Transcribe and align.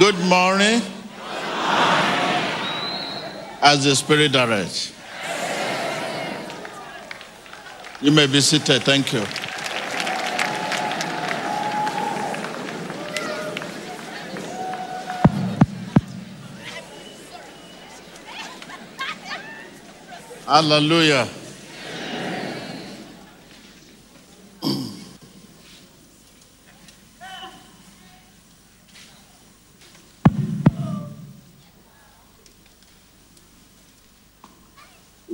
Good 0.00 0.18
morning. 0.20 0.80
As 3.60 3.84
the 3.84 3.94
Spirit 3.94 4.32
directs. 4.32 4.94
You 8.00 8.10
may 8.10 8.26
be 8.26 8.40
seated. 8.40 8.82
Thank 8.82 9.12
you. 9.12 9.22
Hallelujah. 20.46 21.28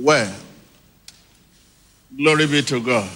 Well, 0.07 0.33
glory 2.37 2.51
be 2.51 2.61
to 2.61 2.79
God. 2.79 3.09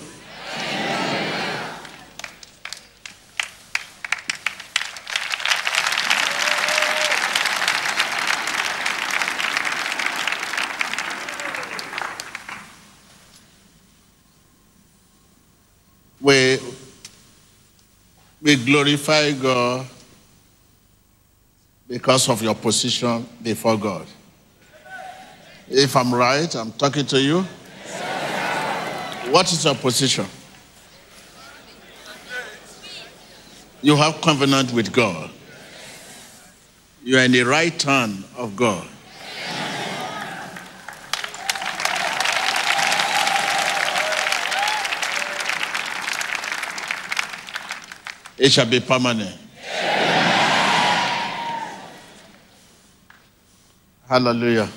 We, 16.19 16.59
we 18.41 18.55
glorify 18.55 19.31
God 19.33 19.85
because 21.87 22.27
of 22.29 22.41
your 22.41 22.55
position 22.55 23.27
before 23.43 23.77
God. 23.77 24.07
If 25.69 25.95
I'm 25.95 26.11
right, 26.13 26.53
I'm 26.55 26.71
talking 26.71 27.05
to 27.05 27.21
you. 27.21 27.45
What 29.31 29.49
is 29.53 29.63
your 29.63 29.75
position? 29.75 30.25
You 33.81 33.95
have 33.95 34.19
covenant 34.19 34.73
with 34.73 34.91
God. 34.91 35.31
You 37.01 37.17
are 37.17 37.21
in 37.21 37.31
the 37.31 37.43
right 37.43 37.81
hand 37.81 38.25
of 38.35 38.57
God. 38.57 38.85
It 48.37 48.51
shall 48.51 48.65
be 48.65 48.81
permanent. 48.81 49.37
Hallelujah. 54.09 54.67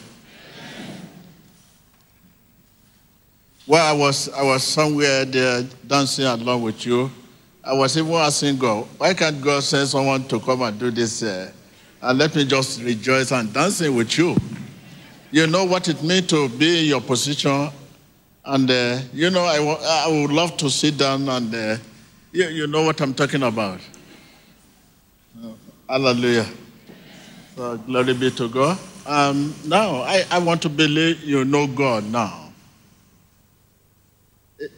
Well, 3.74 3.84
I 3.84 3.92
was 3.92 4.28
I 4.28 4.44
was 4.44 4.62
somewhere 4.62 5.24
there 5.24 5.64
dancing 5.84 6.26
along 6.26 6.62
with 6.62 6.86
you. 6.86 7.10
I 7.64 7.72
was 7.72 7.96
even 7.98 8.12
asking 8.12 8.56
God, 8.56 8.86
why 8.98 9.14
can't 9.14 9.42
God 9.42 9.64
send 9.64 9.88
someone 9.88 10.22
to 10.28 10.38
come 10.38 10.62
and 10.62 10.78
do 10.78 10.92
this 10.92 11.24
uh, 11.24 11.50
and 12.00 12.16
let 12.16 12.36
me 12.36 12.44
just 12.44 12.80
rejoice 12.82 13.32
and 13.32 13.52
dancing 13.52 13.96
with 13.96 14.16
you? 14.16 14.36
You 15.32 15.48
know 15.48 15.64
what 15.64 15.88
it 15.88 16.00
means 16.04 16.28
to 16.28 16.48
be 16.50 16.82
in 16.82 16.84
your 16.84 17.00
position, 17.00 17.68
and 18.44 18.70
uh, 18.70 19.00
you 19.12 19.30
know 19.30 19.42
I, 19.42 19.56
I 20.06 20.22
would 20.22 20.30
love 20.30 20.56
to 20.58 20.70
sit 20.70 20.96
down 20.96 21.28
and 21.28 21.52
uh, 21.52 21.76
you, 22.30 22.46
you 22.50 22.66
know 22.68 22.84
what 22.84 23.00
I'm 23.00 23.12
talking 23.12 23.42
about. 23.42 23.80
Hallelujah. 25.88 26.46
So 27.56 27.76
glory 27.78 28.14
be 28.14 28.30
to 28.30 28.48
God. 28.48 28.78
Um, 29.04 29.52
now 29.66 29.96
I, 30.02 30.24
I 30.30 30.38
want 30.38 30.62
to 30.62 30.68
believe 30.68 31.24
you 31.24 31.44
know 31.44 31.66
God 31.66 32.04
now. 32.04 32.43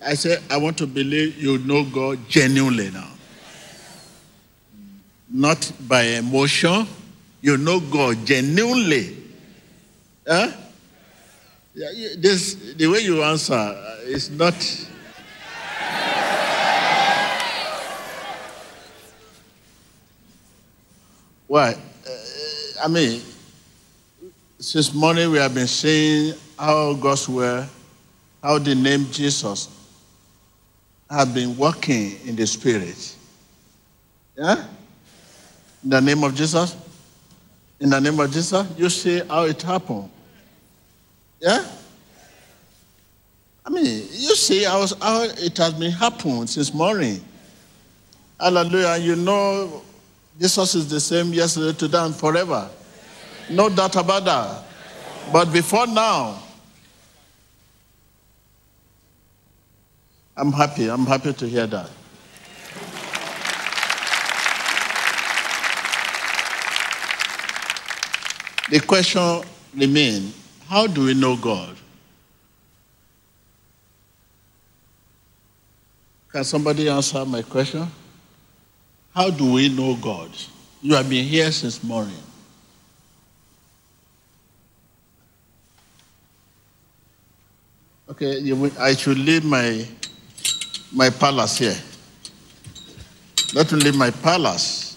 I 0.05 0.15
say, 0.15 0.39
I 0.51 0.57
want 0.57 0.79
to 0.79 0.87
believe 0.87 1.37
you 1.37 1.59
know 1.59 1.85
God 1.85 2.19
genuinely 2.29 2.91
now. 2.91 3.11
Not 5.29 5.71
by 5.89 6.03
emotion. 6.03 6.87
You 7.41 7.57
know 7.57 7.81
God 7.81 8.25
genuinely. 8.25 9.17
Huh? 10.27 10.51
Yeah, 11.75 11.91
this, 12.19 12.55
the 12.75 12.87
way 12.87 13.01
you 13.01 13.23
answer 13.23 13.53
uh, 13.53 13.99
is 14.05 14.31
not. 14.31 14.55
Why? 21.47 21.73
Uh, 21.75 22.85
I 22.85 22.89
mean, 22.89 23.21
since 24.59 24.95
morning 24.95 25.31
we 25.31 25.39
have 25.39 25.55
been 25.55 25.67
saying 25.67 26.35
how 26.59 26.95
God's 26.95 27.29
word, 27.29 27.69
how 28.43 28.59
the 28.59 28.75
name 28.75 29.07
Jesus 29.11 29.76
have 31.11 31.35
been 31.35 31.57
working 31.57 32.19
in 32.25 32.37
the 32.37 32.47
spirit. 32.47 33.17
Yeah? 34.37 34.65
In 35.85 35.91
the 35.91 36.01
name 36.01 36.25
of 36.25 36.35
Jesus? 36.35 36.77
In 37.79 37.91
the 37.91 38.01
name 38.01 38.19
of 38.19 38.31
Jesus, 38.33 38.67
you 38.77 38.89
see 38.89 39.21
how 39.29 39.45
it 39.45 39.61
happened. 39.63 40.11
Yeah? 41.41 41.65
I 43.65 43.71
mean, 43.71 43.85
you 43.85 44.35
see 44.37 44.65
how, 44.65 44.87
how 45.01 45.23
it 45.25 45.57
has 45.59 45.75
been 45.75 45.91
happening 45.91 46.47
since 46.47 46.73
morning. 46.73 47.23
Hallelujah. 48.41 48.97
You 48.99 49.17
know, 49.17 49.83
Jesus 50.39 50.75
is 50.75 50.89
the 50.89 51.01
same 51.01 51.33
yesterday, 51.33 51.77
today, 51.77 51.99
and 51.99 52.15
forever. 52.15 52.69
No 53.51 53.69
doubt 53.69 53.97
about 53.97 54.25
that. 54.25 54.65
But 55.33 55.53
before 55.53 55.87
now, 55.87 56.43
I'm 60.37 60.53
happy. 60.53 60.89
I'm 60.91 61.07
happy 61.07 61.33
to 61.33 61.49
hear 61.49 61.67
that. 61.67 61.91
The 68.69 68.81
question 68.81 69.43
remains 69.75 70.37
how 70.69 70.87
do 70.87 71.05
we 71.05 71.15
know 71.15 71.37
God? 71.37 71.77
Can 76.33 76.45
somebody 76.45 76.89
answer 76.89 77.25
my 77.25 77.41
question? 77.43 77.87
How 79.15 79.31
do 79.31 79.53
we 79.53 79.69
know 79.69 79.95
God? 79.97 80.31
You 80.83 80.95
have 80.97 81.09
been 81.09 81.25
here 81.25 81.51
since 81.53 81.83
morning. 81.83 82.13
Okay, 88.11 88.53
I 88.79 88.95
should 88.95 89.19
leave 89.19 89.45
my 89.45 89.87
my 90.97 91.11
palace 91.11 91.59
here. 91.59 91.77
Let 93.55 93.71
me 93.71 93.81
leave 93.81 93.97
my 93.97 94.11
palace. 94.11 94.97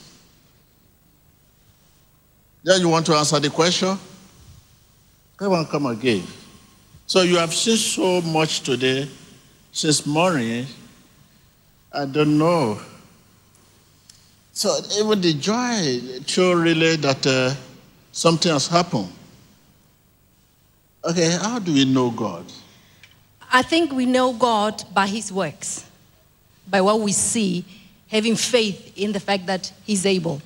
Then 2.64 2.80
you 2.82 2.88
want 2.90 3.06
to 3.08 3.16
answer 3.16 3.40
the 3.40 3.50
question? 3.50 3.98
Come 5.36 5.54
on, 5.54 5.66
come 5.66 5.86
again. 5.88 6.24
So 7.06 7.22
you 7.22 7.38
have 7.38 7.54
seen 7.54 7.76
so 7.76 8.22
much 8.22 8.62
today, 8.62 9.10
since 9.72 10.06
morning. 10.06 10.66
I 11.92 12.06
don't 12.06 12.38
know. 12.38 12.80
So 14.54 14.78
even 15.00 15.20
the 15.20 15.34
joy 15.34 16.22
show 16.26 16.54
really 16.54 16.96
that 16.98 17.26
uh, 17.28 17.54
something 18.12 18.52
has 18.52 18.68
happened. 18.68 19.12
Okay, 21.04 21.32
how 21.42 21.60
do 21.60 21.74
we 21.74 21.86
know 21.86 22.12
God? 22.12 22.46
I 23.52 23.64
think 23.64 23.92
we 23.92 24.06
know 24.06 24.34
God 24.34 24.84
by 24.94 25.08
his 25.08 25.32
works, 25.32 25.89
by 26.70 26.82
what 26.82 27.00
we 27.00 27.12
see, 27.12 27.66
having 28.08 28.36
faith 28.36 28.94
in 28.98 29.12
the 29.12 29.20
fact 29.20 29.46
that 29.48 29.72
he's 29.86 30.06
able. 30.06 30.42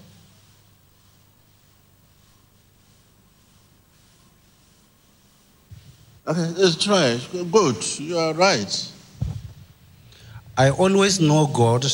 Okay, 6.26 6.48
let's 6.58 6.82
try. 6.82 7.20
Good, 7.52 8.00
you 8.00 8.18
are 8.18 8.34
right. 8.34 8.92
I 10.58 10.70
always 10.70 11.20
know 11.20 11.48
God 11.48 11.86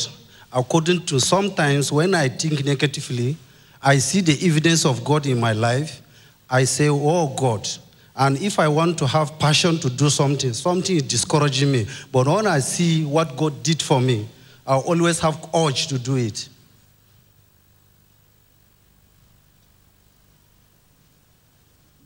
according 0.52 1.06
to 1.06 1.20
sometimes 1.20 1.92
when 1.92 2.14
I 2.14 2.28
think 2.28 2.64
negatively, 2.64 3.36
I 3.82 3.98
see 3.98 4.20
the 4.20 4.38
evidence 4.46 4.84
of 4.84 5.04
God 5.04 5.26
in 5.26 5.40
my 5.40 5.52
life. 5.52 6.02
I 6.48 6.64
say, 6.64 6.88
Oh 6.88 7.28
God. 7.28 7.68
And 8.16 8.40
if 8.42 8.58
I 8.58 8.68
want 8.68 8.98
to 8.98 9.06
have 9.06 9.38
passion 9.38 9.78
to 9.78 9.88
do 9.90 10.10
something, 10.10 10.52
something 10.52 10.96
is 10.96 11.02
discouraging 11.02 11.72
me. 11.72 11.86
But 12.12 12.26
when 12.26 12.46
I 12.46 12.58
see 12.58 13.04
what 13.04 13.36
God 13.36 13.62
did 13.62 13.80
for 13.80 14.00
me, 14.00 14.28
I 14.66 14.76
always 14.76 15.18
have 15.20 15.48
urge 15.54 15.86
to 15.88 15.98
do 15.98 16.16
it. 16.16 16.48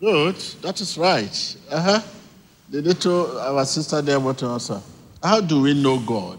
Good, 0.00 0.36
that 0.60 0.80
is 0.80 0.98
right. 0.98 1.56
Uh-huh. 1.70 2.00
The 2.68 2.82
little 2.82 3.38
our 3.38 3.64
sister 3.64 4.02
there 4.02 4.20
want 4.20 4.38
to 4.40 4.46
answer. 4.46 4.80
How 5.22 5.40
do 5.40 5.62
we 5.62 5.72
know 5.72 5.98
God? 5.98 6.38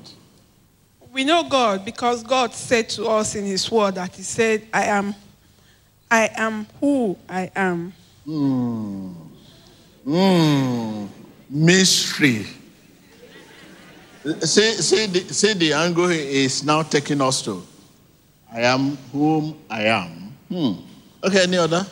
We 1.12 1.24
know 1.24 1.44
God 1.50 1.84
because 1.84 2.22
God 2.24 2.54
said 2.54 2.90
to 2.90 3.08
us 3.08 3.36
in 3.36 3.46
His 3.46 3.72
Word 3.72 3.96
that 3.96 4.14
He 4.16 4.22
said, 4.22 4.68
"I 4.74 4.84
am, 4.84 5.16
I 6.12 6.30
am 6.36 6.68
who 6.80 7.18
I 7.28 7.50
am. 7.56 7.94
Mm, 8.28 9.16
mystery. 11.50 12.46
See, 14.42 14.72
see, 14.74 15.06
the, 15.08 15.20
see 15.34 15.54
the 15.54 15.74
angle 15.74 16.10
is 16.10 16.64
now 16.64 16.82
taking 16.84 17.22
us 17.22 17.42
to. 17.44 17.64
I 18.52 18.62
am 18.62 18.98
whom 19.12 19.56
I 19.70 19.84
am. 19.84 20.36
Hmm. 20.50 20.74
Okay, 21.24 21.44
any 21.44 21.58
other? 21.58 21.86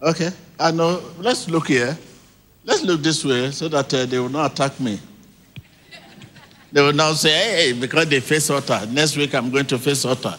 Okay, 0.00 0.30
I 0.60 0.70
know. 0.70 1.02
Let's 1.18 1.48
look 1.48 1.68
here. 1.68 1.96
Let's 2.64 2.82
look 2.82 3.02
this 3.02 3.24
way 3.24 3.50
so 3.50 3.68
that 3.68 3.92
uh, 3.92 4.06
they 4.06 4.18
will 4.18 4.28
not 4.28 4.52
attack 4.52 4.78
me. 4.80 5.00
They 6.72 6.82
will 6.82 6.92
now 6.92 7.12
say, 7.12 7.30
hey, 7.30 7.72
because 7.72 8.08
they 8.08 8.20
face 8.20 8.50
altar. 8.50 8.86
Next 8.90 9.16
week 9.16 9.34
I'm 9.34 9.50
going 9.50 9.66
to 9.66 9.78
face 9.78 10.04
altar. 10.04 10.34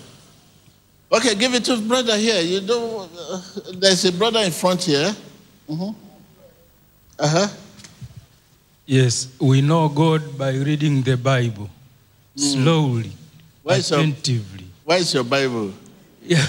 Okay, 1.12 1.36
give 1.36 1.54
it 1.54 1.66
to 1.66 1.82
brother 1.82 2.18
here. 2.18 2.42
You 2.42 2.62
know, 2.62 3.10
uh, 3.18 3.42
there's 3.76 4.06
a 4.06 4.12
brother 4.12 4.40
in 4.42 4.52
front 4.52 4.84
here. 4.84 5.16
Uh 7.20 7.28
huh. 7.28 7.48
Yes, 8.86 9.28
we 9.40 9.62
know 9.62 9.90
God 9.90 10.38
by 10.38 10.52
reading 10.52 11.02
the 11.02 11.18
Bible 11.18 11.70
slowly, 12.36 13.12
Where 13.64 13.78
is 13.78 13.90
your- 13.90 14.00
attentively. 14.00 14.66
Where 14.86 15.00
is 15.00 15.14
your 15.14 15.24
Bible? 15.26 15.74
Yeah. 16.24 16.46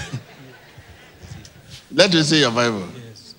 Let 1.91 2.13
me 2.13 2.21
see 2.23 2.39
your 2.41 2.51
Bible. 2.51 2.87
Yes. 2.95 3.35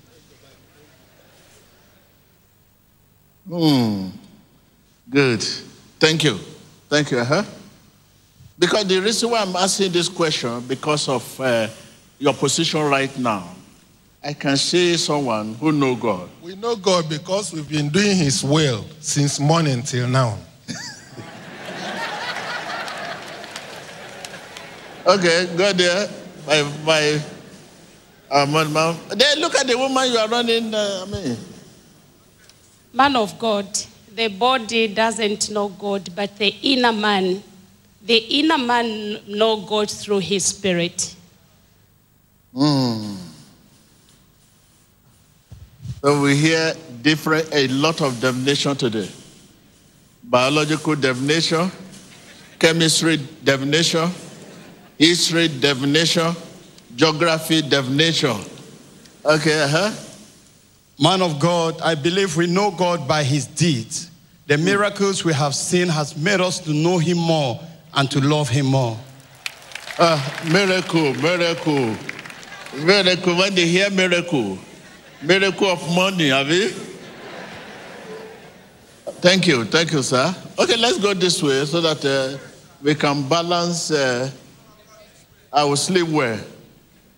Hmm. 3.47 4.09
Good. 5.09 5.41
Thank 5.99 6.23
you. 6.23 6.37
Thank 6.89 7.11
you. 7.11 7.19
Uh-huh. 7.19 7.43
Because 8.59 8.85
the 8.85 8.99
reason 8.99 9.29
why 9.31 9.41
I'm 9.41 9.55
asking 9.55 9.91
this 9.91 10.07
question, 10.09 10.59
because 10.67 11.07
of 11.09 11.39
uh, 11.41 11.67
your 12.19 12.33
position 12.33 12.81
right 12.81 13.15
now, 13.17 13.47
I 14.23 14.33
can 14.33 14.55
see 14.55 14.97
someone 14.97 15.55
who 15.55 15.71
know 15.71 15.95
God. 15.95 16.29
We 16.43 16.55
know 16.55 16.75
God 16.75 17.09
because 17.09 17.51
we've 17.51 17.67
been 17.67 17.89
doing 17.89 18.15
His 18.15 18.43
will 18.43 18.85
since 18.99 19.39
morning 19.39 19.81
till 19.81 20.07
now. 20.07 20.37
Okay, 25.07 25.49
go 25.57 25.73
there. 25.73 26.07
My, 26.45 26.61
my, 26.85 27.21
uh, 28.29 28.45
my, 28.45 28.63
my, 28.65 28.95
then 29.15 29.39
look 29.39 29.55
at 29.55 29.65
the 29.65 29.75
woman 29.75 30.11
you 30.11 30.17
are 30.17 30.27
running. 30.27 30.71
Uh, 30.73 31.05
I 31.07 31.11
mean, 31.11 31.37
Man 32.93 33.15
of 33.15 33.39
God, 33.39 33.67
the 34.13 34.27
body 34.27 34.87
doesn't 34.93 35.49
know 35.49 35.69
God, 35.69 36.09
but 36.15 36.37
the 36.37 36.49
inner 36.61 36.91
man, 36.91 37.41
the 38.05 38.17
inner 38.17 38.59
man 38.59 39.19
know 39.27 39.61
God 39.61 39.89
through 39.89 40.19
his 40.19 40.45
spirit. 40.45 41.15
Hmm. 42.53 43.15
So 46.01 46.19
we 46.19 46.35
hear 46.35 46.73
different, 47.03 47.47
a 47.53 47.67
lot 47.67 48.01
of 48.01 48.19
definition 48.19 48.75
today. 48.75 49.07
Biological 50.23 50.95
definition, 50.95 51.71
chemistry 52.57 53.17
definition, 53.43 54.09
history 54.97 55.47
definition, 55.47 56.35
geography 56.95 57.61
definition. 57.61 58.35
Okay, 59.23 59.61
uh-huh. 59.61 59.91
Man 60.99 61.21
of 61.21 61.39
God, 61.39 61.79
I 61.81 61.93
believe 61.93 62.35
we 62.35 62.47
know 62.47 62.71
God 62.71 63.07
by 63.07 63.23
his 63.23 63.45
deeds. 63.45 64.09
The 64.47 64.57
miracles 64.57 65.23
we 65.23 65.33
have 65.33 65.53
seen 65.53 65.87
has 65.87 66.17
made 66.17 66.41
us 66.41 66.59
to 66.61 66.73
know 66.73 66.97
him 66.97 67.17
more 67.17 67.59
and 67.93 68.09
to 68.09 68.19
love 68.19 68.49
him 68.49 68.65
more. 68.67 68.97
Uh, 69.99 70.19
miracle, 70.51 71.13
miracle, 71.13 71.95
miracle. 72.83 73.35
When 73.35 73.53
they 73.53 73.67
hear 73.67 73.91
miracle, 73.91 74.57
miracle 75.23 75.67
of 75.67 75.95
money, 75.95 76.29
have 76.29 76.49
you? 76.49 76.69
Thank 79.21 79.47
you, 79.47 79.65
thank 79.65 79.91
you, 79.91 80.01
sir. 80.01 80.33
Okay, 80.57 80.77
let's 80.77 80.97
go 80.97 81.13
this 81.13 81.41
way 81.43 81.63
so 81.65 81.79
that 81.81 82.03
uh, 82.03 82.37
we 82.81 82.95
can 82.95 83.27
balance. 83.27 83.91
Uh, 83.91 84.29
will 85.53 85.75
sleep 85.75 86.07
well. 86.07 86.39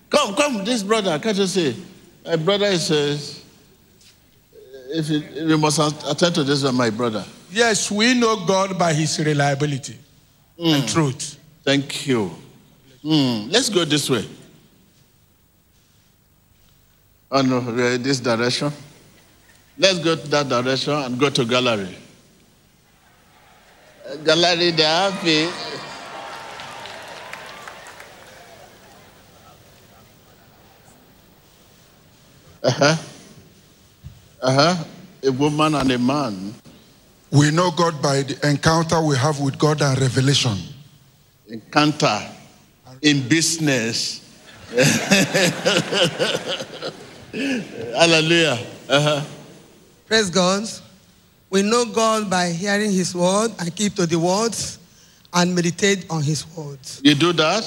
Come, 0.10 0.36
come, 0.36 0.66
this 0.66 0.84
brother, 0.84 1.18
can't 1.20 1.38
you 1.38 1.48
see? 1.48 1.84
My 2.26 2.36
brother 2.36 2.66
is. 2.66 2.92
Uh, 2.92 3.18
if 4.96 5.10
you, 5.10 5.20
you 5.48 5.58
must 5.58 5.80
attend 6.08 6.36
to 6.36 6.44
this, 6.44 6.64
one, 6.64 6.76
my 6.76 6.90
brother. 6.90 7.26
Yes, 7.52 7.90
we 7.90 8.14
know 8.14 8.46
God 8.46 8.78
by 8.78 8.94
His 8.94 9.18
reliability 9.20 9.98
and 10.58 10.88
truth. 10.88 11.38
Thank 11.64 12.06
you. 12.08 12.32
Hmm, 13.02 13.50
Let's 13.50 13.70
go 13.70 13.86
this 13.86 14.10
way. 14.10 14.26
Oh 17.36 17.42
no, 17.42 17.62
this 17.98 18.20
direction. 18.20 18.72
Let's 19.80 19.98
go 19.98 20.16
to 20.16 20.28
that 20.28 20.50
direction 20.50 20.94
and 20.94 21.20
go 21.20 21.32
to 21.32 21.44
gallery. 21.46 21.98
Gallery, 24.24 24.70
they're 24.70 25.12
happy. 25.12 25.50
Uh 32.62 32.70
huh. 32.70 32.96
Uh 34.44 34.54
huh. 34.54 34.84
A 35.24 35.32
woman 35.32 35.74
and 35.74 35.92
a 35.92 35.98
man. 35.98 36.54
We 37.32 37.50
know 37.50 37.72
God 37.72 38.00
by 38.00 38.22
the 38.22 38.38
encounter 38.48 39.04
we 39.04 39.18
have 39.18 39.40
with 39.40 39.58
God 39.58 39.82
and 39.82 40.00
revelation. 40.00 40.56
encounter 41.50 42.30
in 43.02 43.28
business. 43.28 44.20
Hallelujah. 47.34 48.60
Uh-huh. 48.88 49.22
Praise 50.06 50.30
God. 50.30 50.70
We 51.50 51.64
know 51.64 51.86
God 51.86 52.30
by 52.30 52.50
hearing 52.50 52.92
His 52.92 53.16
word 53.16 53.52
and 53.60 53.76
keep 53.76 53.96
to 53.96 54.06
the 54.06 54.20
words 54.20 54.78
and 55.34 55.56
meditate 55.56 56.06
on 56.12 56.22
His 56.22 56.46
words. 56.56 57.02
You 57.04 57.16
do 57.16 57.34
that? 57.34 57.66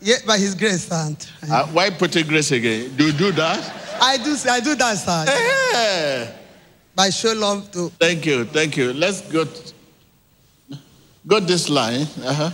Yeah, 0.00 0.16
by 0.26 0.38
His 0.38 0.54
grace, 0.54 0.86
sir. 0.86 1.16
Uh, 1.50 1.66
why 1.68 1.90
put 1.90 2.14
it 2.14 2.28
grace 2.28 2.52
again? 2.52 2.94
Do 2.94 3.06
you 3.06 3.12
do 3.12 3.32
that? 3.32 3.58
I 4.00 4.18
do. 4.18 4.36
I 4.48 4.60
do 4.60 4.74
that, 4.76 4.98
sir. 4.98 5.24
Yeah. 5.26 6.30
By 6.94 7.10
show 7.10 7.32
love 7.32 7.72
to. 7.72 7.88
Thank 7.98 8.24
you. 8.26 8.44
Thank 8.44 8.76
you. 8.76 8.92
Let's 8.92 9.20
go. 9.22 9.44
t- 9.44 9.72
go 11.26 11.40
this 11.40 11.68
line. 11.68 12.06
Uh-huh. 12.22 12.50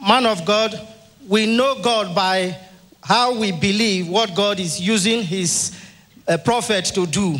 Man 0.00 0.26
of 0.26 0.44
God, 0.46 0.80
we 1.28 1.44
know 1.44 1.80
God 1.82 2.14
by 2.14 2.56
how 3.04 3.38
we 3.38 3.52
believe 3.52 4.08
what 4.08 4.34
God 4.34 4.58
is 4.58 4.80
using 4.80 5.22
his 5.22 5.78
uh, 6.26 6.38
prophet 6.38 6.86
to 6.86 7.06
do. 7.06 7.36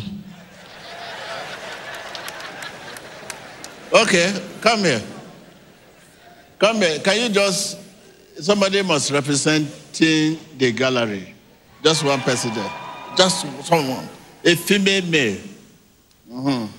Okay, 3.91 4.33
come 4.61 4.79
here. 4.79 5.01
Come 6.59 6.77
here. 6.77 6.99
Can 6.99 7.21
you 7.21 7.29
just, 7.29 7.79
somebody 8.39 8.83
must 8.83 9.09
represent 9.11 9.67
the 9.93 10.71
gallery. 10.75 11.33
Just 11.83 12.03
one 12.03 12.19
person 12.21 12.53
there. 12.53 12.71
Just 13.17 13.41
someone. 13.65 14.07
A 14.43 14.55
female 14.55 15.03
male. 15.05 15.37
Mhm. 16.29 16.69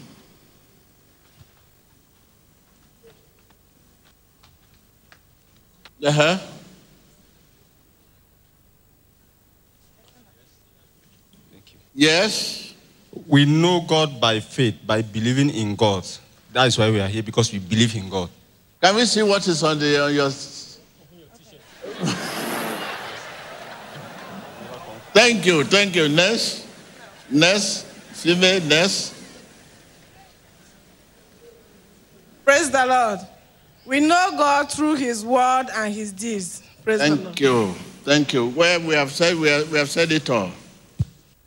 Uh-huh. 6.05 6.39
Yes. 11.97 12.75
We 13.27 13.47
know 13.47 13.81
God 13.81 14.21
by 14.21 14.39
faith, 14.41 14.77
by 14.87 15.01
believing 15.01 15.49
in 15.49 15.75
God. 15.75 16.07
That 16.53 16.67
is 16.67 16.79
why 16.79 16.91
we 16.91 17.01
are 17.01 17.09
here, 17.09 17.23
because 17.23 17.51
we 17.51 17.59
believe 17.59 17.97
in 17.97 18.11
God. 18.11 18.29
Can 18.83 18.95
we 18.95 19.07
see 19.07 19.23
what 19.23 19.49
is 19.49 19.63
on 19.63 19.79
the 19.79 20.05
on 20.05 20.15
your? 20.15 20.31
thank 25.15 25.47
you, 25.47 25.65
thank 25.65 25.97
you. 25.97 26.09
Next, 26.11 26.67
next, 27.31 27.87
female, 28.13 28.61
next. 28.65 29.15
Praise 32.45 32.71
the 32.71 32.85
Lord. 32.85 33.21
We 33.87 34.01
know 34.01 34.35
God 34.37 34.71
through 34.71 34.97
His 34.97 35.25
word 35.25 35.69
and 35.75 35.95
His 35.95 36.13
deeds. 36.13 36.63
Praise 36.85 37.01
the 37.01 37.09
Lord. 37.09 37.21
Thank 37.21 37.41
you, 37.41 37.73
thank 38.05 38.33
you. 38.35 38.49
Well, 38.49 38.81
we 38.81 38.95
have 38.95 39.11
said 39.11 39.37
we 39.37 39.49
have, 39.49 39.73
we 39.73 39.79
have 39.79 39.89
said 39.89 40.13
it 40.13 40.29
all. 40.29 40.51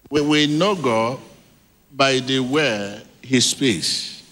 We, 0.09 0.21
we 0.21 0.47
know 0.47 0.75
God 0.75 1.19
by 1.93 2.19
the 2.19 2.39
way 2.39 3.01
He 3.21 3.39
speaks. 3.39 4.23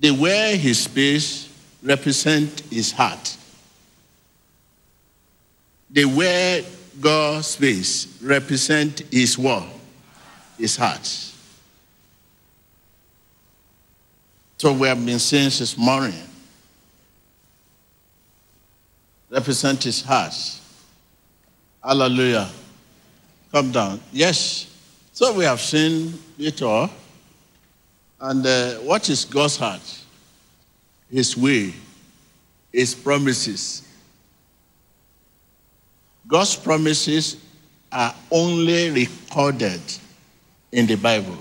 The 0.00 0.10
way 0.12 0.56
He 0.56 0.72
speaks 0.74 1.48
represent 1.82 2.60
His 2.70 2.92
heart. 2.92 3.36
The 5.90 6.04
way 6.04 6.64
God 7.00 7.44
speaks 7.44 8.18
represent 8.22 9.00
His 9.10 9.36
word, 9.36 9.64
His 10.58 10.76
heart. 10.76 11.30
So 14.60 14.74
we 14.74 14.88
have 14.88 15.04
been 15.04 15.18
saying 15.18 15.50
since 15.50 15.76
morning 15.78 16.22
represent 19.30 19.84
his 19.84 20.02
heart. 20.02 20.34
Hallelujah. 21.82 22.48
Come 23.52 23.72
down. 23.72 24.00
Yes. 24.12 24.66
So 25.12 25.34
we 25.34 25.44
have 25.44 25.60
seen 25.60 26.18
it 26.38 26.62
all. 26.62 26.90
And 28.20 28.46
uh, 28.46 28.74
what 28.76 29.08
is 29.08 29.24
God's 29.24 29.56
heart? 29.56 29.80
His 31.10 31.36
way, 31.36 31.74
His 32.72 32.94
promises. 32.94 33.88
God's 36.26 36.54
promises 36.54 37.36
are 37.90 38.14
only 38.30 38.90
recorded 38.90 39.80
in 40.70 40.86
the 40.86 40.94
Bible. 40.94 41.38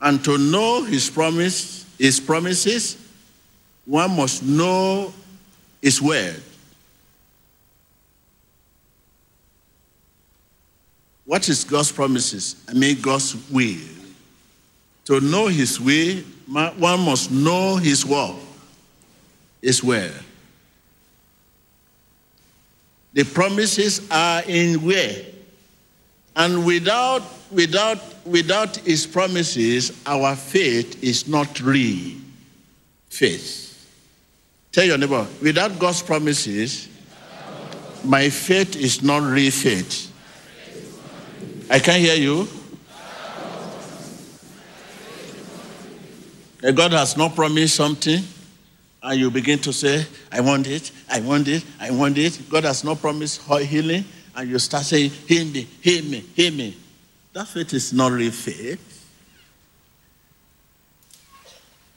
And 0.00 0.24
to 0.24 0.38
know 0.38 0.82
his 0.84 1.10
promise, 1.10 1.84
his 1.98 2.20
promises, 2.20 2.96
one 3.86 4.16
must 4.16 4.42
know 4.42 5.12
his 5.80 6.00
word. 6.00 6.42
What 11.24 11.48
is 11.48 11.64
God's 11.64 11.92
promises? 11.92 12.56
I 12.68 12.72
mean 12.72 13.00
God's 13.00 13.36
will. 13.50 13.78
To 15.06 15.20
know 15.20 15.46
his 15.46 15.80
way, 15.80 16.20
one 16.20 17.00
must 17.00 17.30
know 17.30 17.76
his 17.76 18.04
word. 18.04 18.36
His 19.62 19.82
word. 19.82 20.12
The 23.12 23.24
promises 23.24 24.08
are 24.10 24.42
in 24.46 24.82
where? 24.82 25.24
And 26.36 26.64
without, 26.64 27.22
without, 27.50 27.98
without 28.24 28.76
his 28.78 29.06
promises, 29.06 30.00
our 30.06 30.36
faith 30.36 31.02
is 31.02 31.28
not 31.28 31.60
real 31.60 32.16
faith. 33.08 33.69
Tell 34.72 34.84
your 34.84 34.98
neighbor, 34.98 35.26
without 35.42 35.78
God's 35.78 36.02
promises, 36.02 36.88
my 38.04 38.30
faith 38.30 38.76
is 38.76 39.02
not 39.02 39.22
real 39.22 39.50
faith. 39.50 40.06
I 41.68 41.78
can't 41.80 42.00
hear 42.00 42.14
you. 42.14 42.48
God 46.72 46.92
has 46.92 47.16
not 47.16 47.34
promised 47.34 47.74
something, 47.74 48.22
and 49.02 49.18
you 49.18 49.30
begin 49.30 49.58
to 49.60 49.72
say, 49.72 50.06
I 50.30 50.40
want 50.40 50.66
it, 50.68 50.92
I 51.08 51.20
want 51.20 51.48
it, 51.48 51.64
I 51.80 51.90
want 51.90 52.18
it. 52.18 52.38
God 52.48 52.64
has 52.64 52.84
not 52.84 53.00
promised 53.00 53.42
healing, 53.42 54.04
and 54.36 54.48
you 54.48 54.58
start 54.58 54.84
saying, 54.84 55.10
Heal 55.10 55.46
me, 55.46 55.66
heal 55.80 56.04
me, 56.04 56.20
heal 56.34 56.52
me. 56.52 56.76
That 57.32 57.48
faith 57.48 57.72
is 57.72 57.92
not 57.92 58.12
real 58.12 58.30
faith. 58.30 58.86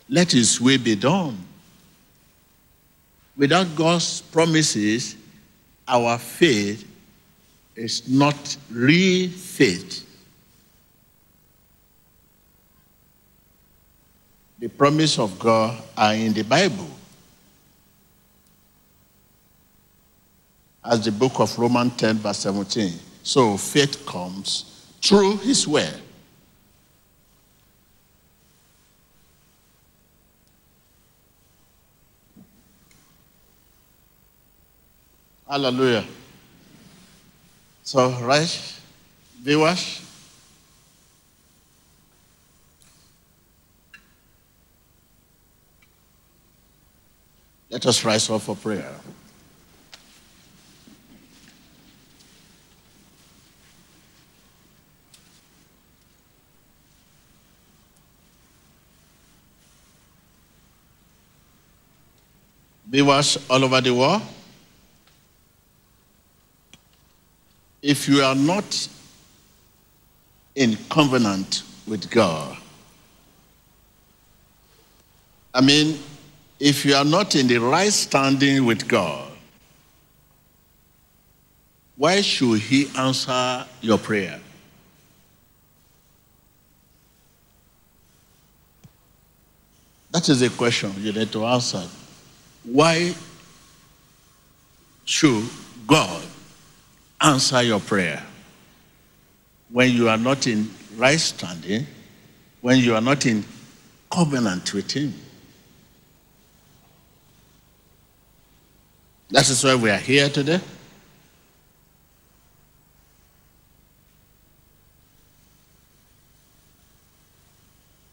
Let 0.09 0.31
His 0.31 0.59
will 0.59 0.79
be 0.79 0.95
done. 0.95 1.37
Without 3.35 3.75
God's 3.75 4.21
promises, 4.21 5.15
our 5.87 6.17
faith 6.17 6.87
is 7.75 8.07
not 8.07 8.57
real 8.69 9.29
faith. 9.29 10.07
The 14.59 14.67
promise 14.69 15.19
of 15.19 15.37
God 15.39 15.81
are 15.97 16.13
in 16.13 16.31
the 16.31 16.43
Bible. 16.43 16.87
As 20.85 21.03
the 21.03 21.11
book 21.11 21.39
of 21.39 21.57
Romans 21.57 21.97
10, 21.97 22.17
verse 22.17 22.39
17. 22.39 22.93
So 23.23 23.57
faith 23.57 24.05
comes 24.05 24.87
through 25.01 25.37
his 25.37 25.67
word. 25.67 26.02
Hallelujah. 35.53 36.03
So, 37.83 38.09
right, 38.21 38.73
viewers, 39.39 40.01
let 47.69 47.85
us 47.85 48.03
rise 48.03 48.27
up 48.31 48.41
for 48.41 48.55
prayer. 48.55 48.89
Be 62.89 63.01
Viewers 63.01 63.37
all 63.47 63.63
over 63.63 63.81
the 63.81 63.93
world, 63.93 64.23
if 67.83 68.07
you 68.07 68.23
are 68.23 68.33
not 68.33 68.87
in 70.55 70.77
covenant 70.89 71.63
with 71.85 72.09
God, 72.09 72.57
I 75.53 75.61
mean, 75.61 75.99
if 76.59 76.85
you 76.85 76.95
are 76.95 77.03
not 77.03 77.35
in 77.35 77.45
the 77.45 77.57
right 77.57 77.91
standing 77.91 78.65
with 78.65 78.87
God, 78.87 79.29
why 81.97 82.21
should 82.21 82.59
He 82.59 82.89
answer 82.97 83.65
your 83.81 83.97
prayer? 83.97 84.39
That 90.11 90.29
is 90.29 90.41
a 90.41 90.49
question 90.49 90.93
you 90.99 91.11
need 91.11 91.31
to 91.33 91.45
answer. 91.45 91.83
Why 92.63 93.13
should 95.05 95.43
God 95.85 96.23
answer 97.23 97.63
your 97.63 97.79
prayer 97.79 98.21
when 99.69 99.91
you 99.91 100.09
are 100.09 100.17
not 100.17 100.45
in 100.45 100.69
right 100.97 101.19
standing, 101.19 101.87
when 102.61 102.77
you 102.77 102.93
are 102.93 103.01
not 103.01 103.25
in 103.25 103.43
covenant 104.11 104.73
with 104.73 104.91
Him. 104.91 105.13
That 109.29 109.49
is 109.49 109.63
why 109.63 109.73
we 109.75 109.89
are 109.89 109.97
here 109.97 110.29
today. 110.29 110.59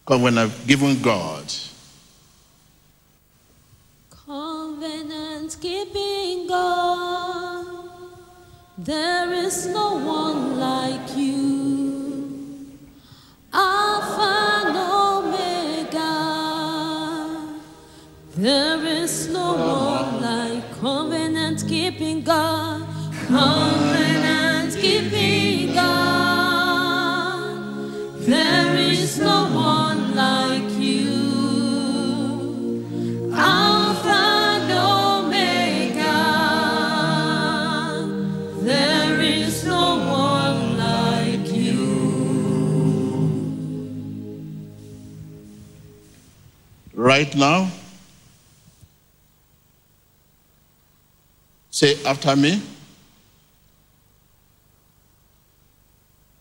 Because 0.04 0.22
when 0.22 0.38
I've 0.38 0.66
given 0.66 1.00
God 1.02 1.52
covenant 4.26 5.56
keeping. 5.60 6.19
There 8.90 9.32
is 9.32 9.68
no 9.68 9.98
one 10.04 10.58
like 10.58 11.16
you, 11.16 12.66
Alpha 13.52 14.66
and 14.66 14.76
Omega. 15.06 16.12
There 18.36 18.84
is 18.84 19.28
no 19.28 19.52
one 19.52 20.24
uh, 20.24 20.26
like 20.26 20.80
covenant 20.80 21.62
keeping 21.68 22.24
God, 22.24 22.82
right 47.00 47.34
now? 47.34 47.68
Say 51.70 51.96
after 52.04 52.36
me. 52.36 52.60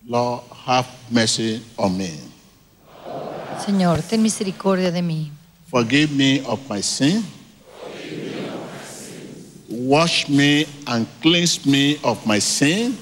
Lord, 0.05 0.43
have 0.65 0.87
mercy 1.11 1.61
on 1.77 1.97
me. 1.97 2.11
Señor, 3.63 4.01
ten 4.01 4.21
misericordia 4.21 4.91
de 4.91 5.01
mí. 5.01 5.31
Forgive 5.69 6.11
me 6.11 6.43
of 6.45 6.59
my 6.67 6.81
sin. 6.81 7.23
Wash 9.69 10.27
me 10.27 10.65
and 10.87 11.07
cleanse 11.21 11.65
me 11.65 11.99
of 12.03 12.25
my 12.25 12.39
sin. 12.39 12.97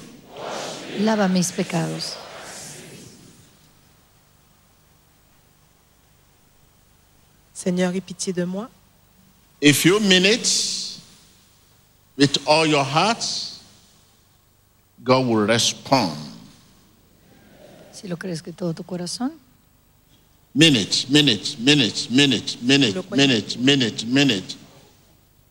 Lava 1.00 1.28
mis 1.30 1.52
pecados. 1.52 2.27
Seigneur, 7.58 7.92
aie 7.92 8.02
pitié 8.02 8.34
de 8.34 8.44
moi. 8.46 8.70
If 9.60 9.84
you 9.84 10.00
mean 10.00 10.26
it 10.26 10.48
with 12.16 12.38
all 12.46 12.68
your 12.68 12.84
heart, 12.84 13.24
God 15.04 15.26
will 15.26 15.48
respond. 15.48 16.16
Si 17.92 18.08
lo 18.08 18.16
crees 18.16 18.44
de 18.44 18.52
todo 18.54 18.74
tu 18.74 18.84
corazón, 18.84 19.32
Minute, 20.54 21.08
minute, 21.10 21.58
minute, 21.60 22.10
minute, 22.12 22.58
minute, 22.62 23.12
minute, 23.12 23.58
minute, 23.58 24.06
minute. 24.06 24.58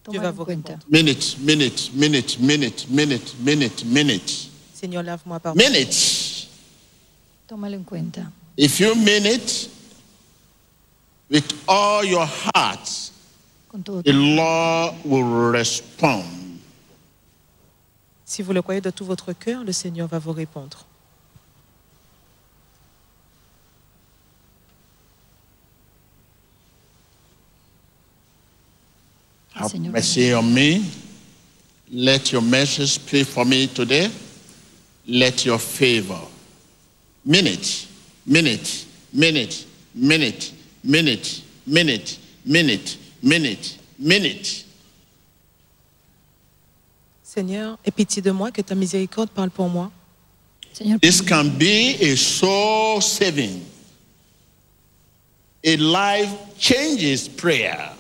Dieu 0.09 0.21
va 0.21 0.31
vous 0.31 0.45
répondre. 0.45 0.79
Minute, 0.89 1.39
minute, 1.41 1.91
minute, 1.93 2.39
minute, 2.39 2.89
minute, 2.89 3.35
minute, 3.41 3.85
minute. 3.85 4.51
Seigneur, 4.75 5.03
lave-moi 5.03 5.41
par 5.41 5.57
Minute. 5.57 6.49
Tómalo 7.49 7.77
en 7.77 7.85
cuenta. 7.85 8.31
If 8.57 8.79
you 8.79 8.95
mean 8.95 9.27
it 9.27 9.71
with 11.29 11.65
all 11.69 12.05
your 12.05 12.27
heart, 12.27 13.11
the 14.05 14.13
Lord 14.13 14.95
will 15.05 15.53
respond. 15.53 16.25
Si 18.25 18.43
vous 18.43 18.53
le 18.53 18.63
croyez 18.63 18.81
de 18.81 18.91
tout 18.91 19.05
votre 19.05 19.33
cœur, 19.33 19.63
le 19.65 19.73
Seigneur 19.73 20.09
va 20.09 20.19
vous 20.19 20.33
répondre. 20.33 20.85
Have 29.55 29.75
mercy 29.79 30.35
on 30.35 30.43
me. 30.43 30.83
Let 31.91 32.33
your 32.33 32.43
mercy 32.43 32.87
speak 32.87 33.27
for 33.27 33.47
me 33.47 33.69
today. 33.69 34.11
Let 35.07 35.47
your 35.47 35.59
favor. 35.59 36.21
Minute, 37.25 37.87
minute, 38.27 38.87
minute, 39.13 39.67
minute, 39.95 40.53
minute, 40.87 41.43
minute, 41.67 42.19
minute, 42.45 42.99
minute, 43.23 43.79
minute. 43.99 44.65
Seigneur, 47.23 47.79
aie 47.85 47.91
pitié 47.91 48.23
de 48.23 48.31
moi, 48.31 48.51
que 48.51 48.63
ta 48.63 48.75
miséricorde 48.75 49.31
parle 49.31 49.51
pour 49.51 49.69
moi. 49.69 49.91
This 51.01 51.21
can 51.23 51.49
be 51.59 51.97
a 52.01 52.17
soul 52.17 53.01
saving, 53.01 53.65
a 55.65 55.77
life 55.77 56.31
changes 56.59 57.29
prayer. 57.29 57.93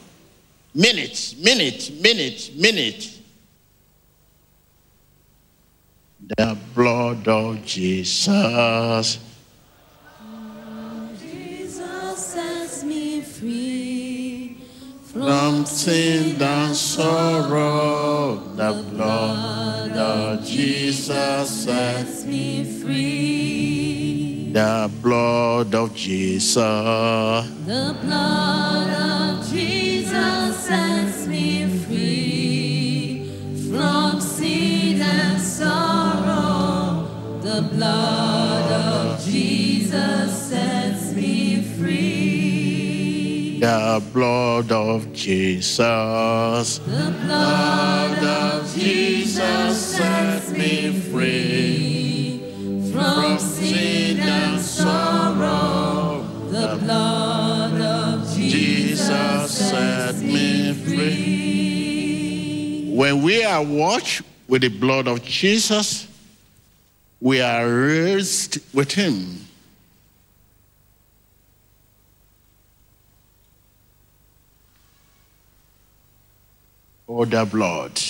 Minute, 0.74 1.36
minute, 1.42 1.90
minute, 2.02 2.52
minute. 2.54 3.12
The 6.36 6.56
blood 6.74 7.26
of 7.28 7.64
Jesus. 7.64 8.26
Jesus 8.26 9.25
free 13.38 14.56
From 15.16 15.64
sin 15.64 16.42
and 16.42 16.76
sorrow, 16.76 18.36
the 18.54 18.84
blood 18.90 19.92
of 19.92 20.44
Jesus 20.44 21.64
sets 21.64 22.24
me 22.24 22.64
free. 22.80 24.50
The 24.52 24.90
blood 25.00 25.74
of 25.74 25.94
Jesus. 25.94 26.54
The 26.54 27.96
blood 28.02 28.90
of 28.90 29.48
Jesus 29.50 30.56
sets 30.56 31.26
me 31.26 31.78
free 31.78 33.30
from 33.70 34.20
sin 34.20 35.00
and 35.00 35.40
sorrow. 35.40 37.08
The 37.40 37.62
blood 37.72 38.70
of 38.70 39.24
Jesus 39.24 40.42
sets 40.42 40.54
me 40.54 40.74
free. 40.74 40.85
The 43.58 44.02
blood 44.12 44.70
of 44.70 45.10
Jesus. 45.14 46.78
The 46.78 47.14
blood 47.24 48.22
of 48.22 48.74
Jesus 48.74 49.96
sets 49.96 50.50
me 50.50 51.00
free 51.00 52.42
from 52.92 53.38
sin 53.38 54.20
and 54.20 54.60
sorrow. 54.60 56.22
The 56.50 56.78
blood 56.82 57.80
of 57.80 58.28
Jesus 58.36 59.70
set 59.70 60.16
me 60.16 60.74
free. 60.74 62.12
When 62.94 63.22
we 63.22 63.42
are 63.42 63.64
washed 63.64 64.20
with 64.48 64.60
the 64.62 64.68
blood 64.68 65.08
of 65.08 65.24
Jesus, 65.24 66.06
we 67.20 67.40
are 67.40 67.66
raised 67.66 68.58
with 68.74 68.92
him. 68.92 69.45
Oh, 77.08 77.24
the 77.24 77.44
blood. 77.44 78.00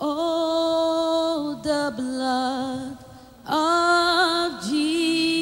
Oh, 0.00 1.60
the 1.62 1.92
blood 1.96 2.98
of 3.46 4.64
Jesus. 4.68 5.38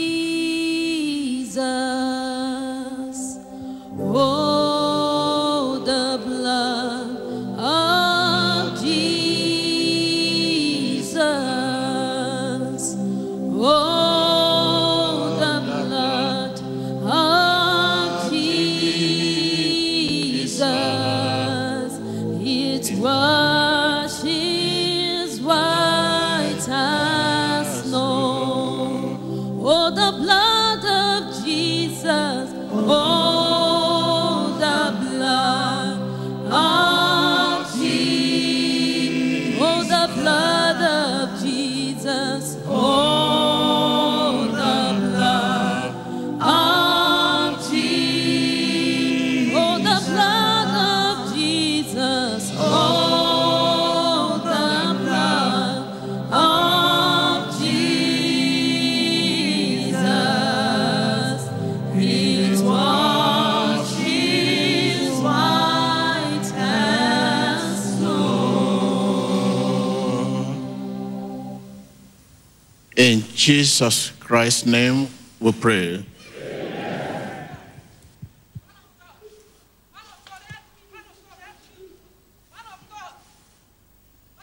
Jesus 73.47 74.11
Christ's 74.19 74.67
name 74.67 75.07
we 75.39 75.53
pray. 75.53 76.05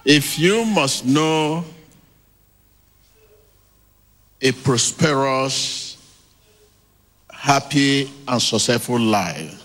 If 0.06 0.39
you 0.39 0.63
must 0.63 1.04
know 1.04 1.66
a 4.42 4.54
prosperous, 4.54 5.98
happy, 7.30 8.10
and 8.26 8.42
successful 8.42 9.02
life, 9.02 9.62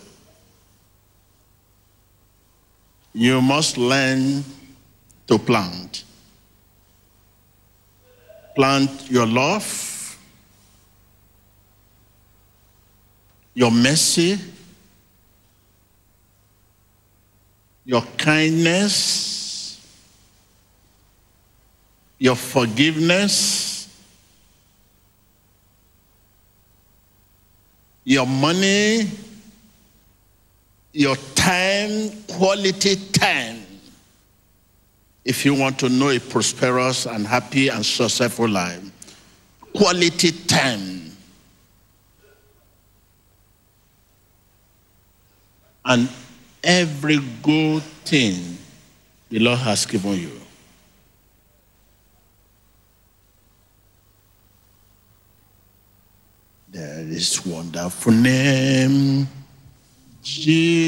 you 3.15 3.41
must 3.41 3.79
learn 3.79 4.43
to 5.29 5.39
plant. 5.39 6.03
Plant 8.59 9.09
your 9.09 9.25
love, 9.25 10.19
your 13.55 13.71
mercy, 13.71 14.37
your 17.85 18.03
kindness, 18.17 19.81
your 22.19 22.35
forgiveness, 22.35 23.89
your 28.03 28.27
money, 28.27 29.09
your 30.93 31.15
time, 31.37 32.11
quality 32.27 32.97
time. 33.13 33.68
If 35.29 35.45
you 35.45 35.53
want 35.53 35.79
to 35.81 35.91
know 35.91 36.09
a 36.09 36.19
prosperous 36.19 37.05
and 37.05 37.27
happy 37.27 37.69
and 37.69 37.85
successful 37.85 38.49
life, 38.49 38.81
quality 39.75 40.33
time. 40.33 41.13
And 45.85 46.09
every 46.65 47.19
good 47.43 47.83
thing 48.07 48.57
the 49.29 49.41
Lord 49.41 49.59
has 49.59 49.85
given 49.85 50.15
you. 50.15 50.33
There 56.71 57.01
is 57.01 57.45
wonderful 57.45 58.13
name, 58.13 59.29
Jesus. 60.23 60.79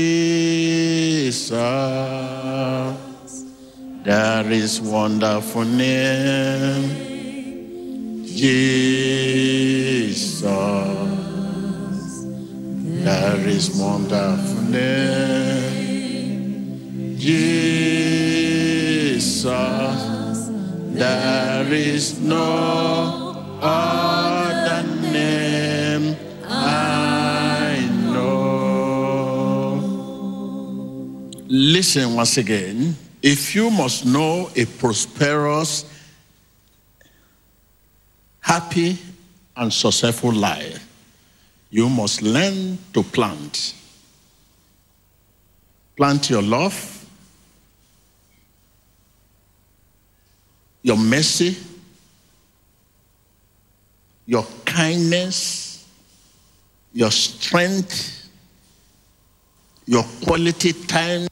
There 4.10 4.50
is 4.50 4.80
wonderful 4.80 5.64
name, 5.64 6.82
Jesus. 8.26 10.42
There 13.06 13.46
is 13.46 13.70
wonderful 13.78 14.62
name, 14.62 16.34
Jesus. 17.20 19.44
There 20.98 21.72
is 21.72 22.18
no 22.18 23.36
other 23.62 24.82
name 25.12 26.16
I 26.48 27.88
know. 28.10 29.78
Listen 31.46 32.16
once 32.16 32.38
again. 32.38 32.96
If 33.22 33.54
you 33.54 33.70
must 33.70 34.06
know 34.06 34.50
a 34.56 34.64
prosperous, 34.64 35.84
happy, 38.40 38.98
and 39.56 39.72
successful 39.72 40.32
life, 40.32 40.86
you 41.70 41.88
must 41.88 42.22
learn 42.22 42.78
to 42.94 43.02
plant. 43.02 43.74
Plant 45.96 46.30
your 46.30 46.42
love, 46.42 47.06
your 50.82 50.96
mercy, 50.96 51.58
your 54.26 54.46
kindness, 54.64 55.86
your 56.92 57.10
strength, 57.10 58.28
your 59.86 60.04
quality 60.24 60.72
time, 60.72 61.28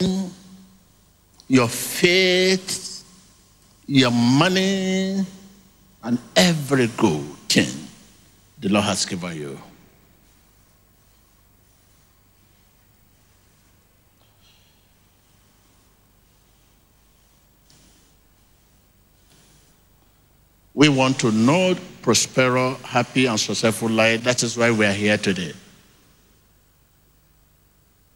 your 1.48 1.68
faith, 1.68 3.02
your 3.86 4.10
money, 4.10 5.24
and 6.02 6.18
every 6.36 6.86
good 6.88 7.24
thing 7.48 7.88
the 8.60 8.68
Lord 8.68 8.84
has 8.84 9.06
given 9.06 9.34
you. 9.34 9.58
We 20.74 20.88
want 20.88 21.18
to 21.20 21.32
know 21.32 21.74
prosperous, 22.02 22.80
happy, 22.82 23.26
and 23.26 23.40
successful 23.40 23.88
life. 23.88 24.22
That 24.22 24.44
is 24.44 24.56
why 24.56 24.70
we 24.70 24.86
are 24.86 24.92
here 24.92 25.18
today. 25.18 25.52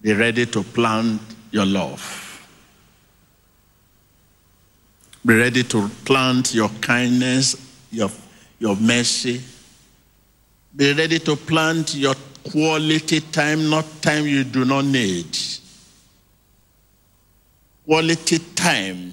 Be 0.01 0.13
ready 0.13 0.47
to 0.47 0.63
plant 0.63 1.21
your 1.51 1.67
love. 1.67 2.32
Be 5.25 5.35
ready 5.35 5.63
to 5.63 5.89
plant 6.05 6.53
your 6.53 6.69
kindness, 6.81 7.57
your, 7.91 8.11
your 8.59 8.75
mercy. 8.77 9.41
Be 10.75 10.93
ready 10.95 11.19
to 11.21 11.37
plant 11.37 11.95
your 11.95 12.15
quality 12.51 13.21
time, 13.21 13.71
not 13.71 13.85
time 14.01 14.27
you 14.27 14.43
do 14.43 14.65
not 14.65 14.85
need. 14.85 15.39
Quality 17.85 18.39
time. 18.55 19.13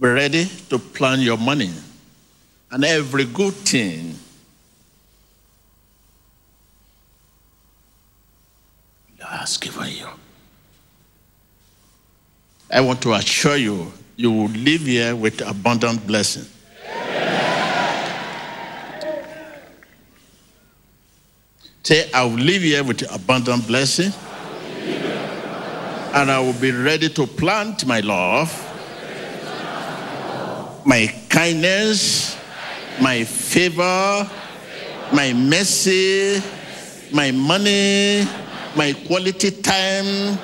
Be 0.00 0.08
ready 0.08 0.46
to 0.70 0.78
plant 0.78 1.20
your 1.20 1.38
money 1.38 1.70
and 2.70 2.84
every 2.84 3.24
good 3.24 3.54
thing. 3.54 4.18
Has 9.20 9.56
given 9.56 9.88
you. 9.88 10.23
I 12.74 12.80
want 12.80 13.00
to 13.02 13.12
assure 13.12 13.56
you, 13.56 13.92
you 14.16 14.32
will 14.32 14.48
live 14.48 14.80
here 14.80 15.14
with 15.14 15.40
abundant 15.42 16.04
blessing. 16.08 16.44
Say, 21.84 22.10
I 22.10 22.24
will 22.24 22.32
live 22.32 22.62
here 22.62 22.82
with 22.82 23.02
abundant 23.14 23.68
blessing. 23.68 24.12
And 26.14 26.28
I 26.28 26.40
will 26.40 26.54
be 26.54 26.72
ready 26.72 27.08
to 27.10 27.28
plant 27.28 27.86
my 27.86 28.00
love, 28.00 28.50
my 30.84 31.14
kindness, 31.28 32.36
my 33.00 33.22
favor, 33.22 34.28
my 35.12 35.32
mercy, 35.32 36.42
my 37.12 37.30
money, 37.30 38.24
my 38.74 38.92
quality 39.06 39.52
time, 39.52 40.36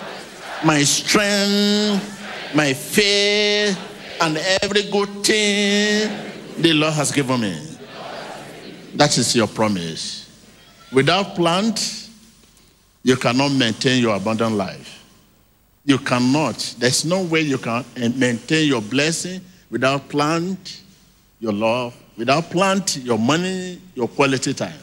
my 0.64 0.84
strength, 0.84 2.19
my 2.54 2.72
faith, 2.74 3.78
and 4.20 4.36
every 4.62 4.90
good 4.90 5.08
thing 5.24 6.10
the 6.58 6.72
Lord 6.74 6.94
has 6.94 7.10
given 7.12 7.40
me. 7.40 7.56
That 8.94 9.16
is 9.16 9.34
your 9.34 9.46
promise. 9.46 10.28
Without 10.92 11.36
plant, 11.36 12.08
you 13.02 13.16
cannot 13.16 13.52
maintain 13.52 14.02
your 14.02 14.16
abundant 14.16 14.56
life. 14.56 15.02
You 15.84 15.98
cannot. 15.98 16.74
There's 16.78 17.04
no 17.04 17.22
way 17.22 17.40
you 17.42 17.58
can 17.58 17.84
maintain 18.18 18.68
your 18.68 18.82
blessing 18.82 19.40
without 19.70 20.08
plant, 20.08 20.82
your 21.38 21.52
love, 21.52 21.96
without 22.16 22.50
plant, 22.50 22.98
your 22.98 23.18
money, 23.18 23.80
your 23.94 24.08
quality 24.08 24.52
time. 24.52 24.78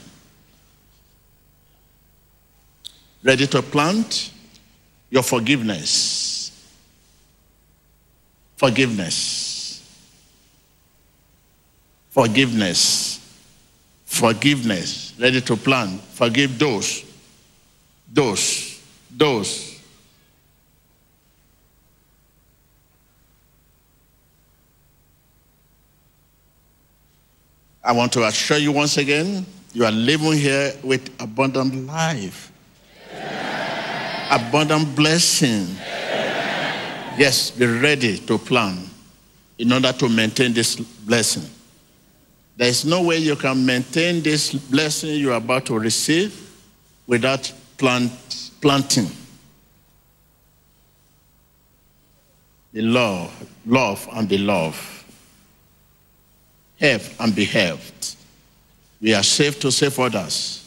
Ready 3.23 3.45
to 3.47 3.61
plant 3.61 4.31
your 5.09 5.23
forgiveness. 5.23 6.36
Forgiveness. 8.57 9.83
Forgiveness. 12.09 13.19
Forgiveness. 14.05 15.13
Ready 15.19 15.41
to 15.41 15.55
plan. 15.55 15.99
Forgive 15.99 16.57
those. 16.57 17.05
Those. 18.11 18.81
Those. 19.15 19.79
I 27.83 27.93
want 27.93 28.11
to 28.13 28.25
assure 28.25 28.57
you 28.57 28.73
once 28.73 28.97
again, 28.97 29.45
you 29.71 29.85
are 29.85 29.91
living 29.91 30.33
here 30.33 30.73
with 30.83 31.09
abundant 31.21 31.87
life, 31.87 32.51
abundant 34.29 34.93
blessing. 34.93 35.67
Yes, 37.17 37.49
be 37.49 37.65
ready 37.65 38.19
to 38.19 38.37
plan 38.37 38.77
in 39.57 39.73
order 39.73 39.91
to 39.91 40.07
maintain 40.07 40.53
this 40.53 40.75
blessing. 40.75 41.49
There 42.55 42.67
is 42.67 42.85
no 42.85 43.01
way 43.01 43.17
you 43.17 43.35
can 43.35 43.65
maintain 43.65 44.21
this 44.21 44.53
blessing 44.53 45.15
you 45.15 45.31
are 45.31 45.37
about 45.37 45.65
to 45.65 45.79
receive 45.79 46.47
without 47.07 47.51
plant, 47.77 48.11
planting. 48.61 49.09
The 52.71 52.81
love, 52.83 53.49
love 53.65 54.07
and 54.13 54.29
the 54.29 54.37
love 54.37 55.05
help 56.79 57.01
and 57.19 57.35
be 57.35 57.45
helped. 57.45 58.15
We 59.01 59.15
are 59.15 59.23
saved 59.23 59.61
to 59.61 59.71
save 59.71 59.99
others. 59.99 60.63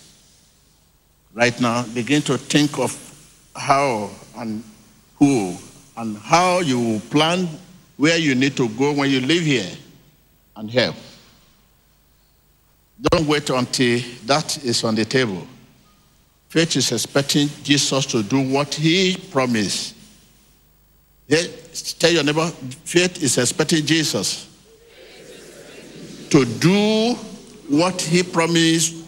Right 1.33 1.59
now, 1.61 1.85
begin 1.95 2.23
to 2.23 2.37
think 2.37 2.77
of 2.79 2.97
how 3.55 4.11
and 4.37 4.65
who 5.17 5.57
and 6.01 6.17
how 6.17 6.61
you 6.61 6.99
plan 7.11 7.47
where 7.99 8.17
you 8.17 8.35
need 8.35 8.57
to 8.57 8.71
go 8.71 8.95
when 8.95 9.11
you 9.11 9.21
live 9.21 9.43
here 9.43 9.71
and 10.57 10.71
help. 10.71 10.97
Don't 13.11 13.27
wait 13.27 13.51
until 13.51 14.01
that 14.25 14.65
is 14.65 14.83
on 14.83 14.95
the 14.95 15.05
table. 15.05 15.47
Faith 16.49 16.75
is 16.77 16.91
expecting 16.91 17.49
Jesus 17.63 18.07
to 18.07 18.23
do 18.23 18.41
what 18.51 18.75
he 18.75 19.15
promised. 19.31 19.95
Tell 21.99 22.11
your 22.11 22.25
neighbor, 22.25 22.47
faith 22.47 23.23
is 23.23 23.37
expecting 23.37 23.85
Jesus 23.85 24.49
to 26.31 26.47
do 26.47 27.15
what 27.69 28.01
he 28.01 28.23
promised. 28.23 29.05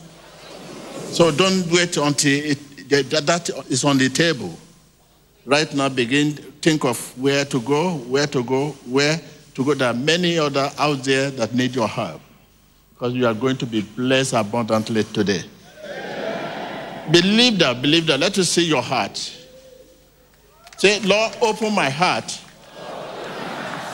So 1.14 1.30
don't 1.30 1.66
wait 1.70 1.96
until 1.96 2.50
it, 2.50 2.58
that 3.10 3.48
is 3.70 3.82
on 3.82 3.96
the 3.96 4.10
table. 4.10 4.58
Right 5.44 5.72
now, 5.74 5.88
begin 5.88 6.34
think 6.62 6.84
of 6.84 6.96
where 7.18 7.44
to 7.46 7.60
go, 7.60 7.94
where 7.94 8.26
to 8.28 8.44
go, 8.44 8.70
where 8.86 9.20
to 9.54 9.64
go. 9.64 9.74
There 9.74 9.88
are 9.88 9.94
many 9.94 10.38
other 10.38 10.70
out 10.78 11.02
there 11.02 11.30
that 11.32 11.52
need 11.54 11.74
your 11.74 11.88
help 11.88 12.20
because 12.90 13.14
you 13.14 13.26
are 13.26 13.34
going 13.34 13.56
to 13.56 13.66
be 13.66 13.80
blessed 13.80 14.34
abundantly 14.34 15.02
today. 15.04 15.42
Believe 17.10 17.58
that, 17.58 17.82
believe 17.82 18.06
that. 18.06 18.20
Let 18.20 18.38
us 18.38 18.48
see 18.48 18.64
your 18.64 18.82
heart. 18.82 19.16
Say, 20.76 21.00
Lord, 21.00 21.36
open 21.40 21.74
my 21.74 21.90
heart 21.90 22.40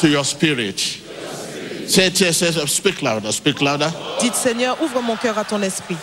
to 0.00 0.08
your 0.08 0.24
spirit. 0.24 0.78
Say, 0.78 2.10
say, 2.10 2.32
say, 2.32 2.50
say, 2.50 2.66
speak 2.66 3.00
louder, 3.00 3.32
speak 3.32 3.62
louder. 3.62 3.90
Dites 4.20 4.36
Seigneur, 4.36 4.76
ouvre 4.82 5.00
mon 5.00 5.16
cœur 5.16 5.38
à 5.38 5.44
ton 5.44 5.62
esprit. 5.62 5.96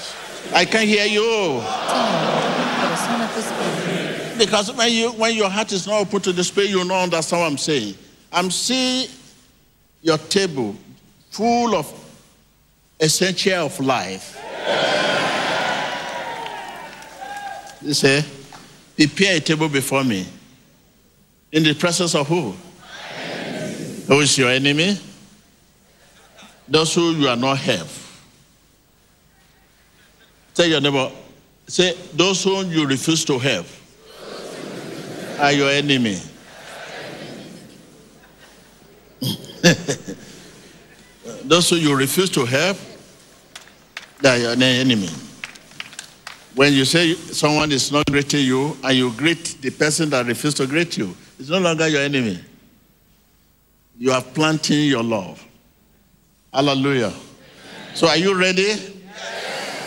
I 0.54 0.66
can 0.66 0.82
hear 0.88 1.06
you. 1.06 1.22
Oh, 1.24 1.62
Corazón 2.82 3.22
a 3.22 3.28
tu 3.28 3.40
espíritu. 3.40 4.25
Because 4.38 4.72
when, 4.74 4.92
you, 4.92 5.12
when 5.12 5.36
your 5.36 5.50
heart 5.50 5.72
is 5.72 5.88
not 5.88 6.02
open 6.02 6.22
to 6.22 6.34
the 6.34 6.44
Spirit, 6.44 6.70
you 6.70 6.78
don't 6.78 6.92
understand 6.92 7.42
what 7.42 7.52
I'm 7.52 7.58
saying. 7.58 7.96
I'm 8.32 8.52
seeing 8.52 9.10
your 10.02 10.18
table 10.18 10.76
full 11.30 11.76
of 11.76 11.92
essential 13.00 13.66
of 13.66 13.80
life. 13.80 14.42
You 17.82 17.94
say, 17.94 18.26
prepare 18.96 19.38
a 19.38 19.40
table 19.40 19.70
before 19.70 20.04
me. 20.04 20.26
In 21.52 21.64
the 21.64 21.74
presence 21.74 22.16
of 22.16 22.28
who? 22.28 22.54
Who 24.08 24.20
is 24.20 24.38
your 24.38 24.50
enemy? 24.50 25.00
Those 26.68 26.94
who 26.96 27.12
you 27.12 27.28
are 27.28 27.36
not 27.36 27.58
have. 27.60 28.02
Tell 30.54 30.66
your 30.66 30.82
neighbor, 30.82 31.12
say, 31.68 31.94
those 32.14 32.44
whom 32.44 32.72
you 32.72 32.88
refuse 32.88 33.24
to 33.26 33.38
have 33.40 33.75
are 35.40 35.52
your 35.52 35.70
enemy. 35.70 36.20
Those 41.44 41.70
who 41.70 41.76
you 41.78 41.96
refuse 41.96 42.30
to 42.32 42.46
help, 42.46 42.78
they 44.22 44.30
are 44.30 44.38
your 44.56 44.64
enemy. 44.64 45.10
When 46.56 46.74
you 46.74 46.86
say 46.86 47.14
someone 47.14 47.72
is 47.72 47.92
not 47.92 48.06
greeting 48.08 48.46
you 48.46 48.78
and 48.84 48.98
you 48.98 49.12
greet 49.12 49.58
the 49.62 49.70
person 49.72 50.10
that 50.12 50.26
refuses 50.26 50.56
to 50.56 50.68
greet 50.68 50.98
you, 50.98 51.16
it's 51.38 51.50
no 51.50 51.60
longer 51.60 51.88
your 51.88 52.02
enemy. 52.02 52.40
You 53.98 54.12
are 54.12 54.22
planting 54.22 54.86
your 54.86 55.04
love. 55.04 55.46
Hallelujah. 56.54 57.14
So 57.94 58.08
are 58.08 58.18
you 58.18 58.38
ready? 58.40 58.74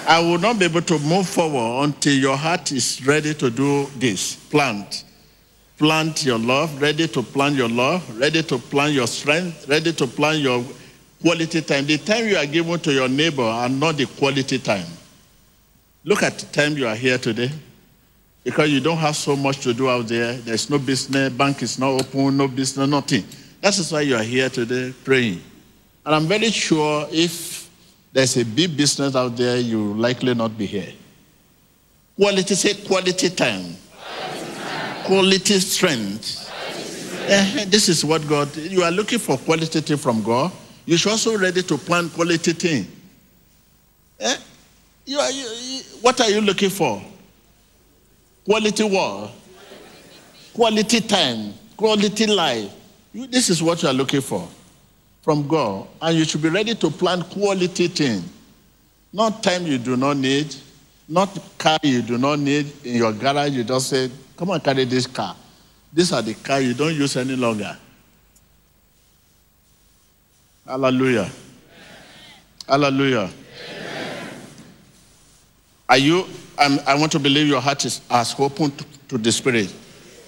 I 0.07 0.21
will 0.21 0.39
not 0.39 0.59
be 0.59 0.67
able 0.67 0.83
to 0.83 0.99
move 1.01 1.29
forward 1.29 1.85
until 1.85 2.15
your 2.15 2.37
heart 2.37 2.73
is 2.73 3.05
ready 3.07 3.35
to 3.35 3.51
do 3.51 3.87
this. 3.97 4.37
Plant. 4.37 5.05
Plant 5.79 6.25
your 6.25 6.39
love, 6.39 6.83
ready 6.83 7.07
to 7.07 7.23
plant 7.23 7.55
your 7.55 7.69
love, 7.69 8.19
ready 8.19 8.43
to 8.43 8.59
plant 8.59 8.93
your 8.93 9.07
strength, 9.07 9.69
ready 9.69 9.93
to 9.93 10.07
plant 10.09 10.41
your 10.41 10.65
quality 11.23 11.61
time. 11.61 11.87
The 11.87 11.99
time 11.99 12.27
you 12.27 12.37
are 12.37 12.47
giving 12.47 12.79
to 12.81 12.93
your 12.93 13.09
neighbor 13.09 13.45
are 13.45 13.69
not 13.69 13.97
the 13.97 14.07
quality 14.07 14.59
time. 14.59 14.87
Look 16.05 16.23
at 16.23 16.39
the 16.39 16.47
time 16.47 16.77
you 16.77 16.87
are 16.89 16.97
here 16.97 17.19
today. 17.19 17.51
Because 18.43 18.71
you 18.71 18.81
don't 18.81 18.97
have 18.97 19.15
so 19.15 19.37
much 19.37 19.59
to 19.61 19.75
do 19.75 19.89
out 19.89 20.09
there. 20.09 20.33
There's 20.33 20.71
no 20.71 20.79
business, 20.79 21.33
bank 21.33 21.63
is 21.63 21.79
not 21.79 21.91
open, 21.91 22.37
no 22.37 22.49
business, 22.49 22.89
nothing. 22.89 23.25
That 23.61 23.79
is 23.79 23.93
why 23.93 24.01
you 24.03 24.17
are 24.17 24.23
here 24.23 24.49
today 24.49 24.95
praying. 25.05 25.43
And 26.07 26.15
I'm 26.15 26.27
very 26.27 26.51
sure 26.51 27.07
if 27.13 27.69
there's 28.13 28.37
a 28.37 28.45
big 28.45 28.77
business 28.77 29.15
out 29.15 29.37
there, 29.37 29.59
you 29.59 29.79
will 29.79 29.97
likely 29.97 30.35
not 30.35 30.57
be 30.57 30.67
here. 30.67 30.93
Quality, 32.17 32.55
say 32.55 32.75
quality 32.87 33.31
time. 33.31 33.77
Quality 35.09 35.59
strength. 35.61 36.45
Eh, 37.29 37.65
this 37.69 37.89
is 37.89 38.05
what 38.05 38.27
God, 38.29 38.55
you 38.57 38.83
are 38.83 38.91
looking 38.91 39.19
for 39.19 39.39
quality 39.39 39.81
thing 39.81 39.97
from 39.97 40.23
God. 40.23 40.53
You 40.85 40.99
should 40.99 41.13
also 41.13 41.39
ready 41.39 41.63
to 41.63 41.79
plan 41.79 42.11
quality 42.11 42.53
thing. 42.53 42.87
Eh? 44.21 44.37
You 45.07 45.19
are, 45.19 45.31
you, 45.31 45.45
you- 45.63 45.83
what 46.03 46.21
are 46.21 46.29
you 46.29 46.43
looking 46.43 46.69
for? 46.69 47.03
Quality 48.45 48.85
what? 48.85 49.31
Quality 50.53 51.01
time, 51.01 51.55
quality 51.75 52.27
life. 52.27 52.71
You, 53.15 53.27
this 53.27 53.49
is 53.49 53.63
what 53.63 53.83
you 53.83 53.89
are 53.89 53.95
looking 53.95 54.21
for 54.21 54.47
from 55.23 55.49
God. 55.49 55.87
And 56.03 56.19
you 56.19 56.25
should 56.27 56.43
be 56.43 56.51
ready 56.51 56.75
to 56.75 56.91
plan 56.91 57.23
quality 57.23 57.89
thing. 57.89 58.23
Not 59.11 59.43
time 59.43 59.67
you 59.67 59.79
do 59.79 59.97
not 59.97 60.19
need, 60.19 60.55
not 61.09 61.31
car 61.57 61.79
you 61.83 62.03
do 62.03 62.19
not 62.19 62.39
need 62.41 62.71
in 62.85 62.97
your 62.97 63.13
garage. 63.15 63.53
You 63.53 63.65
just 63.65 63.89
say, 63.89 64.11
come 64.39 64.51
on, 64.51 64.61
carry 64.61 64.85
this 64.85 65.07
car. 65.07 65.35
These 65.93 66.13
are 66.13 66.23
the 66.23 66.35
car 66.35 66.61
you 66.61 66.73
don't 66.73 66.95
use 66.95 67.17
any 67.17 67.35
longer. 67.35 67.77
Hallelujah. 70.65 71.31
Hallelujah. 72.69 73.31
Are 75.89 75.99
you, 75.99 76.27
I'm, 76.59 76.79
I 76.87 76.95
want 76.95 77.11
to 77.13 77.19
believe 77.19 77.49
your 77.49 77.61
heart 77.61 77.85
is 77.85 78.03
as 78.11 78.35
open 78.39 78.71
to, 78.71 78.85
to 79.09 79.19
the 79.19 79.33
Spirit. 79.33 79.75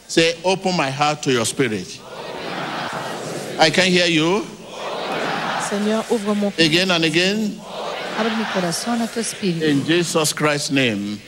Say, 0.08 0.38
open 0.42 0.76
my 0.76 0.90
heart 0.90 1.22
to 1.24 1.32
your 1.32 1.44
Spirit. 1.44 2.00
I 3.58 3.70
can 3.70 3.86
hear 3.86 4.06
you 4.06 4.44
Seigneur, 5.68 6.02
ouvre 6.10 6.34
mon 6.34 6.50
cœur. 6.50 6.64
again 6.66 6.90
and 6.90 7.04
again. 7.04 7.60
Abre 8.18 8.34
mi 8.36 8.44
corazón 8.52 9.00
a. 9.02 9.62
In 9.62 9.84
Jesus 9.84 10.32
Christ's 10.32 10.70
name. 10.70 11.20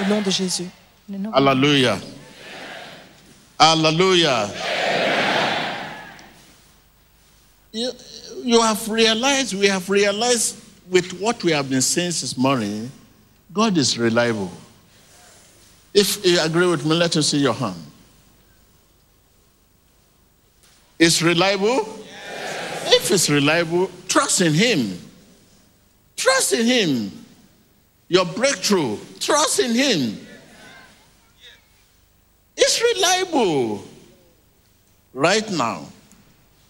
Au 0.00 0.08
nom 0.08 0.22
de 0.22 0.30
Jésus. 0.30 0.68
Hallelujah. 1.10 2.00
Hallelujah. 3.60 4.50
You, 7.72 7.90
you 8.42 8.60
have 8.60 8.88
realized, 8.88 9.54
we 9.54 9.66
have 9.66 9.88
realized 9.90 10.56
with 10.88 11.20
what 11.20 11.42
we 11.44 11.52
have 11.52 11.68
been 11.68 11.82
saying 11.82 12.08
this 12.08 12.36
morning, 12.36 12.90
God 13.52 13.76
is 13.76 13.98
reliable. 13.98 14.50
If 15.92 16.24
you 16.24 16.40
agree 16.40 16.66
with 16.66 16.84
me, 16.84 16.94
let 16.94 17.16
us 17.16 17.28
see 17.28 17.38
your 17.38 17.54
hand. 17.54 17.80
It's 20.98 21.20
reliable? 21.22 21.80
If 22.86 23.10
it's 23.10 23.28
reliable, 23.28 23.90
trust 24.08 24.40
in 24.40 24.54
Him. 24.54 24.98
Trust 26.16 26.52
in 26.52 26.66
Him. 26.66 27.12
Your 28.08 28.24
breakthrough, 28.24 28.98
trust 29.20 29.60
in 29.60 29.74
Him. 29.74 30.23
It's 32.56 32.80
reliable 32.80 33.82
right 35.12 35.48
now. 35.50 35.86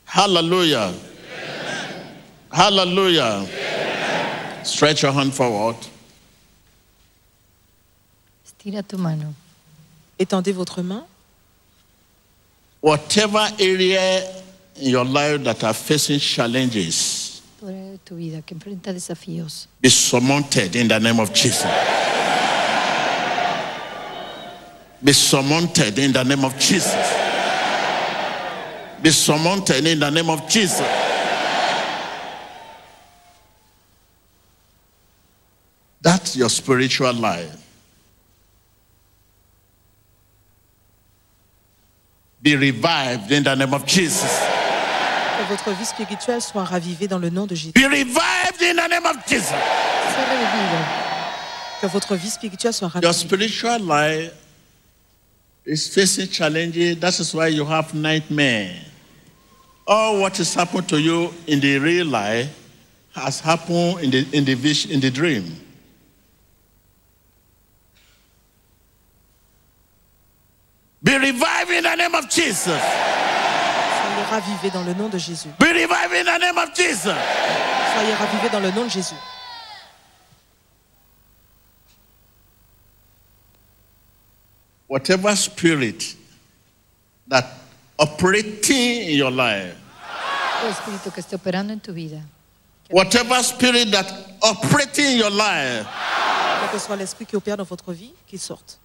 Hallelujah. 0.05 0.92
Hallelujah. 2.51 3.47
Stretch 4.64 5.03
your 5.03 5.12
hand 5.12 5.33
forward. 5.35 5.77
Estira 8.47 8.83
tu 8.83 8.97
mano. 8.97 9.35
Étendez 10.18 10.53
votre 10.53 10.83
main. 10.83 11.05
Whatever 12.81 13.49
area 13.59 14.23
in 14.77 14.90
your 14.90 15.05
life 15.05 15.42
that 15.44 15.64
are 15.64 15.75
facing 15.75 16.18
challenges, 16.18 17.42
Toda 17.61 17.73
área 17.73 17.92
de 17.92 17.99
tu 18.05 18.14
vida 18.16 18.42
que 18.42 18.55
enfrenta 18.55 18.92
desafíos. 18.92 19.66
be 19.81 19.88
surmounted 19.88 20.77
in 20.77 20.88
the 20.88 20.99
name 21.01 21.18
of 21.18 21.33
Jesus. 21.33 21.64
Be 25.04 25.12
surmounted 25.12 25.98
in 25.98 26.12
the 26.12 26.22
name 26.24 26.46
of 26.46 26.58
Jesus. 26.58 26.96
Be 29.02 29.10
surmounted 29.10 29.86
in 29.86 30.00
the 30.00 30.10
name 30.10 30.30
of 30.30 30.48
Jesus. 30.48 30.80
That's 36.00 36.34
your 36.36 36.48
spiritual 36.48 37.12
life. 37.12 37.54
Be 42.40 42.56
revived 42.56 43.30
in 43.30 43.42
the 43.42 43.54
name 43.54 43.74
of 43.74 43.84
Jesus. 43.84 44.40
Que 45.36 45.44
votre 45.48 45.70
vie 45.72 45.84
spirituelle 45.84 46.40
soit 46.40 46.64
ravivée 46.64 47.08
dans 47.08 47.18
le 47.18 47.28
nom 47.28 47.46
de 47.46 47.54
Jésus. 47.54 47.72
Be 47.72 47.84
revived 47.84 48.62
in 48.62 48.76
the 48.76 48.88
name 48.88 49.04
of 49.04 49.16
Jesus. 49.26 49.52
Que 51.82 51.88
votre 51.88 52.14
vie 52.16 52.30
spirituelle 52.30 52.72
soit 52.72 52.88
ravivée. 52.88 53.06
Your 53.06 53.12
spiritual 53.12 53.80
life 53.80 54.32
is 55.64 55.92
facing 55.92 56.29
challenges. 56.29 56.98
That 56.98 57.18
is 57.18 57.35
why 57.35 57.48
you 57.48 57.64
have 57.64 57.94
nightmare. 57.94 58.74
All 59.87 60.20
what 60.20 60.37
has 60.38 60.55
happened 60.55 60.88
to 60.88 61.00
you 61.00 61.33
in 61.46 61.61
the 61.61 61.79
real 61.79 62.07
life 62.07 62.48
has 63.14 63.40
happened 63.40 64.00
in 64.00 64.11
the 64.11 64.27
in 64.33 64.44
the 64.44 64.55
vision, 64.55 64.90
in 64.90 65.00
the 65.00 65.11
dream. 65.11 65.61
Be 71.03 71.18
revived 71.18 71.70
in 71.70 71.85
the 71.85 71.94
name 71.96 72.14
of 72.14 72.31
Jesus. 72.31 72.81
Soyez 72.81 74.27
ravivés 74.31 74.70
dans 74.72 74.83
le 74.85 74.94
nom 74.94 75.09
de 75.11 75.18
Jésus. 75.18 75.48
Be 75.59 75.66
revived 75.66 76.14
in 76.14 76.24
the 76.24 76.38
name 76.38 76.57
of 76.57 76.74
Jesus. 76.74 77.14
Soyez 77.94 78.14
ravivés 78.14 78.50
dans 78.50 78.61
le 78.61 78.70
nom 78.70 78.85
de 78.85 78.90
Jésus. 78.90 79.14
Whatever 84.88 85.35
spirit 85.37 86.16
that 87.29 87.44
operating 87.99 89.09
in 89.11 89.16
your 89.16 89.31
life, 89.33 89.75
Todo 90.61 90.70
espíritu 90.73 91.11
que 91.12 91.20
esté 91.20 91.37
operando 91.37 91.73
en 91.73 91.81
tu 91.81 91.92
vida. 91.92 92.20
whatever 92.90 93.42
spirit 93.42 93.90
that 93.90 94.07
operating 94.42 95.12
in 95.12 95.18
your 95.18 95.31
life 95.31 95.87
Quel 96.61 96.70
que 96.70 96.79
soit 96.79 96.97
l'esprit 96.97 97.27
qui 97.27 97.37
opère 97.37 97.57
dans 97.57 97.64
votre 97.66 97.92
vie, 97.92 98.12
qu'il 98.27 98.38
sorte. 98.40 98.79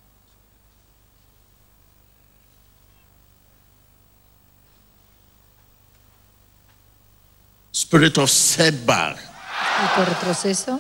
spirit 7.72 8.18
of 8.18 8.30
setback, 8.30 9.18
espíritu 9.18 10.00
de 10.00 10.06
retroceso, 10.14 10.80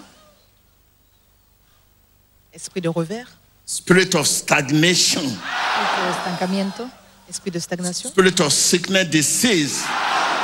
Esprit 2.52 2.82
de 2.82 2.90
revers, 2.90 3.28
spirit 3.70 4.16
of 4.16 4.28
stagnation, 4.28 5.22
espíritu 5.22 6.02
de 6.02 6.10
estancamiento, 6.10 6.92
esprit 7.30 7.52
de 7.52 7.60
stagnation, 7.60 8.10
spirit 8.10 8.40
of 8.40 8.52
sickness, 8.52 9.08
disease, 9.08 9.84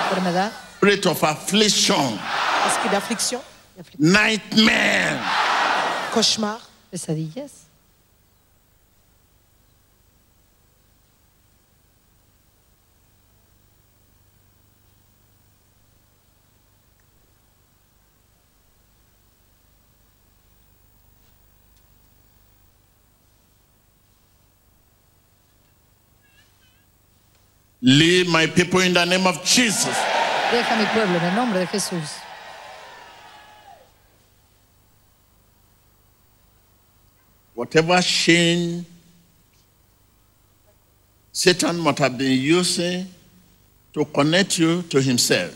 enfermedad, 0.03 0.51
spirit 0.77 1.05
of 1.07 1.23
affliction, 1.23 2.19
nightmare, 3.97 5.19
cauchemar, 6.13 6.61
pesadillas, 6.91 7.64
leave 27.85 28.27
my 28.27 28.47
people 28.47 28.79
in 28.79 28.93
the 28.93 29.05
name 29.05 29.27
of 29.27 29.43
Jesus. 29.43 29.95
deja 30.51 30.75
mi 30.75 30.85
pueblo 30.85 31.17
en 31.17 31.23
el 31.23 31.35
nombre 31.35 31.59
de 31.59 31.67
Jesús. 31.67 32.19
Whatever 37.53 38.01
chain 38.01 38.85
Satan 41.31 41.77
must 41.77 41.99
have 41.99 42.17
been 42.17 42.39
using 42.39 43.05
to 43.93 44.03
connect 44.05 44.57
you 44.57 44.81
to 44.83 44.99
himself. 44.99 45.55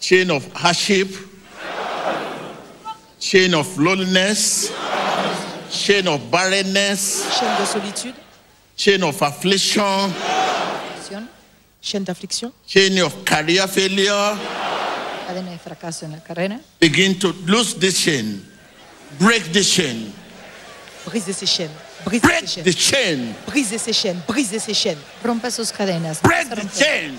Chain 0.00 0.30
of 0.32 0.52
hardship, 0.52 1.08
chain 3.20 3.54
of 3.54 3.78
loneliness, 3.78 4.72
chain 5.70 6.08
of 6.08 6.28
barrenness, 6.30 7.24
chaîne 7.38 7.56
de 7.58 7.66
solitude, 7.66 8.14
chain 8.80 9.02
of 9.02 9.20
affliction, 9.22 9.82
Aflicción, 9.84 11.28
chaîne 11.82 12.02
d'affliction, 12.04 12.50
chain 12.66 12.96
of 13.04 13.14
career 13.26 13.68
failure. 13.68 14.34
cadena 15.28 15.50
de 15.52 15.58
fracaso 15.58 16.06
en 16.06 16.12
la 16.12 16.20
carrera, 16.20 16.56
Begin 16.80 17.14
to 17.18 17.34
lose 17.46 17.74
this 17.78 17.98
chain, 18.02 18.40
break 19.18 19.52
this 19.52 19.70
chain, 19.70 20.10
brisez 21.04 21.34
ces 21.34 21.46
chaînes, 21.46 21.70
brisez 22.06 22.26
break 22.26 22.48
ces 22.48 22.62
the 22.62 22.72
chain, 22.74 23.34
brisez 23.46 23.78
ces 23.78 23.92
chaînes, 23.92 24.22
brisez 24.26 24.58
ces 24.58 24.72
chaînes, 24.74 24.98
rompe 25.22 25.50
sus 25.50 25.70
cadenas, 25.76 26.18
break 26.22 26.48
the 26.48 26.78
chain, 26.78 27.12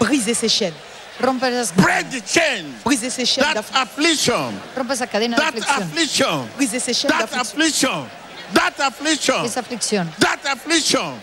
brisez 0.00 0.34
ces 0.34 0.48
chaînes, 0.48 0.74
rompe 1.22 1.44
esas 1.44 1.72
break 1.76 2.10
the 2.10 2.20
chain. 2.28 2.64
brisez 2.84 3.10
ces 3.10 3.24
chaînes 3.24 3.44
That 3.54 3.64
affliction, 3.74 4.52
rompe 4.76 4.90
esa 4.90 5.06
cadena 5.06 5.36
de 5.36 5.60
that 5.60 5.82
affliction, 5.82 6.48
brisez 6.56 6.80
ces 6.80 6.92
chaînes 6.94 7.12
that 7.12 7.26
d'affliction, 7.26 7.90
affliction, 7.92 8.25
that 8.54 8.74
affliction, 8.80 9.44
esa 9.44 9.60
aflicción, 9.60 10.08
that 10.18 10.38
affliction. 10.50 11.14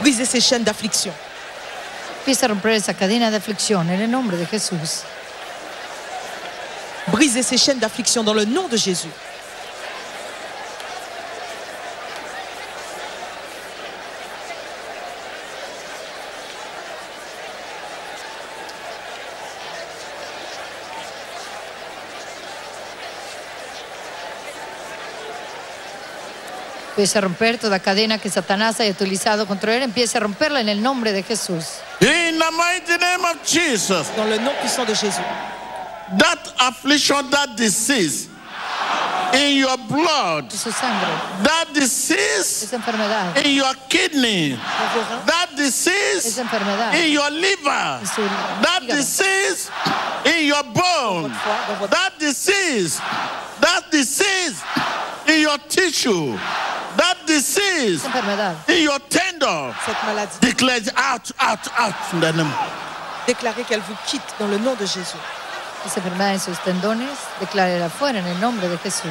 brisez 0.00 0.24
ces 0.26 0.40
chaînes 0.40 0.64
d'affliction, 0.64 1.12
empieza 2.20 2.46
a 2.46 2.48
romper 2.48 2.72
esa 2.72 2.94
cadena 2.94 3.30
de 3.30 3.36
aflicción 3.36 3.88
en 3.90 4.00
el 4.00 4.10
nombre 4.10 4.36
de 4.36 4.46
Jesús. 4.46 5.04
brisez 7.08 7.42
ces 7.42 7.58
chaînes 7.58 7.78
d'affliction 7.78 8.24
dans 8.24 8.34
le 8.34 8.44
nom 8.44 8.68
de 8.68 8.76
Jésus. 8.76 9.10
Empieza 27.02 27.18
a 27.18 27.22
romper 27.22 27.58
toda 27.58 27.80
cadena 27.80 28.18
que 28.18 28.30
Satanás 28.30 28.78
haya 28.78 28.92
utilizado 28.92 29.44
contra 29.48 29.74
él, 29.74 29.82
empieza 29.82 30.18
a 30.18 30.20
romperla 30.20 30.60
en 30.60 30.68
el 30.68 30.80
nombre 30.80 31.10
de 31.10 31.24
Jesús. 31.24 31.80
In 32.00 32.38
the 32.38 32.50
mighty 32.52 32.96
name 32.96 33.24
of 33.24 33.42
Jesus, 33.44 34.06
Dans 34.16 34.24
le 34.30 34.38
nom 34.38 34.52
puissant 34.60 34.84
de 34.86 34.94
Jésus. 34.94 35.20
that 36.16 36.38
affliction, 36.60 37.28
that 37.30 37.56
disease 37.56 38.28
in 39.34 39.56
your 39.56 39.76
blood, 39.88 40.44
En 40.44 40.50
su 40.56 40.70
sangre, 40.70 41.08
that 41.42 41.66
disease 41.74 42.66
esa 42.66 42.76
enfermedad, 42.76 43.36
in 43.44 43.56
your 43.56 43.74
kidney, 43.88 44.56
that 45.26 45.48
disease 45.56 46.24
esa 46.24 46.42
enfermedad, 46.42 46.94
in 46.94 47.10
your 47.10 47.30
liver, 47.32 47.98
en 48.00 48.06
su 48.06 48.22
that 48.62 48.80
hígado, 48.84 48.96
disease 48.96 49.70
in 50.24 50.46
your 50.46 50.62
bone, 50.62 51.32
that 51.90 52.12
disease, 52.20 53.00
that 53.60 53.90
disease 53.90 54.62
in 55.26 55.40
your 55.40 55.58
tissue, 55.68 56.38
that 56.96 57.16
disease 57.26 58.04
in 58.68 58.82
your 58.82 58.98
tendon, 59.08 59.72
Cette 59.86 60.02
maladie, 60.06 60.38
declares 60.40 60.88
out, 60.96 61.32
out, 61.40 61.60
out 61.78 61.94
in 62.12 62.20
the 62.20 62.32
name. 62.32 62.50
déclarez 63.26 63.64
qu'elle 63.64 63.80
vous 63.80 63.96
quitte 64.06 64.34
dans 64.38 64.48
le 64.48 64.58
nom 64.58 64.74
de 64.74 64.86
Jésus. 64.86 65.16
esa 65.86 66.00
enfermedad 66.00 66.34
en 66.34 66.38
sus 66.40 66.58
tendones, 66.64 67.08
declárela 67.40 67.88
fuera 67.90 68.18
en 68.18 68.26
el 68.26 68.40
nombre 68.40 68.68
de 68.68 68.78
Jesús. 68.78 69.10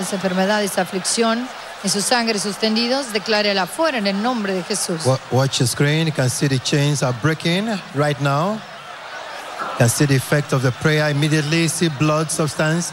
Esa 0.00 0.16
enfermedad, 0.16 0.62
esa 0.62 0.82
aflicción 0.82 1.48
en 1.84 1.90
su 1.90 2.00
sangre, 2.00 2.38
sus 2.38 2.56
tendidos, 2.56 3.12
declárela 3.12 3.66
fuera 3.66 3.98
en 3.98 4.06
el 4.06 4.22
nombre 4.22 4.54
de 4.54 4.62
Jesús. 4.62 5.02
Watch 5.30 5.60
your 5.60 5.68
screen. 5.68 6.06
You 6.06 6.12
can 6.14 6.30
see 6.30 6.48
the 6.48 6.58
chains 6.58 7.02
are 7.02 7.14
breaking 7.20 7.68
right 7.94 8.18
now. 8.22 8.54
You 8.54 9.78
can 9.78 9.88
see 9.90 10.06
the 10.06 10.16
effect 10.16 10.54
of 10.54 10.62
the 10.62 10.72
prayer 10.72 11.10
immediately. 11.10 11.68
See 11.68 11.90
blood 11.90 12.30
substance. 12.30 12.92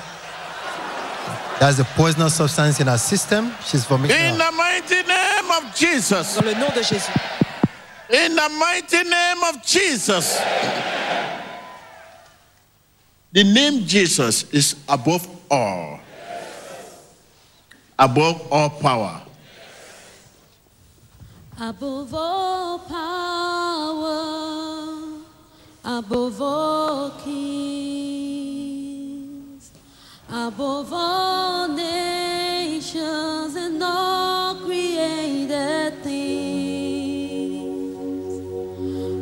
That's 1.61 1.77
the 1.77 1.85
poisonous 1.95 2.33
substance 2.35 2.81
in 2.81 2.87
her 2.87 2.97
system. 2.97 3.53
She's 3.65 3.85
vomiting. 3.85 4.17
In 4.17 4.37
the 4.37 4.51
mighty 4.51 5.03
name 5.03 5.51
of 5.51 5.73
Jesus. 5.73 6.35
Dans 6.35 6.43
le 6.43 6.53
nom 6.55 6.69
de 6.73 6.81
Jésus. 6.81 7.09
In 8.09 8.35
the 8.35 8.49
mighty 8.59 9.03
name 9.03 9.43
of 9.47 9.63
Jesus. 9.65 10.37
The 13.31 13.45
name 13.45 13.85
Jesus 13.85 14.43
is 14.51 14.75
above 14.89 15.25
all, 15.49 16.00
above 18.01 18.51
all 18.51 18.69
power. 18.69 19.21
Above 21.59 22.13
all 22.15 22.79
power, 22.79 24.09
above 25.85 26.41
all 26.41 27.11
kings, 27.23 28.11
above 30.27 30.91
all 30.91 31.67
nations 31.67 33.55
and 33.55 33.83
all 33.83 34.55
created 34.55 36.01
things, 36.01 37.53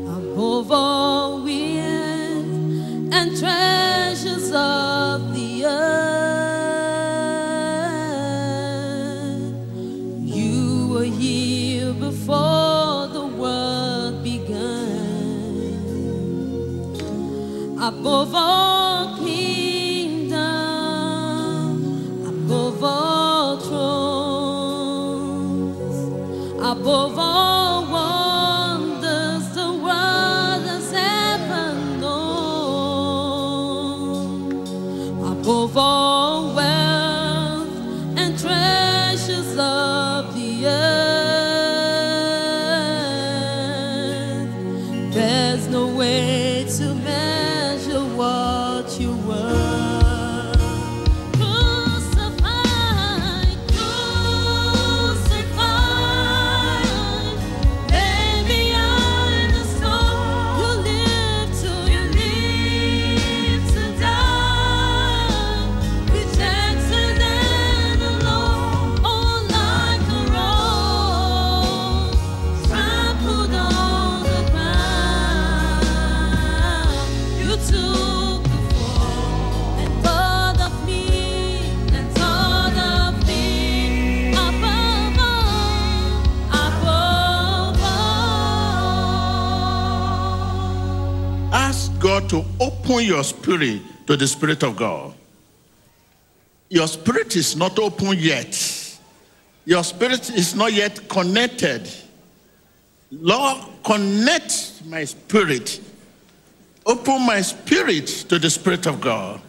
above 0.08 0.72
all 0.72 1.44
winds 1.44 3.14
and 3.14 3.38
treasures 3.38 4.54
of 4.54 5.34
the 5.34 5.66
earth. 5.66 5.99
Above 17.82 18.36
all 18.36 19.18
kingdom, 19.20 20.38
above 22.28 22.84
all 22.84 23.58
thrones, 23.62 25.00
above 26.62 27.18
all 27.18 27.29
your 93.10 93.24
spirit 93.24 93.82
to 94.08 94.16
the 94.16 94.28
Spirit 94.28 94.64
of 94.64 94.78
God. 94.78 95.14
Your 96.70 96.88
spirit 96.88 97.36
is 97.36 97.56
not 97.56 97.78
open 97.80 98.16
yet. 98.18 98.56
Your 99.66 99.84
spirit 99.84 100.30
is 100.30 100.56
not 100.56 100.72
yet 100.72 101.10
connected. 101.10 101.90
Lord, 103.12 103.66
connect 103.84 104.84
my 104.86 105.04
spirit. 105.04 105.82
Open 106.86 107.26
my 107.26 107.42
spirit 107.42 108.08
to 108.30 108.40
the 108.40 108.50
Spirit 108.50 108.86
of 108.86 109.02
God. 109.02 109.42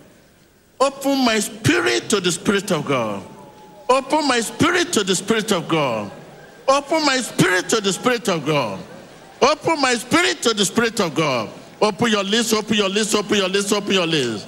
Open 0.81 1.25
my 1.25 1.39
spirit 1.39 2.09
to 2.09 2.21
the 2.21 2.33
Spirit 2.33 2.71
of 2.73 2.87
God. 2.87 3.23
Open 3.89 4.27
my 4.27 4.41
spirit 4.41 4.93
to 4.95 5.05
the 5.05 5.15
Spirit 5.15 5.53
of 5.53 5.69
God. 5.69 6.11
Open 6.69 7.05
my 7.05 7.19
spirit 7.19 7.69
to 7.69 7.81
the 7.81 7.93
Spirit 7.93 8.29
of 8.29 8.47
God. 8.47 8.81
Open 9.43 9.81
my 9.81 9.95
spirit 9.95 10.43
to 10.43 10.55
the 10.55 10.65
Spirit 10.65 11.01
of 11.01 11.15
God. 11.15 11.51
Open 11.81 12.11
your 12.11 12.25
lips, 12.25 12.53
open 12.53 12.77
your 12.77 12.91
lips, 12.91 13.15
open 13.15 13.39
your 13.39 13.49
lips, 13.49 13.73
open 13.73 13.95
your 13.95 14.07
lips. 14.07 14.47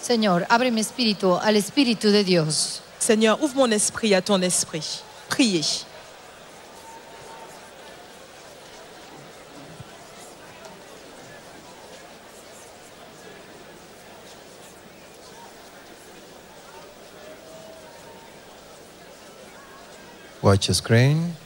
Señor, 0.00 0.46
abre 0.48 0.70
mi 0.70 0.80
espíritu 0.80 1.36
al 1.36 1.56
Espíritu 1.56 2.10
de 2.10 2.22
Dios. 2.22 2.82
Seigneur, 2.98 3.42
ouvre 3.42 3.56
mon 3.56 3.72
esprit 3.72 4.14
à 4.14 4.22
ton 4.22 4.40
esprit. 4.42 5.02
Priez. 5.28 5.84
Watch 20.42 20.68
your 20.68 20.74
screen. 20.74 21.36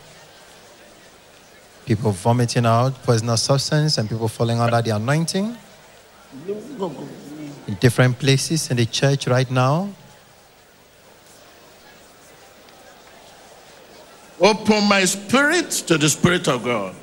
People 1.87 2.11
vomiting 2.11 2.66
out 2.66 3.01
poisonous 3.05 3.43
substance 3.43 3.97
and 3.97 4.09
people 4.09 4.26
falling 4.26 4.59
under 4.59 4.82
the 4.82 4.91
anointing 4.91 5.57
in 7.68 7.74
different 7.80 8.18
places 8.18 8.70
in 8.70 8.76
the 8.76 8.84
church 8.84 9.28
right 9.28 9.49
now. 9.51 9.89
Open 14.41 14.89
my 14.89 15.05
spirit 15.05 15.70
to 15.87 15.97
the 15.97 16.09
Spirit 16.09 16.49
of 16.49 16.62
God. 16.62 16.95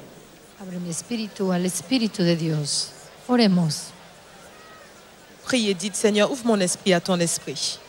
Abre 0.61 0.79
mi 0.79 0.89
espíritu 0.89 1.51
al 1.51 1.65
Espíritu 1.65 2.23
de 2.23 2.35
Dios. 2.35 2.91
Oremos. 3.27 3.91
Priez, 5.45 5.73
dites 5.73 5.97
Seigneur, 5.97 6.29
ouvre 6.29 6.45
mon 6.45 6.59
esprit 6.59 6.93
à 6.93 6.99
ton 6.99 7.19
esprit. 7.19 7.79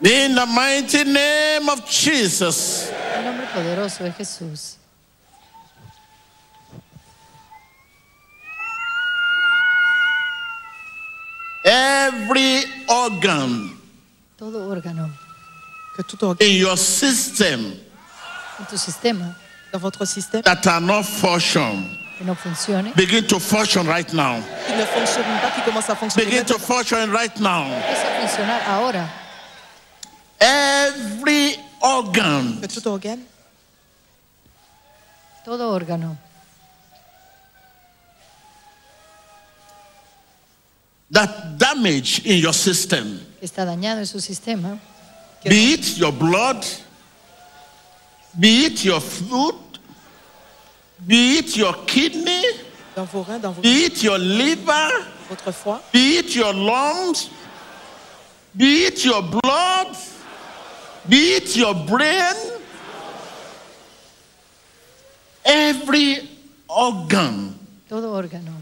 In 0.00 0.34
the 0.36 0.46
mighty 0.46 1.04
name 1.04 1.68
of 1.68 1.84
Jesus. 1.90 2.90
El 3.16 3.24
nombre 3.24 3.46
poderoso 3.52 4.04
de 4.04 4.12
Jesús. 4.12 4.76
Every 11.64 12.64
organ 12.88 13.76
Todo 14.38 14.68
órgano 14.68 15.10
Que 15.96 16.02
tout 16.04 16.22
organe 16.22 16.48
in 16.48 16.56
your 16.56 16.76
system 16.76 17.72
en 18.60 18.64
tu 18.66 18.76
sistema 18.78 19.34
dans 19.72 19.80
votre 19.80 20.04
système 20.06 20.42
that 20.44 20.66
are 20.66 20.80
not 20.80 21.04
function 21.04 21.84
que 22.18 22.24
no 22.24 22.34
funcione, 22.34 22.92
begin 22.96 23.24
to 23.26 23.38
function 23.38 23.86
right 23.86 24.12
now. 24.12 24.40
qui 24.66 24.74
ne 24.74 24.84
fonctionne 24.84 25.24
pas, 25.40 25.50
qui 25.54 25.62
commence 25.62 25.88
à 25.90 25.94
fonctionner 25.94 26.26
Begin 26.26 26.44
to 26.44 26.58
function 26.58 27.10
right 27.12 27.38
now. 27.40 27.64
empieza 27.64 28.08
a 28.08 28.20
funcionar 28.20 28.60
ahora. 28.66 29.08
Every 30.40 31.56
organ. 31.80 32.60
Que 32.60 32.68
tout 32.68 32.86
Todo 35.44 35.70
órgano. 35.70 36.16
That 41.10 41.56
damage 41.58 42.26
in 42.26 42.38
your 42.38 42.52
system, 42.52 43.18
que 43.40 43.46
está 43.46 43.64
dañado 43.64 43.98
en 44.00 44.06
su 44.06 44.20
sistema, 44.20 44.78
be 45.42 45.72
it 45.72 45.96
your 45.96 46.12
blood, 46.12 46.62
be 48.38 48.66
it 48.66 48.84
your 48.84 49.00
food, 49.00 49.54
be 51.06 51.38
it 51.38 51.56
your 51.56 51.72
kidney, 51.86 52.42
dans 52.94 53.06
vos 53.06 53.22
reins, 53.26 53.40
dans 53.40 53.52
vos- 53.54 53.62
be 53.62 53.86
it 53.86 54.02
your 54.02 54.18
liver, 54.18 54.90
votre 55.30 55.50
foie, 55.50 55.80
be 55.92 56.18
it 56.18 56.34
your 56.36 56.52
lungs, 56.52 57.30
be 58.54 58.84
it 58.86 59.02
your 59.02 59.22
blood, 59.22 59.96
be 61.08 61.36
it 61.36 61.56
your 61.56 61.74
brain, 61.74 62.34
every 65.44 66.28
organ 66.68 67.58
todo 67.88 68.12
órgano 68.12 68.52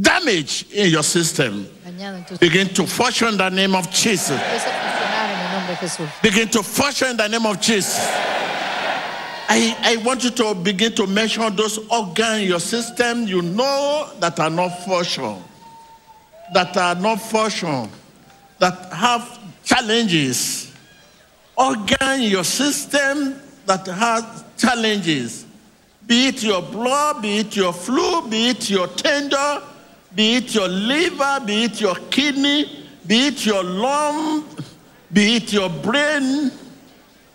damage 0.00 0.66
in 0.72 0.90
your 0.90 1.02
system 1.02 1.66
dañado 1.84 2.16
en 2.16 2.24
tu 2.24 2.34
sistema, 2.34 2.40
begin 2.40 2.68
to 2.68 2.86
function 2.86 3.28
in 3.28 3.38
the 3.38 3.48
name 3.50 3.74
of 3.74 3.90
Jesus. 3.90 4.38
empieza 4.38 4.68
a 4.68 4.72
funcionar 4.72 5.30
en 5.30 5.40
el 5.40 5.52
nombre 5.52 5.74
de 5.74 5.80
Jesús. 5.80 6.08
Begin 6.22 6.48
to 6.48 6.62
function 6.62 7.10
in 7.10 7.16
the 7.16 7.28
name 7.28 7.46
of 7.46 7.60
Jesus. 7.60 7.98
I, 9.50 9.74
I 9.80 9.96
want 10.04 10.22
you 10.24 10.30
to 10.30 10.54
begin 10.54 10.92
to 10.96 11.06
mention 11.06 11.56
those 11.56 11.78
organs 11.90 12.42
in 12.42 12.48
your 12.48 12.60
system 12.60 13.26
you 13.26 13.40
know 13.40 14.10
that 14.20 14.38
are 14.38 14.50
not 14.50 14.68
functional, 14.84 15.42
that 16.52 16.76
are 16.76 16.94
not 16.94 17.16
functional, 17.16 17.88
that 18.58 18.92
have 18.92 19.38
challenges. 19.64 20.67
Organ 21.58 22.20
in 22.20 22.30
your 22.30 22.44
system 22.44 23.34
that 23.66 23.84
has 23.86 24.44
challenges. 24.56 25.44
Be 26.06 26.28
it 26.28 26.42
your 26.44 26.62
blood, 26.62 27.20
be 27.20 27.38
it 27.38 27.56
your 27.56 27.72
flu, 27.72 28.28
be 28.28 28.50
it 28.50 28.70
your 28.70 28.86
tender, 28.86 29.62
be 30.14 30.36
it 30.36 30.54
your 30.54 30.68
liver, 30.68 31.40
be 31.44 31.64
it 31.64 31.80
your 31.80 31.96
kidney, 32.10 32.86
be 33.04 33.26
it 33.26 33.44
your 33.44 33.64
lung, 33.64 34.44
be 35.12 35.36
it 35.36 35.52
your 35.52 35.68
brain, 35.68 36.52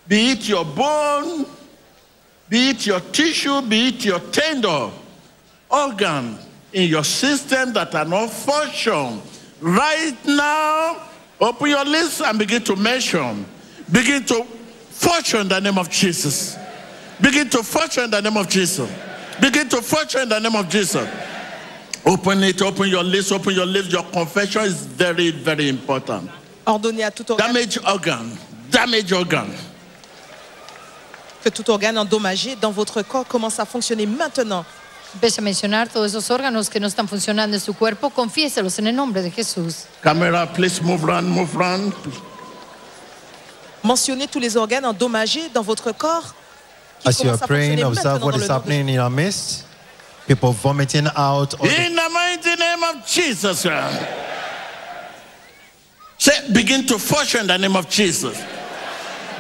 be 0.07 0.32
it 0.32 0.47
your 0.47 0.63
bone, 0.63 1.45
be 2.47 2.69
it 2.69 2.86
your 2.86 3.01
tissue, 3.01 3.61
be 3.63 3.89
it 3.89 4.05
your 4.05 4.19
tender, 4.19 4.89
organ 5.69 6.38
in 6.71 6.89
your 6.89 7.03
system 7.03 7.74
that 7.74 7.93
are 7.93 8.05
not 8.05 8.30
function. 8.30 9.21
Right 9.59 10.17
now, 10.26 11.07
open 11.41 11.69
your 11.69 11.86
lips 11.86 12.21
and 12.21 12.39
begin 12.39 12.63
to 12.63 12.76
mention. 12.78 13.45
Begin 13.93 14.25
to 14.25 14.43
fortune 14.89 15.41
in 15.41 15.47
the 15.49 15.59
name 15.61 15.77
of 15.77 15.87
Jesus. 15.89 16.57
Begin 17.21 17.47
to 17.51 17.61
fortune 17.63 18.05
in 18.05 18.09
the 18.11 18.21
name 18.21 18.37
of 18.37 18.49
Jesus. 18.49 18.89
Begin 19.39 19.69
to 19.69 19.81
fortune 19.83 20.21
in 20.23 20.29
the 20.29 20.39
name 20.39 20.55
of 20.55 20.67
Jesus. 20.67 21.07
Open 22.05 22.43
it, 22.43 22.59
open 22.61 22.89
your 22.89 23.03
lips, 23.03 23.31
open 23.31 23.53
your 23.53 23.67
lips. 23.67 23.91
Your 23.91 24.03
confession 24.11 24.63
is 24.63 24.83
very, 24.83 25.29
very 25.31 25.69
important. 25.69 26.27
ordonnez 26.65 27.03
à 27.03 27.11
tout 27.11 27.29
organe, 27.31 27.53
Damage 27.53 27.79
organ, 27.85 28.37
damage 28.71 29.11
organ. 29.13 29.47
que 31.43 31.49
tout 31.49 31.69
organe 31.69 31.97
endommagé 31.97 32.55
dans 32.55 32.71
votre 32.71 33.03
corps 33.03 33.27
commence 33.27 33.59
à 33.59 33.65
fonctionner 33.65 34.05
maintenant. 34.07 34.65
Empieza 35.13 35.41
a 35.41 35.43
mencionar 35.43 35.87
todos 35.87 36.07
esos 36.15 36.31
órganos 36.31 36.69
que 36.69 36.79
no 36.79 36.87
están 36.87 37.07
funcionando 37.07 37.55
en 37.55 37.59
su 37.61 37.73
cuerpo, 37.75 38.09
confiésalos 38.09 38.79
en 38.79 38.87
el 38.87 38.95
nombre 38.95 39.21
de 39.21 39.29
Jesús. 39.29 39.85
Camera, 40.01 40.51
please 40.51 40.81
move 40.81 41.03
around, 41.03 41.29
move 41.29 41.55
around. 41.55 41.93
Mentionnez 43.84 44.27
tous 44.27 44.39
les 44.39 44.55
organes 44.55 44.86
endommagés 44.86 45.49
dans 45.53 45.61
votre 45.61 45.91
corps. 45.91 46.34
As 47.05 47.21
you 47.21 47.29
are 47.29 47.38
praying, 47.38 47.84
observe 47.84 48.23
what 48.23 48.36
is 48.36 48.41
le 48.41 48.47
nom 48.47 48.47
de 48.47 48.53
happening 48.53 48.89
in 48.89 48.99
our 48.99 49.09
midst. 49.09 49.65
People 50.25 50.53
vomiting 50.53 51.07
out. 51.17 51.53
In 51.61 51.95
the 51.95 52.09
mighty 52.09 52.55
name 52.55 52.84
of 52.84 53.05
Jesus. 53.05 53.67
Say, 56.17 56.53
begin 56.53 56.86
to 56.86 56.97
function 56.97 57.41
in 57.41 57.47
the 57.47 57.57
name 57.57 57.75
of 57.75 57.89
Jesus. 57.89 58.41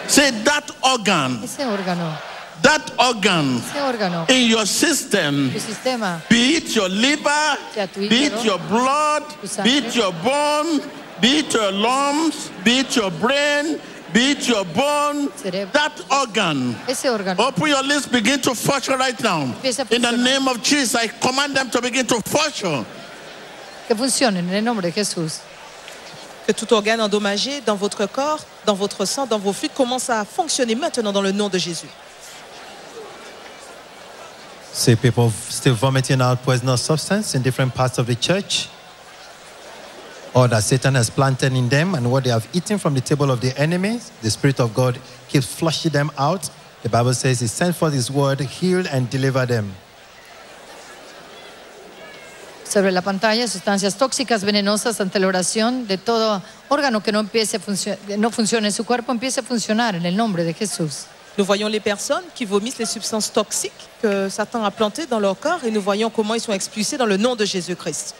Say 0.07 0.31
that 0.43 0.69
organ, 0.83 1.41
Ese 1.41 1.59
órgano, 1.59 2.17
that 2.61 2.91
organ 2.99 3.61
órgano, 3.73 4.29
in 4.29 4.49
your 4.49 4.65
system, 4.65 5.49
sistema, 5.51 6.21
be 6.29 6.57
it 6.57 6.75
your 6.75 6.89
liver, 6.89 7.57
be 7.97 8.25
it 8.25 8.43
your 8.43 8.59
blood, 8.67 9.23
sangre. 9.45 9.63
be 9.63 9.77
it 9.77 9.95
your 9.95 10.11
bone, 10.11 10.81
be 11.21 11.39
it 11.39 11.53
your 11.53 11.71
lungs, 11.71 12.51
be 12.65 12.79
it 12.79 12.93
your 12.97 13.11
brain, 13.11 13.79
be 14.13 14.31
it 14.31 14.47
your 14.47 14.63
bone, 14.65 15.29
that 15.73 15.99
organ. 16.11 16.75
Open 17.39 17.67
your 17.67 17.83
lips, 17.83 18.07
begin 18.07 18.39
to 18.41 18.53
function 18.53 18.97
right 18.97 19.19
now. 19.21 19.43
In 19.91 20.01
the 20.01 20.17
name 20.17 20.47
of 20.47 20.61
Jesus, 20.61 20.95
I 20.95 21.07
command 21.07 21.55
them 21.55 21.69
to 21.71 21.81
begin 21.81 22.05
to 22.07 22.21
function. 22.21 22.85
que 23.87 23.95
funcionen 23.95 24.47
en 24.47 24.53
el 24.53 24.63
nombre 24.63 24.81
de 24.81 24.91
Jesús. 24.91 25.39
Que 26.45 26.53
tout 26.53 26.71
organe 26.73 27.01
endommagé 27.01 27.61
dans 27.61 27.75
votre 27.75 28.05
corps, 28.05 28.39
dans 28.65 28.75
votre 28.75 29.05
sang, 29.05 29.25
dans 29.25 29.39
vos 29.39 29.53
fluides 29.53 29.73
commence 29.73 30.09
à 30.09 30.25
fonctionner 30.25 30.75
maintenant 30.75 31.13
dans 31.13 31.21
le 31.21 31.31
nom 31.31 31.49
de 31.49 31.57
Jésus. 31.57 31.89
See 34.73 34.95
people 34.95 35.31
still 35.49 35.73
vomiting 35.73 36.19
out 36.21 36.39
poisonous 36.43 36.77
substance 36.77 37.35
in 37.35 37.41
different 37.41 37.73
parts 37.73 37.99
of 37.99 38.07
the 38.07 38.15
church. 38.19 38.69
Or 40.33 40.47
that 40.47 40.63
Satan 40.63 40.95
has 40.95 41.09
planted 41.09 41.53
in 41.53 41.69
them 41.69 41.93
and 41.95 42.11
what 42.11 42.23
they 42.23 42.31
have 42.31 42.47
eaten 42.53 42.79
from 42.79 42.93
the 42.95 43.01
table 43.01 43.29
of 43.31 43.39
the 43.39 43.53
enemies, 43.57 44.11
the 44.21 44.29
Spirit 44.31 44.59
of 44.59 44.73
God 44.73 44.97
keeps 45.29 45.45
flushing 45.45 45.91
them 45.91 46.11
out. 46.17 46.49
The 46.81 46.89
Bible 46.89 47.13
says 47.13 47.39
He 47.39 47.47
sent 47.47 47.75
forth 47.75 47.93
His 47.93 48.09
word, 48.09 48.41
healed 48.41 48.87
and 48.91 49.09
delivered 49.09 49.49
them. 49.49 49.73
Sobre 52.67 52.91
la 52.91 53.01
pantalla, 53.03 53.47
sustancias 53.47 53.97
tóxicas 53.97 54.43
venenosas 54.43 54.99
ante 54.99 55.19
la 55.19 55.27
oración 55.27 55.85
de 55.87 55.99
todo 55.99 56.41
órgano 56.69 57.03
que 57.03 57.11
no, 57.11 57.19
empiece 57.19 57.57
a 57.57 57.59
funcio- 57.59 57.97
que 58.07 58.17
no 58.17 58.31
funcione 58.31 58.67
en 58.69 58.73
su 58.73 58.83
cuerpo, 58.83 59.11
empiece 59.11 59.41
a 59.41 59.43
funcionar 59.43 59.93
en 59.95 60.05
el 60.07 60.17
nombre 60.17 60.43
de 60.43 60.55
Jesús. 60.55 61.05
Nous 61.37 61.45
voyons 61.45 61.69
les 61.69 61.79
personnes 61.79 62.23
qui 62.33 62.45
vomissent 62.45 62.79
les 62.79 62.87
substances 62.87 63.31
toxiques 63.31 63.71
que 64.01 64.27
Satan 64.29 64.63
a 64.63 64.71
plantées 64.71 65.05
dans 65.05 65.19
leur 65.19 65.39
corps 65.39 65.63
et 65.63 65.69
nous 65.71 65.81
voyons 65.81 66.09
comment 66.09 66.33
ils 66.33 66.41
sont 66.41 66.53
expulsés 66.53 66.97
dans 66.97 67.05
le 67.05 67.17
nom 67.17 67.35
de 67.35 67.45
Jésus-Christ. 67.45 68.15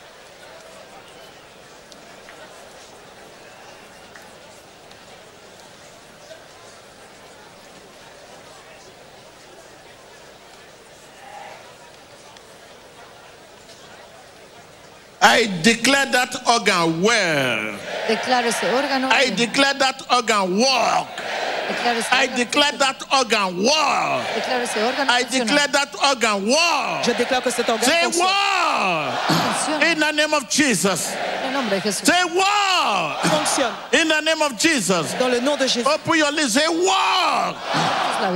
I 15.26 15.48
declare 15.64 16.06
that 16.12 16.36
organ 16.48 17.02
well. 17.02 17.80
Declaro 18.08 18.48
ese 18.48 18.66
órgano. 18.68 19.10
I 19.10 19.30
declare 19.30 19.74
that 19.76 20.02
organ 20.12 20.58
walk. 20.60 21.08
Declaro 21.70 21.98
ese 22.00 22.08
I 22.12 22.28
declare 22.36 22.74
that 22.78 23.00
organ 23.14 23.64
walk. 23.64 24.26
Declaro 24.36 24.64
ese 24.64 24.80
órgano. 24.84 25.10
I 25.10 25.24
declare 25.24 25.68
that 25.70 25.96
organ 26.04 26.46
walk. 26.50 27.06
Je 27.06 27.14
déclare 27.14 27.42
que 27.42 27.52
cet 27.52 27.70
organe 27.70 27.86
Say 27.86 28.02
fonctionne. 28.04 28.20
walk. 28.20 29.84
In 29.88 30.00
the 30.00 30.12
name 30.12 30.34
of 30.34 30.50
Jesus. 30.50 31.16
En 31.54 31.58
el 31.58 31.62
nombre 31.62 31.76
de 31.76 31.82
Jesús. 31.82 32.08
Say 32.08 32.24
walk. 32.34 33.22
Fonctionne. 33.26 33.74
In 33.94 34.08
the 34.08 34.22
name 34.22 34.42
of 34.42 34.58
Jesus. 34.58 35.14
Dans 35.20 35.30
le 35.30 35.40
nom 35.40 35.56
de 35.56 35.68
Jésus. 35.68 35.86
Open 35.86 36.18
your 36.18 36.32
lips. 36.32 36.54
Say 36.54 36.68
walk. 36.68 37.56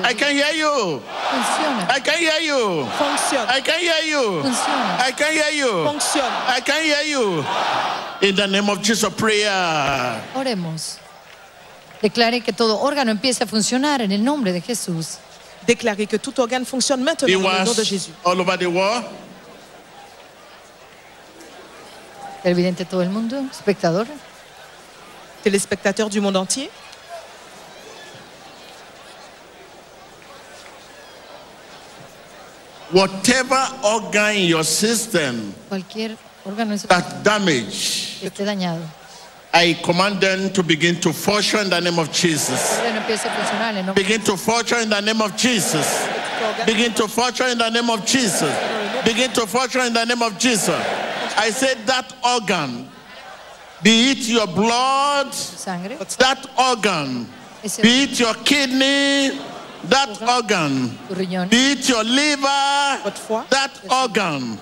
I 0.05 0.13
can 0.13 0.35
hear 0.35 0.53
you. 0.53 1.01
Funciona. 1.31 1.89
I 1.89 1.99
can 1.99 2.17
hear 2.19 2.39
you. 2.41 2.85
Fonctionne. 2.97 3.47
I 3.49 3.61
can 3.61 3.79
hear 3.79 4.03
you. 4.05 4.43
Funciona. 4.43 4.99
I 4.99 5.11
can 5.11 5.31
hear 5.33 5.51
you. 5.51 5.71
Fonctionne. 5.83 6.31
I 6.47 6.59
can 6.61 6.83
hear 6.83 7.03
you. 7.07 7.43
In 8.21 8.35
the 8.35 8.47
name 8.47 8.69
of 8.69 8.81
Jesus, 8.83 9.11
prayer. 9.13 10.21
Oremos. 10.35 10.99
Declare 12.01 12.41
que 12.41 12.53
todo 12.53 12.79
órgano 12.79 13.09
empiece 13.11 13.43
a 13.43 13.47
funcionar 13.47 14.01
en 14.01 14.11
el 14.11 14.23
nombre 14.23 14.53
de 14.53 14.61
Jesús. 14.61 15.17
Déclarez 15.65 16.07
que 16.07 16.19
tout 16.19 16.39
organe 16.39 16.65
fonctionne 16.65 17.03
maintenant 17.03 17.27
It 17.27 17.33
dans 17.41 17.41
le 17.41 17.65
nom 17.65 17.73
de 17.73 17.79
was 17.81 17.87
Jésus. 17.87 18.11
all 18.23 18.39
over 18.39 18.57
the 18.57 18.67
world. 18.67 19.03
Televidente 22.47 22.85
todo 22.85 23.01
el 23.01 23.09
mundo, 23.09 23.35
espectador. 23.51 24.07
Téléspectateurs 25.43 26.09
du 26.09 26.21
monde 26.21 26.37
entier. 26.37 26.69
Whatever 32.91 33.59
organ 33.83 34.35
in 34.35 34.47
your 34.47 34.63
system 34.63 35.53
Cualquier 35.69 36.17
órgano 36.45 36.71
en 36.71 36.79
su- 36.79 36.87
that 36.87 37.21
damage, 37.23 38.17
que 38.21 38.27
esté 38.29 38.45
dañado. 38.45 38.79
I 39.53 39.73
command 39.83 40.21
them 40.21 40.49
to 40.53 40.63
begin 40.63 40.95
to 41.01 41.11
function 41.11 41.61
in 41.61 41.69
the 41.69 41.81
name 41.81 41.99
of 41.99 42.11
Jesus. 42.13 42.77
órgano 42.79 43.01
empiece 43.01 43.25
a 43.25 43.29
funcionar 43.31 43.71
en 43.71 43.77
el 43.77 43.85
nombre 43.87 44.03
Begin 44.03 44.21
to 44.23 44.37
function 44.37 44.79
in 44.83 44.89
the 44.89 45.01
name 45.01 45.21
of 45.21 45.35
Jesus. 45.35 46.07
Begin 46.65 46.93
to 46.93 47.07
function 47.09 47.49
in 47.49 47.57
the 47.57 47.69
name 47.69 47.89
of 47.89 48.05
Jesus. 48.05 48.53
Begin 49.03 49.31
to 49.33 49.45
function 49.45 49.81
in 49.87 49.93
the 49.93 50.05
name 50.05 50.21
of 50.21 50.37
Jesus. 50.39 51.06
I 51.37 51.51
said 51.51 51.77
that 51.85 52.13
organ, 52.25 52.89
be 53.83 54.11
it 54.11 54.27
your 54.27 54.47
blood, 54.47 55.33
sangre. 55.33 55.95
that 56.17 56.45
organ, 56.57 57.27
be 57.81 58.03
it 58.03 58.19
your 58.19 58.33
kidney, 58.43 59.37
that 59.83 60.19
organ, 60.27 60.89
be 61.49 61.73
it 61.73 61.87
your 61.87 62.03
liver, 62.03 62.41
that 63.49 63.71
organ, 63.91 64.57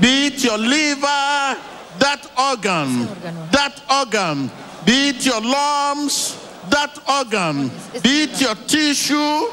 be 0.00 0.26
it 0.28 0.44
your 0.44 0.56
liver, 0.56 1.58
that 1.98 2.30
organ, 2.38 3.06
that 3.50 3.82
organ, 3.90 4.50
be 4.86 5.08
it 5.10 5.26
your 5.26 5.40
lungs, 5.40 6.36
that 6.70 6.96
organ, 7.08 7.68
be 8.02 8.22
it 8.22 8.40
your 8.40 8.54
tissue, 8.54 9.48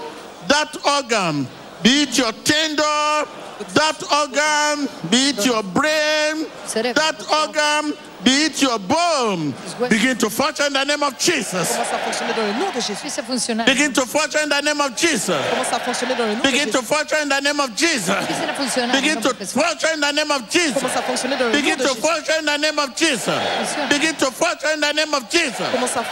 that 0.48 0.78
organ, 0.86 1.48
be 1.82 2.04
it 2.04 2.18
your 2.18 2.32
tender, 2.46 3.28
that 3.74 4.04
organ, 4.12 4.88
be 5.10 5.30
it 5.30 5.46
your 5.46 5.64
brain, 5.64 6.46
that 6.94 7.18
organ, 7.32 7.94
be 8.24 8.46
it 8.46 8.62
your 8.62 8.80
bone. 8.80 9.54
Begin 9.90 10.18
to 10.18 10.30
function 10.30 10.68
in 10.68 10.74
the 10.74 10.84
name 10.84 11.04
of 11.04 11.18
Jesus. 11.18 11.72
Commence 11.74 11.94
à 11.94 12.00
fonctionner 12.00 12.34
dans 12.34 12.46
le 12.46 12.54
nom 12.54 12.72
de 12.72 12.82
Jésus. 12.82 12.94
Empiece 12.94 13.20
a 13.20 13.24
funcionar. 13.24 13.66
Begin 13.66 13.94
to 13.94 14.06
function 14.06 14.42
in 14.44 14.50
the 14.50 14.62
name 14.62 14.82
of 14.82 14.96
Jesus. 14.96 15.36
Commence 15.50 15.74
à 15.74 15.80
fonctionner 15.80 16.16
dans 16.16 16.26
le 16.26 16.36
nom 16.36 16.42
de 16.42 16.48
Begin 16.48 16.72
to 16.72 16.82
function 16.82 17.18
in 17.22 17.30
the 17.30 17.42
name 17.42 17.60
of 17.60 17.76
Jesus. 17.76 18.10
Empiecen 18.10 18.50
a 18.50 18.54
funcionar. 18.54 18.90
en 18.90 18.96
el 18.96 19.02
Begin 19.02 19.22
to 19.22 19.46
function 19.46 19.90
in 19.94 20.02
the 20.02 20.12
name 20.12 20.32
of 20.32 20.50
Jesus. 20.50 20.74
Commence 20.74 20.98
à 20.98 21.02
fonctionner 21.02 21.38
dans 21.38 21.46
le 21.46 21.52
nom 21.52 21.60
Begin 21.60 21.78
to 21.78 21.96
function 21.96 22.36
in 22.40 22.46
the 22.46 22.58
name 22.58 22.80
of 22.80 22.96
Jesus. 22.96 23.34
Begin 23.90 24.16
to 24.16 24.32
function 24.32 24.70
in 24.74 24.82
the 24.82 24.94
name 24.94 25.14
of 25.14 25.30
Jesus. 25.30 25.68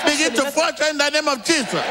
Begin 0.06 0.34
to 0.34 0.52
function 0.52 0.88
in 0.92 0.98
the 0.98 1.10
name 1.10 1.28
of 1.28 1.44
Jesus. 1.44 1.82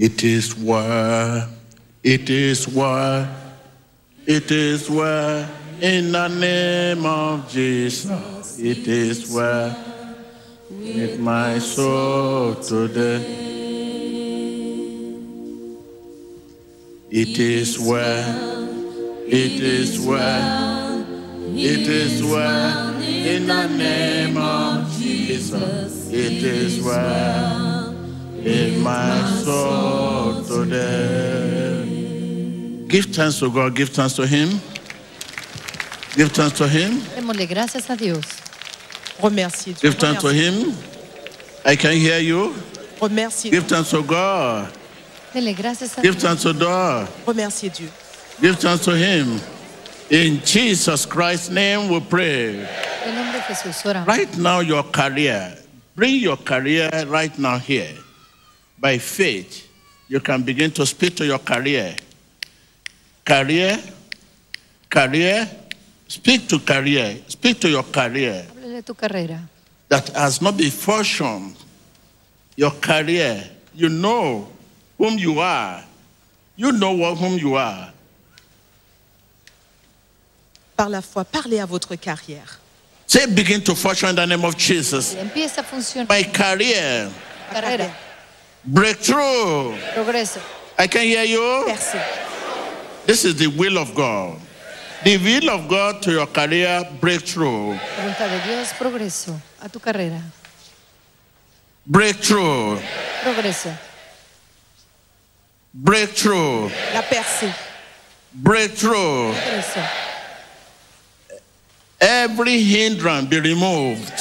It 0.00 0.24
is 0.24 0.56
well, 0.56 1.46
it 2.02 2.30
is 2.30 2.66
well, 2.66 3.28
it 4.24 4.50
is 4.50 4.88
well 4.88 5.46
in 5.78 6.12
the 6.12 6.28
name 6.28 7.04
of 7.04 7.46
Jesus. 7.50 8.58
It 8.58 8.88
is 8.88 9.30
well 9.30 9.76
with 10.70 11.20
my 11.20 11.58
soul 11.58 12.54
today. 12.54 13.26
It 17.10 17.38
is 17.38 17.78
well, 17.78 18.68
it 19.26 19.60
is 19.60 20.00
well, 20.00 21.02
it 21.44 21.86
is 21.86 22.24
well 22.24 23.02
in 23.02 23.46
the 23.46 23.66
name 23.68 24.38
of 24.38 24.90
Jesus. 24.98 26.08
It 26.10 26.42
is 26.42 26.82
well 26.82 27.69
in 28.44 28.80
my 28.82 29.24
soul 29.44 30.42
today. 30.44 31.84
Give 32.88 33.04
thanks 33.06 33.38
to 33.40 33.50
God, 33.50 33.76
give 33.76 33.90
thanks 33.90 34.14
to 34.14 34.26
Him. 34.26 34.60
Give 36.16 36.30
thanks 36.32 36.58
to 36.58 36.66
Him, 36.66 36.98
Démosle 37.14 37.46
gracias 37.46 37.88
a 37.88 37.96
Dios. 37.96 38.24
Remerciez 39.20 39.80
Dieu. 39.80 39.90
give 39.90 39.94
thanks 39.94 40.22
to 40.22 40.32
Him. 40.32 40.74
I 41.64 41.76
can 41.76 41.92
hear 41.92 42.18
you. 42.18 42.54
Remerciez 43.00 43.50
Give 43.50 43.64
thanks 43.64 43.90
to 43.90 44.02
God. 44.02 44.72
Dele 45.32 45.52
gracias 45.54 45.96
a 45.98 46.02
Give 46.02 46.16
thanks 46.16 46.42
to 46.42 46.52
God. 46.52 47.08
Remerciez 47.26 47.76
Dieu. 47.76 47.88
Give 48.40 48.56
thanks 48.58 48.84
to 48.86 48.96
Him. 48.96 49.38
In 50.10 50.40
Jesus 50.44 51.06
Christ's 51.06 51.50
name 51.50 51.88
we 51.88 52.00
pray. 52.00 52.66
En 53.04 53.10
el 53.10 53.14
nombre 53.14 53.38
de 53.38 53.44
Jesús, 53.44 53.84
oramos. 53.84 54.08
Right 54.08 54.36
now, 54.38 54.58
your 54.58 54.82
career, 54.82 55.56
bring 55.94 56.16
your 56.16 56.36
career 56.36 56.90
right 57.06 57.38
now 57.38 57.58
here. 57.58 57.94
By 58.80 58.98
faith, 58.98 59.68
you 60.08 60.20
can 60.20 60.42
begin 60.42 60.70
to 60.72 60.86
speak 60.86 61.14
to 61.16 61.26
your 61.26 61.38
career. 61.38 61.94
Career, 63.24 63.78
career, 64.88 65.46
speak 66.08 66.48
to 66.48 66.58
career, 66.58 67.18
speak 67.28 67.60
to 67.60 67.68
your 67.68 67.84
career 67.84 68.44
Háblale 68.48 68.74
de 68.76 68.82
tu 68.82 68.94
carrera. 68.94 69.38
that 69.88 70.08
has 70.16 70.40
not 70.40 70.56
been 70.56 70.70
functioned. 70.70 71.54
Your 72.56 72.72
career, 72.72 73.44
you 73.74 73.88
know 73.88 74.48
whom 74.98 75.18
you 75.18 75.38
are. 75.40 75.84
You 76.56 76.72
know 76.72 76.92
what, 76.92 77.16
whom 77.18 77.38
you 77.38 77.54
are. 77.54 77.92
Par 80.76 80.88
la 80.88 81.00
foi, 81.02 81.24
parlez 81.24 81.60
à 81.60 81.66
votre 81.66 81.94
carrière. 81.96 82.58
Say, 83.06 83.26
begin 83.26 83.60
to 83.62 83.74
function 83.74 84.08
in 84.10 84.16
the 84.16 84.26
name 84.26 84.44
of 84.44 84.56
Jesus. 84.56 85.14
Empieza 85.14 85.60
a 85.60 85.62
funcionar. 85.64 86.08
My 86.08 86.22
career, 86.24 87.10
Carrera. 87.52 87.94
Breakthrough. 88.64 89.76
Progreso. 89.94 90.40
I 90.78 90.86
can 90.86 91.02
hear 91.02 91.24
you. 91.24 91.64
Percez. 91.66 92.00
This 93.06 93.24
is 93.24 93.36
the 93.36 93.48
will 93.48 93.78
of 93.78 93.94
God. 93.94 94.38
The 95.04 95.16
will 95.16 95.50
of 95.50 95.68
God 95.68 96.02
to 96.02 96.12
your 96.12 96.26
career 96.26 96.82
breakthrough. 97.00 97.74
Voluntad 97.96 98.28
de 98.30 98.40
Dios, 98.46 98.72
progreso. 98.74 99.40
A 99.62 99.68
tu 99.68 99.80
carrera. 99.80 100.20
Breakthrough. 101.86 102.78
Progreso. 103.22 103.72
Breakthrough. 105.72 106.68
La 106.94 107.02
percée. 107.02 107.52
Breakthrough. 108.32 109.32
Progreso. 109.32 109.82
Every 112.00 112.62
hindrance 112.62 113.28
be 113.28 113.40
removed. 113.40 114.12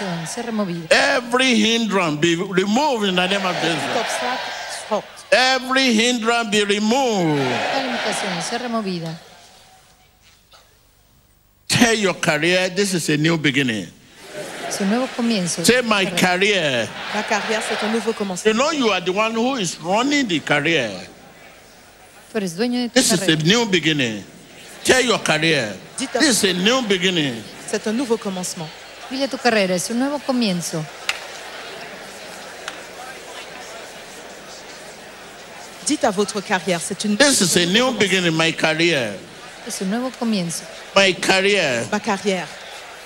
Toda 0.00 0.16
limitación 0.16 0.26
sea 0.26 0.42
removida. 0.42 0.86
Every 0.90 1.54
hindrance 1.54 2.20
be 2.20 2.36
removed 2.36 3.08
in 3.08 3.16
the 3.16 3.26
name 3.28 3.44
of 3.44 3.54
Tout 3.56 3.68
Jesus. 3.68 3.96
obstacle 3.96 4.52
sorte. 4.88 5.06
Every 5.30 5.92
hindrance 5.92 6.50
be 6.50 6.64
removed. 6.64 7.38
Toda 7.38 7.82
limitación 7.84 8.42
sea 8.42 8.58
removida. 8.58 9.18
Tell 11.68 11.94
your 11.94 12.14
career 12.14 12.70
this 12.70 12.94
is 12.94 13.08
a 13.10 13.16
new 13.16 13.36
beginning. 13.36 13.86
Es 14.68 14.80
un 14.80 14.88
nuevo 14.88 15.06
comienzo. 15.16 15.64
Say, 15.64 15.82
My 15.82 16.06
career. 16.06 16.88
Ma 17.14 17.22
carrière, 17.22 17.62
c'est 17.68 17.84
un 17.84 17.92
nouveau 17.92 18.12
commencement. 18.12 18.46
You 18.46 18.54
know, 18.54 18.70
you 18.72 18.90
are 18.90 19.00
the 19.00 19.12
one 19.12 19.34
who 19.34 19.56
is 19.56 19.78
running 19.80 20.26
the 20.28 20.40
career. 20.40 20.90
Tú 22.32 22.38
eres 22.38 22.56
dueño 22.56 22.80
de 22.80 22.88
tu 22.88 22.94
This 22.94 23.12
is 23.12 23.22
a 23.28 23.36
new 23.36 23.66
beginning. 23.66 24.24
Tell 24.84 25.04
your 25.04 25.18
career. 25.18 25.74
This 25.98 26.42
is 26.42 26.44
a 26.44 26.52
new 26.54 26.82
beginning. 26.82 27.42
C'est 27.66 27.86
un 27.86 27.92
nouveau 27.92 28.16
commencement. 28.16 28.68
Dile 29.10 29.24
a 29.24 29.28
tu 29.28 29.38
carrera, 29.38 29.74
es 29.74 29.90
un 29.90 29.98
nuevo 29.98 30.20
comienzo. 30.20 30.84
Dites 35.84 36.04
à 36.04 36.10
votre 36.10 36.40
carrière, 36.40 36.80
c'est 36.80 37.04
une 37.04 37.16
This 37.16 37.40
is 37.40 37.56
a 37.56 37.66
new 37.66 37.90
beginning, 37.92 38.36
my 38.36 38.52
career. 38.52 39.16
Es 39.66 39.80
un 39.80 39.90
nuevo 39.90 40.12
comienzo. 40.16 40.62
My 40.94 41.12
career. 41.14 41.84
ma 41.90 41.98
carrière. 41.98 42.46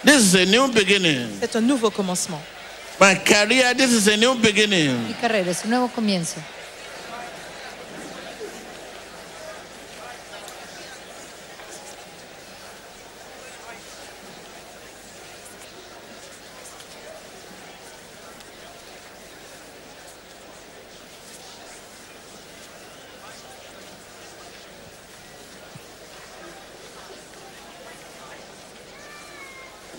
This 0.05 0.22
is 0.22 0.34
a 0.34 0.44
new 0.44 0.68
beginning. 0.68 1.38
C'est 1.40 1.57
un 1.57 1.62
nouveau 1.62 1.90
commencement. 1.90 2.42
My 3.00 3.14
career, 3.24 3.74
this 3.74 3.90
is 3.90 4.07
a 4.07 4.16
new 4.18 4.34
beginning. 4.34 5.09
Mi 5.09 5.14
carrera 5.14 5.50
es 5.50 5.64
un 5.64 5.70
nuevo 5.70 5.88
comienzo. 5.88 6.36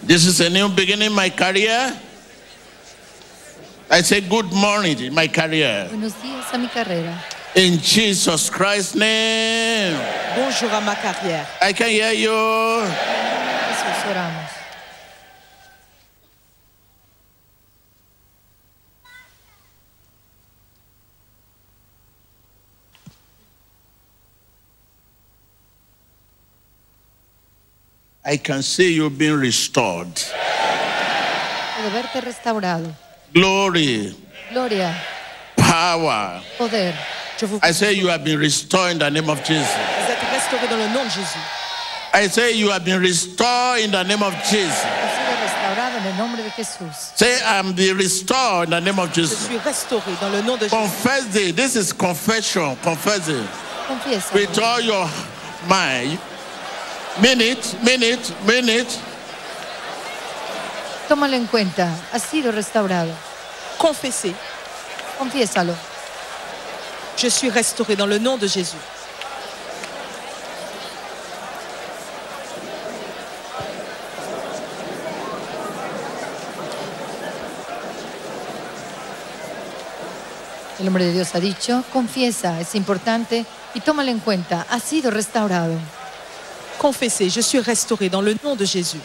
This 0.06 0.28
is 0.28 0.40
a 0.40 0.52
new 0.52 0.70
beginning, 0.70 1.12
my 1.14 1.32
career. 1.32 1.92
I 3.90 4.02
say 4.02 4.22
good 4.22 4.54
morning, 4.54 5.12
my 5.12 5.28
career. 5.28 5.90
Buenos 5.90 6.14
días 6.22 6.54
a 6.54 6.58
mi 6.60 6.68
carrera. 6.68 7.18
In 7.56 7.80
Jesus 7.80 8.52
Christ's 8.52 8.94
name. 8.94 9.98
Bonjour 10.36 10.70
à 10.70 10.82
ma 10.82 10.94
carrière. 10.94 11.48
I 11.60 11.74
can 11.74 11.90
hear 11.90 12.14
you. 12.14 12.30
Jesús, 12.30 14.06
oramos. 14.12 14.45
I 28.28 28.38
can 28.38 28.64
see 28.64 28.96
you 28.96 29.10
being 29.12 29.40
restored. 29.40 30.08
Puedo 31.76 31.92
verte 31.92 32.22
restaurado. 32.22 32.92
Glory, 33.32 34.16
Gloria, 34.52 34.96
power. 35.56 36.42
poder. 36.58 36.94
I 37.62 37.72
say 37.72 37.94
you 37.94 38.08
have 38.08 38.24
been 38.24 38.40
restored 38.40 38.94
in 38.94 39.00
the 39.00 39.12
name 39.12 39.30
of 39.30 39.44
Jesus. 39.44 39.68
Vous 39.68 40.12
êtes 40.12 40.18
restaurés 40.32 40.68
dans 40.70 40.78
le 40.78 40.88
nom 40.88 41.04
de 41.04 41.10
Jésus. 41.10 41.38
I 42.14 42.28
say 42.28 42.54
you 42.54 42.70
have 42.72 42.84
been 42.86 43.02
restored 43.02 43.82
in 43.82 43.92
the 43.92 44.04
name 44.04 44.24
of 44.24 44.34
Jesus. 44.50 44.84
He 44.84 45.10
sido 45.12 45.36
restaurado 45.44 45.98
en 46.00 46.06
el 46.06 46.18
nombre 46.18 46.42
de 46.42 46.50
Jesús. 46.50 47.12
Say 47.16 47.38
I'm 47.46 47.74
be 47.74 47.92
restored 47.92 48.70
in 48.70 48.72
the 48.72 48.80
name 48.82 49.00
of 49.00 49.14
Jesus. 49.14 49.46
suis 49.46 49.58
restauré 49.58 50.16
dans 50.20 50.32
le 50.32 50.42
nom 50.42 50.58
de 50.58 50.68
Jésus. 50.68 50.72
Confess 50.72 51.36
it. 51.36 51.56
This 51.56 51.76
is 51.76 51.94
confession. 51.94 52.76
Confess 52.82 53.28
it. 53.28 53.46
With 54.34 54.58
all 54.58 54.82
your 54.82 55.08
mind. 55.68 56.18
It, 57.18 57.82
mean 57.82 58.70
it. 58.70 58.90
Tómalo 61.08 61.36
en 61.36 61.48
cuenta. 61.48 61.90
Has 62.12 62.24
sido 62.24 62.52
restaurado. 62.52 63.12
Confessez. 63.78 64.34
Confiésalo. 65.18 65.74
Je 67.18 67.30
suis 67.30 67.50
restauré 67.50 67.96
dans 67.96 68.06
le 68.06 68.20
nom 68.20 68.38
de 68.38 68.48
Jésus. 68.48 68.76
El 80.78 80.90
hombre 80.90 81.06
de 81.06 81.14
Dios 81.14 81.34
ha 81.34 81.40
dicho, 81.40 81.84
confiesa, 81.94 82.60
es 82.60 82.76
importante 82.76 83.46
y 83.74 83.80
tómalo 83.80 84.12
en 84.12 84.20
cuenta. 84.20 84.68
Has 84.70 84.84
sido 84.84 85.10
restaurado. 85.10 85.80
Confessez, 86.86 87.32
je 87.32 87.42
suis 87.42 87.58
restauré 87.60 88.10
dans 88.10 88.22
le 88.22 88.36
nom 88.44 88.56
de 88.56 88.64
Jésus. 88.64 89.00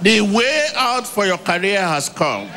The 0.00 0.22
way 0.22 0.68
out 0.74 1.06
for 1.06 1.26
your 1.26 1.36
career 1.36 1.78
has 1.78 2.08
come. 2.08 2.48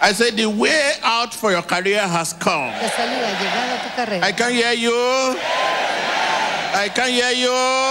I 0.00 0.12
said, 0.14 0.34
the 0.38 0.46
way 0.46 0.92
out 1.02 1.34
for 1.34 1.52
your 1.52 1.60
career 1.60 2.00
has 2.00 2.32
come. 2.32 2.70
La 2.70 2.88
salida 2.88 3.26
ha 3.26 3.34
llegado 3.38 3.74
a 3.74 3.82
tu 3.82 3.90
carrera. 3.94 4.26
I 4.26 4.32
can 4.32 4.50
hear 4.54 4.72
you. 4.72 5.36
I 6.72 6.88
can 6.88 7.10
hear 7.10 7.32
you. 7.32 7.85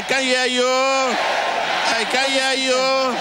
I 0.00 0.02
can 0.02 0.22
hear 0.22 0.46
you. 0.46 0.64
I 0.64 2.04
can 2.10 2.30
hear 2.30 2.54
you. 2.56 3.14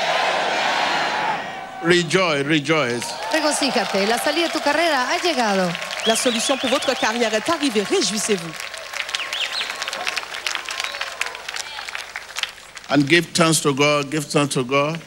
Rejoice, 1.83 2.45
rejoice. 2.45 3.03
Regocíjate, 3.33 4.07
la 4.07 4.17
salida 4.17 4.47
de 4.47 4.53
tu 4.53 4.59
carrera 4.61 5.09
ha 5.11 5.17
llegado. 5.21 5.69
La 6.05 6.15
solution 6.15 6.57
pour 6.57 6.69
votre 6.69 6.93
carrière 6.97 7.33
est 7.33 7.49
arrivée. 7.49 7.83
Réjouissez-vous. 7.83 8.53
And 12.91 13.05
give 13.09 13.27
thanks 13.33 13.59
to 13.61 13.73
God, 13.73 14.09
give 14.09 14.23
thanks 14.25 14.53
to 14.53 14.63
God. 14.63 14.99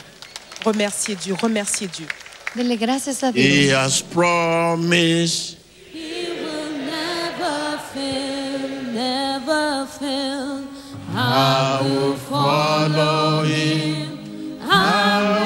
Remerciez 0.67 1.17
Dieu, 1.17 1.35
remerciez 1.41 1.89
Dieu. 1.89 2.07
Dele 2.55 2.77
gracias 2.77 3.23
a 3.23 3.31
He 3.31 3.69
Dios. 3.69 3.73
has 3.73 4.03
promised 4.03 5.57
never 5.95 7.79
fail, 7.95 8.83
never 8.93 9.87
fail. 9.87 10.72
I 11.15 11.81
will 11.83 12.15
follow 12.15 13.43
him. 13.43 14.59
I 14.63 15.29
will 15.29 15.42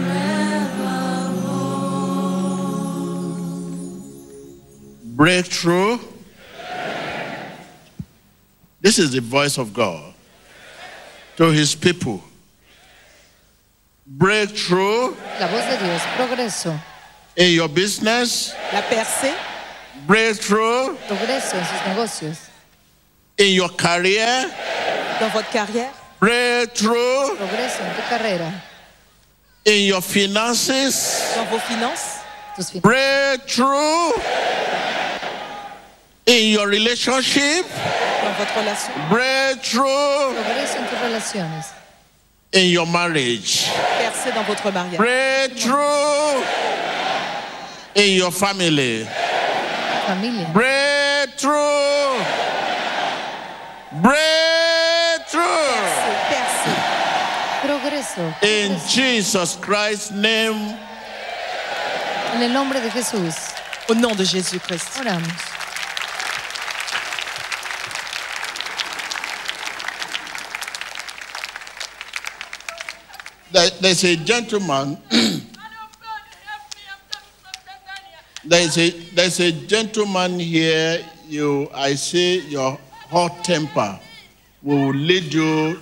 Breakthrough. 5.18 6.00
This 8.82 8.98
is 8.98 9.12
the 9.12 9.22
voice 9.22 9.58
of 9.58 9.74
God 9.74 10.14
to 11.38 11.52
his 11.52 11.76
people. 11.76 12.22
Breakthrough 14.08 15.16
La 15.40 15.48
voz 15.48 15.64
de 15.66 15.78
Dios, 15.78 16.02
progreso, 16.18 16.80
in 17.36 17.54
your 17.54 17.68
business, 17.68 18.54
La 18.74 18.82
percée, 18.82 19.36
breakthrough 20.08 20.98
progreso 21.08 21.56
en 21.56 21.66
sus 21.66 21.86
negocios, 21.88 22.50
in 23.38 23.54
your 23.54 23.70
career, 23.70 24.50
dans 25.20 25.30
votre 25.32 25.50
carrière, 25.52 25.94
breakthrough 26.20 27.36
progreso 27.38 27.84
en 27.84 27.96
tu 27.96 28.02
carrera, 28.10 28.52
in 29.66 29.86
your 29.86 30.02
finances, 30.02 31.36
dans 31.36 31.46
vos 31.46 31.60
finances, 31.60 32.20
breakthrough 32.82 34.14
in 36.26 36.52
your 36.52 36.68
relationship, 36.68 37.66
votre 38.40 38.56
relation, 38.56 38.92
breakthrough 39.10 40.34
progreso 40.34 40.78
en 40.80 40.88
tus 40.88 40.98
relaciones, 41.04 41.66
in 42.54 42.70
your 42.70 42.88
marriage, 42.88 43.68
percée 44.00 44.32
dans 44.34 44.44
votre 44.44 44.72
mariage, 44.72 44.98
breakthrough 44.98 46.42
in 47.96 48.14
your 48.16 48.32
family, 48.32 49.06
familia, 50.08 50.48
breakthrough, 50.54 52.18
breakthrough 54.02 55.44
percée, 56.30 56.76
progreso. 57.62 58.34
in 58.42 58.80
Jesus 58.88 59.58
Christ's 59.58 60.12
name. 60.12 60.78
En 62.36 62.42
el 62.44 62.54
nombre 62.54 62.80
de 62.80 62.90
Jesús, 62.90 63.36
au 63.90 63.96
nom 63.96 64.16
de 64.16 64.24
Jésus-Christ. 64.24 65.00
oramos. 65.02 65.49
There's 73.52 74.04
a 74.04 74.16
gentleman. 74.16 74.98
there's 78.46 78.78
a 78.78 78.90
there's 79.16 79.40
a 79.40 79.52
gentleman 79.52 80.40
here. 80.40 81.04
You, 81.28 81.70
I 81.74 81.96
say, 81.96 82.40
your 82.40 82.78
hot 83.10 83.44
temper 83.44 84.00
will 84.62 84.92
lead 84.94 85.34
you 85.34 85.80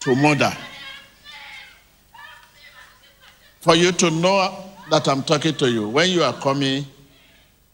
to 0.00 0.14
murder. 0.16 0.52
For 3.60 3.74
you 3.74 3.92
to 3.92 4.10
know 4.10 4.64
that 4.90 5.08
I'm 5.08 5.22
talking 5.22 5.54
to 5.54 5.70
you, 5.70 5.88
when 5.88 6.10
you 6.10 6.22
are 6.22 6.32
coming, 6.34 6.84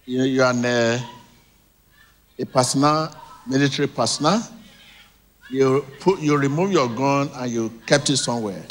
you, 0.06 0.22
you 0.22 0.42
are 0.42 0.54
uh, 0.54 0.98
a 2.38 2.46
personal 2.46 3.10
military 3.48 3.88
personnel. 3.88 4.48
You 5.50 5.84
put 5.98 6.20
you 6.20 6.36
remove 6.38 6.70
your 6.70 6.88
gun 6.88 7.30
and 7.34 7.50
you 7.50 7.72
kept 7.86 8.08
it 8.08 8.16
somewhere 8.16 8.62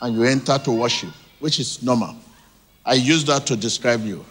and 0.00 0.14
you 0.14 0.24
enter 0.24 0.58
to 0.58 0.70
worship, 0.70 1.10
which 1.38 1.58
is 1.58 1.82
normal. 1.82 2.14
I 2.84 2.94
use 2.94 3.24
that 3.24 3.46
to 3.46 3.56
describe 3.56 4.04
you. 4.04 4.24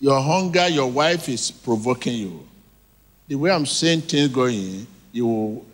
Your 0.00 0.20
hunger, 0.20 0.68
your 0.68 0.90
wife 0.90 1.28
is 1.28 1.50
provoking 1.50 2.14
you. 2.14 2.48
The 3.26 3.34
way 3.34 3.50
I'm 3.50 3.66
seeing 3.66 4.00
things 4.00 4.28
going, 4.28 4.86
you 5.12 5.26
will, 5.26 5.66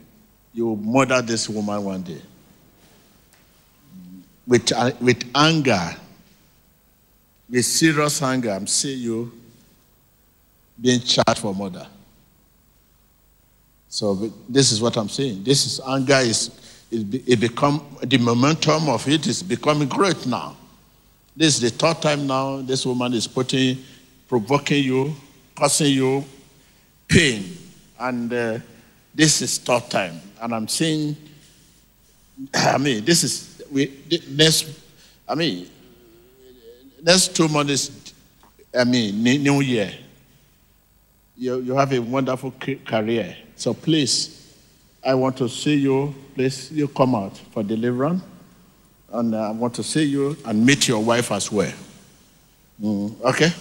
you 0.52 0.66
will 0.66 0.76
murder 0.76 1.20
this 1.20 1.48
woman 1.48 1.84
one 1.84 2.02
day. 2.02 2.22
With, 4.46 4.72
uh, 4.72 4.92
with 5.00 5.24
anger, 5.34 5.96
with 7.48 7.64
serious 7.64 8.22
anger, 8.22 8.50
I'm 8.50 8.66
seeing 8.66 9.00
you 9.00 9.32
being 10.80 11.00
charged 11.00 11.38
for 11.38 11.54
murder. 11.54 11.86
So 13.88 14.32
this 14.48 14.72
is 14.72 14.82
what 14.82 14.96
I'm 14.96 15.08
saying. 15.08 15.44
This 15.44 15.66
is 15.66 15.80
anger 15.86 16.18
is 16.18 16.48
it, 16.94 17.28
it 17.28 17.40
become 17.40 17.84
the 18.02 18.18
momentum 18.18 18.88
of 18.88 19.06
it 19.08 19.26
is 19.26 19.42
becoming 19.42 19.88
great 19.88 20.26
now. 20.26 20.56
This 21.36 21.56
is 21.56 21.60
the 21.60 21.70
third 21.70 22.00
time 22.00 22.26
now 22.26 22.58
this 22.58 22.86
woman 22.86 23.12
is 23.12 23.26
putting, 23.26 23.78
provoking 24.28 24.84
you, 24.84 25.14
causing 25.56 25.92
you 25.92 26.24
pain, 27.08 27.56
and 27.98 28.32
uh, 28.32 28.58
this 29.14 29.42
is 29.42 29.58
third 29.58 29.90
time. 29.90 30.20
And 30.40 30.54
I'm 30.54 30.68
saying, 30.68 31.16
I 32.54 32.78
mean, 32.78 33.04
this 33.04 33.24
is 33.24 33.62
we 33.70 33.92
next. 34.30 34.80
I 35.28 35.34
mean, 35.34 35.68
next 37.02 37.34
two 37.34 37.48
months. 37.48 38.14
I 38.76 38.84
mean, 38.84 39.22
New 39.22 39.60
Year. 39.60 39.92
You 41.36 41.60
you 41.60 41.74
have 41.74 41.92
a 41.92 41.98
wonderful 41.98 42.52
career. 42.84 43.36
So 43.56 43.74
please, 43.74 44.43
I 45.04 45.14
want 45.14 45.36
to 45.38 45.48
see 45.48 45.74
you. 45.74 46.14
Please, 46.34 46.72
you 46.72 46.88
come 46.88 47.14
out 47.14 47.36
for 47.52 47.62
deliverance. 47.62 48.22
And 49.12 49.36
I 49.36 49.50
want 49.52 49.74
to 49.74 49.82
see 49.82 50.04
you 50.04 50.36
and 50.44 50.64
meet 50.64 50.88
your 50.88 51.02
wife 51.02 51.30
as 51.30 51.52
well. 51.52 51.72
Mm, 52.82 53.20
okay? 53.22 53.52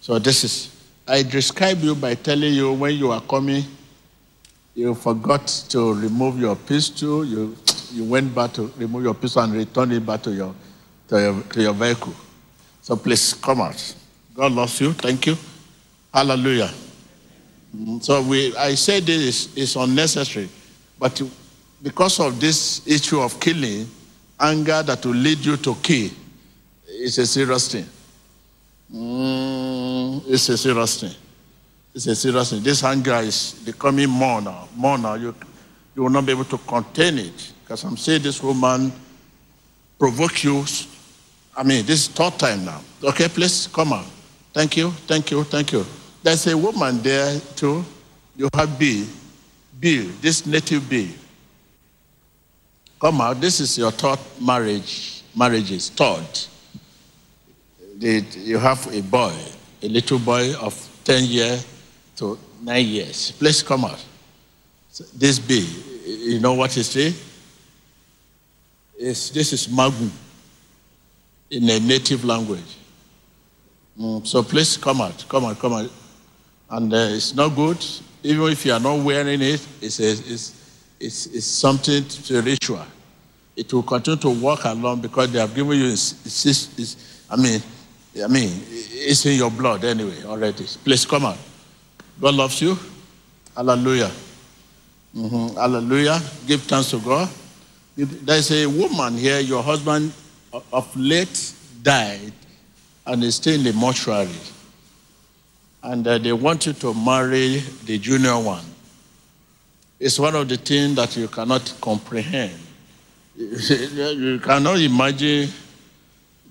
So 0.00 0.18
this 0.18 0.44
is, 0.44 0.88
I 1.06 1.22
describe 1.22 1.80
you 1.80 1.94
by 1.94 2.14
telling 2.14 2.54
you 2.54 2.72
when 2.72 2.94
you 2.94 3.10
are 3.10 3.20
coming, 3.20 3.64
you 4.74 4.94
forgot 4.94 5.46
to 5.68 5.92
remove 5.92 6.40
your 6.40 6.56
pistol. 6.56 7.24
You, 7.24 7.54
you 7.92 8.04
went 8.04 8.34
back 8.34 8.54
to 8.54 8.72
remove 8.78 9.02
your 9.02 9.14
pistol 9.14 9.42
and 9.42 9.52
return 9.52 9.92
it 9.92 10.06
back 10.06 10.22
to 10.22 10.32
your, 10.32 10.54
to 11.08 11.20
your, 11.20 11.42
to 11.42 11.62
your 11.62 11.74
vehicle. 11.74 12.14
So 12.80 12.96
please 12.96 13.34
come 13.34 13.60
out. 13.60 13.94
God 14.34 14.52
loves 14.52 14.80
you. 14.80 14.92
Thank 14.94 15.26
you. 15.26 15.36
Hallelujah. 16.14 16.70
Mm, 17.76 18.02
So 18.02 18.22
we, 18.22 18.56
I 18.56 18.74
say 18.74 19.00
this 19.00 19.46
is, 19.46 19.56
is 19.56 19.76
unnecessary, 19.76 20.48
but 20.98 21.20
because 21.82 22.20
of 22.20 22.40
this 22.40 22.86
issue 22.86 23.20
of 23.20 23.38
killing, 23.40 23.88
anger 24.38 24.82
that 24.82 25.04
will 25.04 25.14
lead 25.14 25.38
you 25.38 25.56
to 25.58 25.74
kill, 25.76 26.10
is 26.88 27.18
a 27.18 27.26
serious 27.26 27.70
thing. 27.72 27.86
Mm, 28.92 30.22
it's 30.28 30.48
a 30.48 30.58
serious 30.58 31.00
thing. 31.00 31.14
It's 31.94 32.06
a 32.06 32.14
serious 32.16 32.50
thing. 32.50 32.62
This 32.62 32.82
anger 32.84 33.16
is 33.20 33.54
becoming 33.64 34.08
more 34.10 34.40
now, 34.40 34.68
more 34.74 34.98
now. 34.98 35.14
You, 35.14 35.34
you 35.94 36.02
will 36.02 36.10
not 36.10 36.26
be 36.26 36.32
able 36.32 36.44
to 36.46 36.58
contain 36.58 37.18
it 37.18 37.52
because 37.62 37.84
I'm 37.84 37.96
saying 37.96 38.22
this 38.22 38.42
woman 38.42 38.92
provoke 39.98 40.42
you. 40.44 40.64
I 41.56 41.62
mean, 41.62 41.84
this 41.86 42.00
is 42.02 42.08
third 42.08 42.38
time 42.38 42.64
now. 42.64 42.80
Okay, 43.02 43.28
please 43.28 43.68
come 43.68 43.92
on. 43.92 44.04
Thank 44.52 44.76
you, 44.76 44.90
thank 45.06 45.30
you, 45.30 45.44
thank 45.44 45.72
you. 45.72 45.84
There's 46.22 46.46
a 46.46 46.56
woman 46.56 47.00
there 47.02 47.40
too. 47.56 47.84
You 48.36 48.48
have 48.54 48.78
Bill, 48.78 49.06
Bill, 49.78 50.10
this 50.20 50.46
native 50.46 50.88
Bill. 50.88 51.08
Come 53.00 53.20
out. 53.20 53.40
This 53.40 53.60
is 53.60 53.78
your 53.78 53.90
third 53.90 54.18
marriage. 54.40 55.22
Marriages 55.34 55.90
third. 55.90 56.26
You 57.98 58.58
have 58.58 58.86
a 58.92 59.00
boy, 59.02 59.34
a 59.82 59.88
little 59.88 60.18
boy 60.18 60.54
of 60.56 60.74
ten 61.04 61.24
years 61.24 61.66
to 62.16 62.38
nine 62.62 62.86
years. 62.86 63.32
Please 63.32 63.62
come 63.62 63.84
out. 63.84 64.04
This 65.14 65.38
Bill, 65.38 65.64
you 66.04 66.40
know 66.40 66.54
what 66.54 66.72
he 66.72 66.82
say? 66.82 67.14
It's, 68.98 69.30
this 69.30 69.52
is 69.52 69.66
Magu 69.68 70.10
in 71.50 71.70
a 71.70 71.80
native 71.80 72.24
language. 72.24 72.76
Mm, 73.98 74.26
so 74.26 74.42
please 74.42 74.76
come 74.76 75.00
out, 75.00 75.24
come 75.28 75.44
out, 75.46 75.58
come 75.58 75.72
out. 75.72 75.90
And 76.70 76.92
uh, 76.94 77.08
it's 77.10 77.34
not 77.34 77.48
good, 77.54 77.84
even 78.22 78.48
if 78.52 78.64
you 78.64 78.72
are 78.72 78.80
not 78.80 79.02
wearing 79.04 79.42
it, 79.42 79.66
it's, 79.80 79.98
a, 79.98 80.10
it's, 80.10 80.54
it's, 81.00 81.26
it's 81.26 81.46
something 81.46 82.08
spiritual. 82.08 82.84
It 83.56 83.72
will 83.72 83.82
continue 83.82 84.20
to 84.20 84.30
walk 84.30 84.64
along 84.64 85.00
because 85.00 85.32
they 85.32 85.40
have 85.40 85.54
given 85.54 85.78
you, 85.78 85.86
it's, 85.88 86.46
it's, 86.46 87.24
I 87.28 87.36
mean, 87.36 87.60
I 88.22 88.26
mean, 88.28 88.50
it's 88.68 89.26
in 89.26 89.36
your 89.36 89.50
blood 89.50 89.84
anyway 89.84 90.22
already. 90.24 90.64
Please 90.84 91.04
come 91.04 91.24
out. 91.24 91.38
God 92.20 92.34
loves 92.34 92.60
you. 92.60 92.78
Hallelujah. 93.56 94.10
Mhm. 95.16 95.54
Hallelujah. 95.56 96.20
Give 96.46 96.62
thanks 96.62 96.90
to 96.90 96.98
God. 97.00 97.28
There's 97.96 98.50
a 98.52 98.66
woman 98.66 99.18
here, 99.18 99.40
your 99.40 99.62
husband 99.62 100.12
of 100.72 100.96
late 100.96 101.52
died 101.82 102.32
and 103.06 103.24
is 103.24 103.34
still 103.36 103.54
in 103.54 103.64
the 103.64 103.72
mortuary. 103.72 104.28
And 105.82 106.06
uh, 106.06 106.18
they 106.18 106.32
want 106.32 106.66
you 106.66 106.72
to 106.74 106.94
marry 106.94 107.58
the 107.84 107.98
junior 107.98 108.38
one. 108.38 108.64
It's 109.98 110.18
one 110.18 110.34
of 110.34 110.48
the 110.48 110.56
things 110.56 110.96
that 110.96 111.16
you 111.16 111.28
cannot 111.28 111.74
comprehend. 111.80 112.58
You 113.36 114.40
cannot 114.42 114.78
imagine 114.78 115.48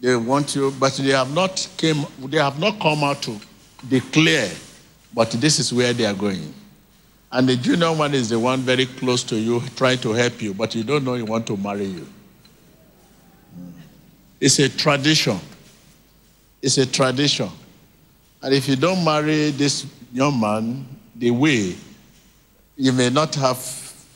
they 0.02 0.16
want 0.16 0.56
you, 0.56 0.74
but 0.80 0.94
they 0.94 1.12
have 1.12 1.34
not 1.34 1.68
came, 1.78 2.06
they 2.26 2.38
have 2.38 2.60
not 2.60 2.80
come 2.80 3.04
out 3.04 3.22
to 3.24 3.40
declare 3.88 4.50
but 5.14 5.32
this 5.32 5.60
is 5.60 5.74
where 5.74 5.94
they 5.94 6.06
are 6.06 6.14
going. 6.14 6.54
And 7.32 7.48
the 7.48 7.56
junior 7.56 7.94
one 7.94 8.14
is 8.14 8.30
the 8.30 8.40
one 8.40 8.60
very 8.62 8.86
close 8.86 9.24
to 9.26 9.36
you, 9.36 9.62
trying 9.76 10.00
to 10.00 10.14
help 10.14 10.42
you, 10.42 10.54
but 10.54 10.74
you 10.76 10.84
don't 10.84 11.04
know 11.04 11.14
he 11.14 11.22
want 11.22 11.46
to 11.48 11.58
marry 11.58 11.86
you. 11.86 12.08
It's 14.40 14.58
a 14.60 14.70
tradition. 14.70 15.40
It's 16.62 16.78
a 16.78 16.86
tradition. 16.86 17.50
And 18.42 18.54
if 18.54 18.68
you 18.68 18.76
don't 18.76 19.04
marry 19.04 19.52
this 19.52 19.86
young 20.14 20.40
man 20.40 20.86
the 21.16 21.32
way, 21.32 21.76
you 22.78 22.94
may 22.94 23.10
not 23.10 23.36
have 23.36 23.58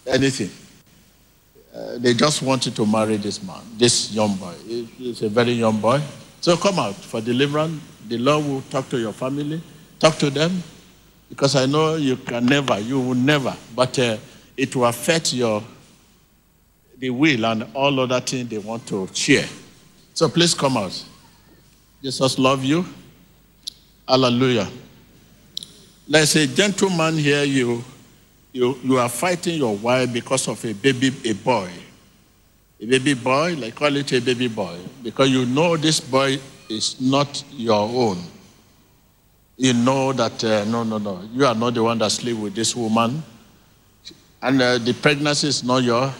anything. 0.08 0.50
Uh, 1.76 1.98
they 1.98 2.14
just 2.14 2.42
want 2.42 2.66
you 2.66 2.72
to 2.72 2.86
marry 2.86 3.18
this 3.18 3.44
man, 3.44 3.62
this 3.78 4.14
young 4.14 4.36
boy. 4.36 4.54
He's 4.66 5.22
a 5.24 5.30
very 5.30 5.54
young 5.54 5.80
boy. 5.80 6.02
So 6.40 6.56
come 6.56 6.80
out 6.80 6.96
for 6.96 7.20
deliverance. 7.20 7.82
The 8.08 8.18
Lord 8.18 8.46
will 8.46 8.62
talk 8.70 8.90
to 8.90 9.00
your 9.00 9.14
family, 9.14 9.62
talk 10.00 10.16
to 10.18 10.30
them, 10.30 10.62
because 11.30 11.56
I 11.56 11.66
know 11.66 11.96
you 11.96 12.18
can 12.18 12.46
never, 12.46 12.80
you 12.80 13.00
will 13.00 13.16
never, 13.16 13.56
but 13.76 13.98
uh, 13.98 14.18
it 14.56 14.76
will 14.76 14.86
affect 14.86 15.34
your 15.34 15.64
the 16.98 17.10
will 17.10 17.46
and 17.46 17.66
all 17.74 18.00
other 18.00 18.20
things 18.20 18.50
they 18.50 18.58
want 18.60 18.86
to 18.88 19.10
share. 19.14 19.48
So 20.14 20.30
please 20.30 20.54
come 20.54 20.78
out. 20.78 21.04
Jesus 22.02 22.38
love 22.38 22.64
you. 22.64 22.86
Hallelujah. 24.08 24.70
There's 26.08 26.36
a 26.36 26.46
gentleman 26.46 27.18
here, 27.18 27.44
you, 27.44 27.84
you, 28.52 28.78
you 28.84 28.98
are 28.98 29.08
fighting 29.10 29.58
your 29.58 29.76
wife 29.76 30.12
because 30.12 30.48
of 30.48 30.64
a 30.66 30.74
baby, 30.74 31.14
a 31.26 31.34
boy. 31.34 31.70
A 32.82 32.86
baby 32.86 33.14
boy, 33.14 33.56
like 33.58 33.76
call 33.76 33.96
it 33.96 34.12
a 34.12 34.20
baby 34.20 34.50
boy, 34.50 34.78
because 35.02 35.30
you 35.30 35.46
know 35.46 35.78
this 35.78 36.02
boy 36.02 36.38
is 36.68 37.00
not 37.00 37.44
your 37.52 37.88
own. 37.88 38.18
You 39.56 39.74
know 39.74 40.12
that, 40.12 40.44
uh, 40.44 40.66
no, 40.66 40.84
no, 40.84 40.98
no, 40.98 41.22
you 41.32 41.46
are 41.46 41.56
not 41.56 41.74
the 41.74 41.84
one 41.84 41.98
that 42.00 42.12
sleep 42.12 42.38
with 42.38 42.56
this 42.56 42.76
woman. 42.76 43.24
And 44.42 44.62
uh, 44.62 44.78
the 44.80 44.94
pregnancy 44.94 45.48
is 45.48 45.64
not 45.64 45.84
your, 45.84 46.14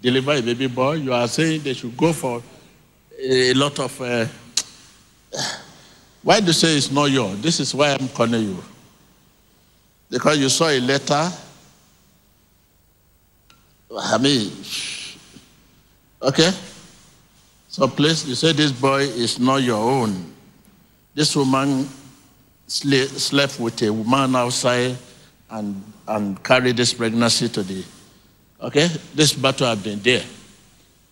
deliver 0.00 0.32
a 0.32 0.40
baby 0.40 0.68
boy. 0.68 0.94
You 0.94 1.12
are 1.12 1.28
saying 1.28 1.62
they 1.62 1.74
should 1.74 1.94
go 1.96 2.14
for 2.14 2.42
a 3.20 3.52
lot 3.52 3.78
of, 3.78 4.00
uh, 4.00 4.26
why 6.26 6.40
do 6.40 6.46
you 6.46 6.52
say 6.52 6.76
it's 6.76 6.90
not 6.90 7.04
yours? 7.04 7.40
This 7.40 7.60
is 7.60 7.72
why 7.72 7.92
I'm 7.92 8.08
calling 8.08 8.42
you. 8.42 8.64
Because 10.10 10.38
you 10.38 10.48
saw 10.48 10.68
a 10.68 10.80
letter. 10.80 11.30
I 13.96 14.18
mean, 14.18 14.50
okay? 16.20 16.50
So 17.68 17.86
please, 17.86 18.28
you 18.28 18.34
say 18.34 18.50
this 18.50 18.72
boy 18.72 19.02
is 19.02 19.38
not 19.38 19.62
your 19.62 19.76
own. 19.78 20.34
This 21.14 21.36
woman 21.36 21.88
slept 22.66 23.60
with 23.60 23.80
a 23.82 23.92
woman 23.92 24.34
outside 24.34 24.96
and, 25.48 25.80
and 26.08 26.42
carried 26.42 26.76
this 26.76 26.92
pregnancy 26.92 27.48
to 27.50 27.62
the, 27.62 27.84
okay? 28.62 28.88
This 29.14 29.32
battle 29.32 29.68
has 29.68 29.80
been 29.80 30.00
there. 30.00 30.24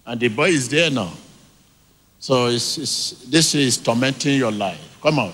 And 0.06 0.18
the 0.18 0.26
boy 0.26 0.48
is 0.48 0.68
there 0.68 0.90
now. 0.90 1.12
So 2.18 2.48
it's, 2.48 2.78
it's, 2.78 3.10
this 3.26 3.54
is 3.54 3.78
tormenting 3.78 4.38
your 4.38 4.50
life. 4.50 4.90
Come 5.04 5.18
on. 5.18 5.32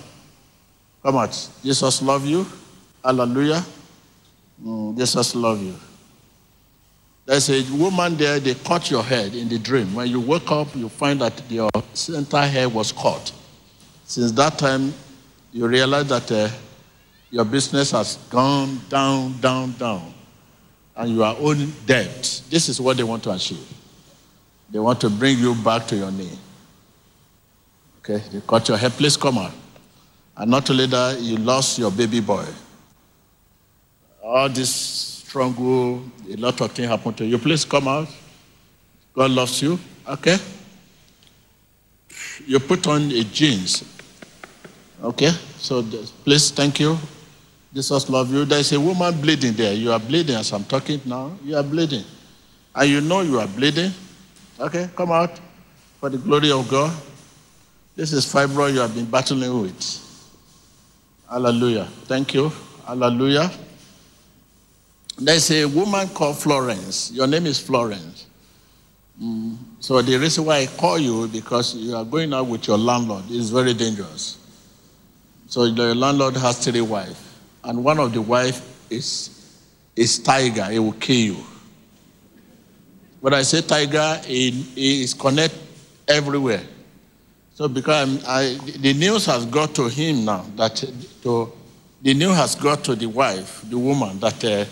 Come 1.01 1.15
out. 1.15 1.49
Jesus 1.63 2.01
love 2.01 2.25
you. 2.25 2.45
Hallelujah. 3.01 3.63
Mm, 4.61 4.97
Jesus 4.97 5.33
love 5.33 5.63
you. 5.63 5.73
There's 7.25 7.49
a 7.49 7.63
woman 7.77 8.17
there, 8.17 8.41
they 8.41 8.53
cut 8.53 8.91
your 8.91 9.01
head 9.01 9.33
in 9.33 9.47
the 9.47 9.57
dream. 9.57 9.95
When 9.95 10.09
you 10.09 10.19
wake 10.19 10.51
up, 10.51 10.75
you 10.75 10.89
find 10.89 11.21
that 11.21 11.41
your 11.49 11.69
center 11.93 12.41
hair 12.41 12.67
was 12.67 12.91
cut. 12.91 13.31
Since 14.03 14.33
that 14.33 14.57
time, 14.57 14.93
you 15.53 15.65
realize 15.67 16.09
that 16.09 16.29
uh, 16.29 16.49
your 17.29 17.45
business 17.45 17.91
has 17.91 18.17
gone 18.29 18.81
down, 18.89 19.39
down, 19.39 19.71
down, 19.77 20.13
and 20.97 21.11
you 21.13 21.23
are 21.23 21.37
owing 21.39 21.71
debt. 21.85 22.41
This 22.49 22.67
is 22.67 22.81
what 22.81 22.97
they 22.97 23.03
want 23.03 23.23
to 23.23 23.31
achieve. 23.31 23.65
They 24.69 24.79
want 24.79 24.99
to 24.99 25.09
bring 25.09 25.37
you 25.37 25.55
back 25.55 25.87
to 25.87 25.95
your 25.95 26.11
knee. 26.11 26.37
Okay, 27.99 28.21
they 28.33 28.41
cut 28.41 28.67
your 28.67 28.77
hair. 28.77 28.89
Please 28.89 29.15
come 29.15 29.37
out. 29.37 29.53
And 30.37 30.51
not 30.51 30.69
only 30.69 30.85
that, 30.87 31.19
you 31.19 31.37
lost 31.37 31.77
your 31.77 31.91
baby 31.91 32.19
boy. 32.19 32.45
All 34.23 34.49
this 34.49 34.69
struggle, 34.69 36.01
a 36.29 36.35
lot 36.37 36.59
of 36.61 36.71
things 36.71 36.87
happened 36.87 37.17
to 37.17 37.25
you. 37.25 37.37
Please 37.37 37.65
come 37.65 37.87
out. 37.87 38.07
God 39.13 39.31
loves 39.31 39.61
you. 39.61 39.79
Okay? 40.07 40.37
You 42.45 42.59
put 42.59 42.87
on 42.87 43.11
a 43.11 43.23
jeans. 43.23 43.83
Okay? 45.03 45.31
So 45.57 45.83
please, 46.23 46.51
thank 46.51 46.79
you. 46.79 46.97
Jesus 47.73 48.09
love 48.09 48.33
you. 48.33 48.45
There's 48.45 48.71
a 48.73 48.79
woman 48.79 49.19
bleeding 49.21 49.53
there. 49.53 49.73
You 49.73 49.91
are 49.91 49.99
bleeding 49.99 50.35
as 50.35 50.51
I'm 50.51 50.65
talking 50.65 50.99
now. 51.05 51.31
You 51.43 51.55
are 51.55 51.63
bleeding. 51.63 52.03
And 52.75 52.89
you 52.89 53.01
know 53.01 53.21
you 53.21 53.39
are 53.39 53.47
bleeding. 53.47 53.91
Okay, 54.59 54.89
come 54.95 55.11
out 55.11 55.39
for 55.99 56.09
the 56.09 56.17
glory 56.17 56.51
of 56.51 56.69
God. 56.69 56.91
This 57.95 58.11
is 58.13 58.25
fibroid 58.25 58.73
you 58.73 58.79
have 58.79 58.93
been 58.93 59.05
battling 59.05 59.61
with. 59.61 60.10
Hallelujah. 61.31 61.85
Thank 62.11 62.33
you. 62.33 62.51
Hallelujah. 62.85 63.49
There's 65.17 65.49
a 65.51 65.65
woman 65.65 66.09
called 66.09 66.37
Florence. 66.37 67.09
Your 67.13 67.25
name 67.25 67.45
is 67.45 67.57
Florence. 67.57 68.25
Mm, 69.21 69.55
So 69.79 70.01
the 70.01 70.17
reason 70.17 70.43
why 70.45 70.57
I 70.57 70.65
call 70.67 70.99
you 70.99 71.27
because 71.29 71.73
you 71.75 71.95
are 71.95 72.03
going 72.03 72.33
out 72.33 72.47
with 72.47 72.67
your 72.67 72.77
landlord. 72.77 73.23
It's 73.29 73.49
very 73.49 73.73
dangerous. 73.73 74.37
So 75.47 75.69
the 75.71 75.95
landlord 75.95 76.35
has 76.37 76.63
three 76.65 76.81
wives, 76.81 77.19
and 77.63 77.83
one 77.83 77.99
of 77.99 78.11
the 78.13 78.21
wife 78.21 78.61
is 78.89 79.29
is 79.95 80.19
tiger. 80.19 80.67
It 80.71 80.79
will 80.79 80.93
kill 80.93 81.35
you. 81.35 81.37
When 83.19 83.33
I 83.33 83.43
say 83.43 83.61
tiger, 83.61 84.19
it, 84.25 84.53
it 84.53 84.77
is 84.77 85.13
connect 85.13 85.55
everywhere. 86.07 86.63
So 87.61 87.67
because 87.67 88.25
I, 88.25 88.55
the 88.79 88.91
news 88.95 89.27
has 89.27 89.45
got 89.45 89.75
to 89.75 89.87
him 89.87 90.25
now 90.25 90.43
that 90.55 90.77
to, 91.21 91.53
the 92.01 92.15
news 92.15 92.35
has 92.35 92.55
got 92.55 92.83
to 92.85 92.95
the 92.95 93.05
wife, 93.05 93.61
the 93.69 93.77
woman, 93.77 94.19
that 94.19 94.43
uh, 94.43 94.65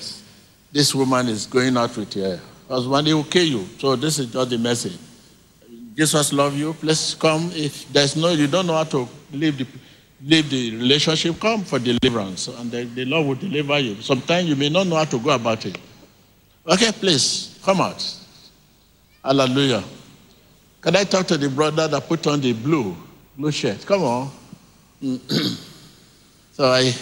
this 0.71 0.95
woman 0.95 1.27
is 1.27 1.45
going 1.45 1.77
out 1.77 1.95
with 1.95 2.11
her 2.15 2.39
husband. 2.67 3.05
He 3.05 3.13
will 3.13 3.25
kill 3.25 3.45
you. 3.45 3.67
So 3.77 3.95
this 3.95 4.17
is 4.17 4.33
just 4.33 4.49
the 4.49 4.57
message. 4.57 4.97
Jesus 5.93 6.33
love 6.33 6.57
you. 6.57 6.73
Please 6.73 7.13
come. 7.13 7.51
If 7.53 7.87
there's 7.93 8.15
no, 8.15 8.29
you 8.29 8.47
don't 8.47 8.65
know 8.65 8.73
how 8.73 8.85
to 8.85 9.07
leave 9.33 9.59
the 9.59 9.67
leave 10.25 10.49
the 10.49 10.75
relationship, 10.77 11.39
come 11.39 11.63
for 11.63 11.77
deliverance, 11.77 12.47
and 12.47 12.71
the, 12.71 12.85
the 12.85 13.05
Lord 13.05 13.27
will 13.27 13.35
deliver 13.35 13.77
you. 13.77 14.01
Sometimes 14.01 14.49
you 14.49 14.55
may 14.55 14.69
not 14.69 14.87
know 14.87 14.95
how 14.95 15.05
to 15.05 15.19
go 15.19 15.29
about 15.29 15.63
it. 15.63 15.77
Okay, 16.67 16.91
please 16.93 17.59
come 17.63 17.81
out. 17.81 18.03
Hallelujah. 19.23 19.83
Can 20.81 20.95
I 20.95 21.03
talk 21.03 21.27
to 21.27 21.37
the 21.37 21.49
brother 21.49 21.87
that 21.87 22.07
put 22.07 22.25
on 22.27 22.39
the 22.41 22.53
blue 22.53 22.95
blue 23.37 23.51
shirt? 23.51 23.85
Come 23.85 24.03
on. 24.03 24.31
so 26.53 26.65
I, 26.65 26.93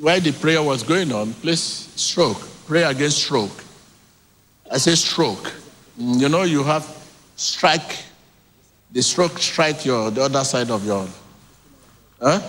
while 0.00 0.20
the 0.20 0.32
prayer 0.32 0.62
was 0.62 0.82
going 0.82 1.12
on, 1.12 1.32
please 1.34 1.60
stroke. 1.96 2.38
Pray 2.66 2.82
against 2.84 3.18
stroke. 3.18 3.64
I 4.70 4.78
say 4.78 4.94
stroke. 4.94 5.52
Mm, 6.00 6.20
You 6.20 6.28
know 6.28 6.42
you 6.42 6.62
have 6.64 6.84
strike. 7.36 7.96
The 8.92 9.02
stroke 9.02 9.38
strike 9.38 9.84
your 9.84 10.10
the 10.10 10.22
other 10.22 10.44
side 10.44 10.70
of 10.70 10.84
your. 10.84 11.06
Huh? 12.20 12.40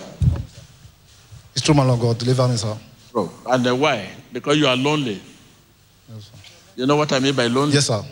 It's 1.54 1.62
true, 1.64 1.74
man 1.74 1.88
of 1.90 2.00
God. 2.00 2.18
Deliver 2.18 2.48
me, 2.48 2.56
sir. 2.56 2.76
Stroke. 3.08 3.32
And 3.46 3.64
then 3.64 3.78
why? 3.78 4.08
Because 4.32 4.56
you 4.56 4.66
are 4.66 4.76
lonely. 4.76 5.20
Yes, 6.12 6.24
sir. 6.24 6.38
You 6.76 6.86
know 6.86 6.96
what 6.96 7.12
I 7.12 7.18
mean 7.18 7.34
by 7.34 7.46
lonely? 7.46 7.74
Yes, 7.74 7.86
sir. 7.86 8.02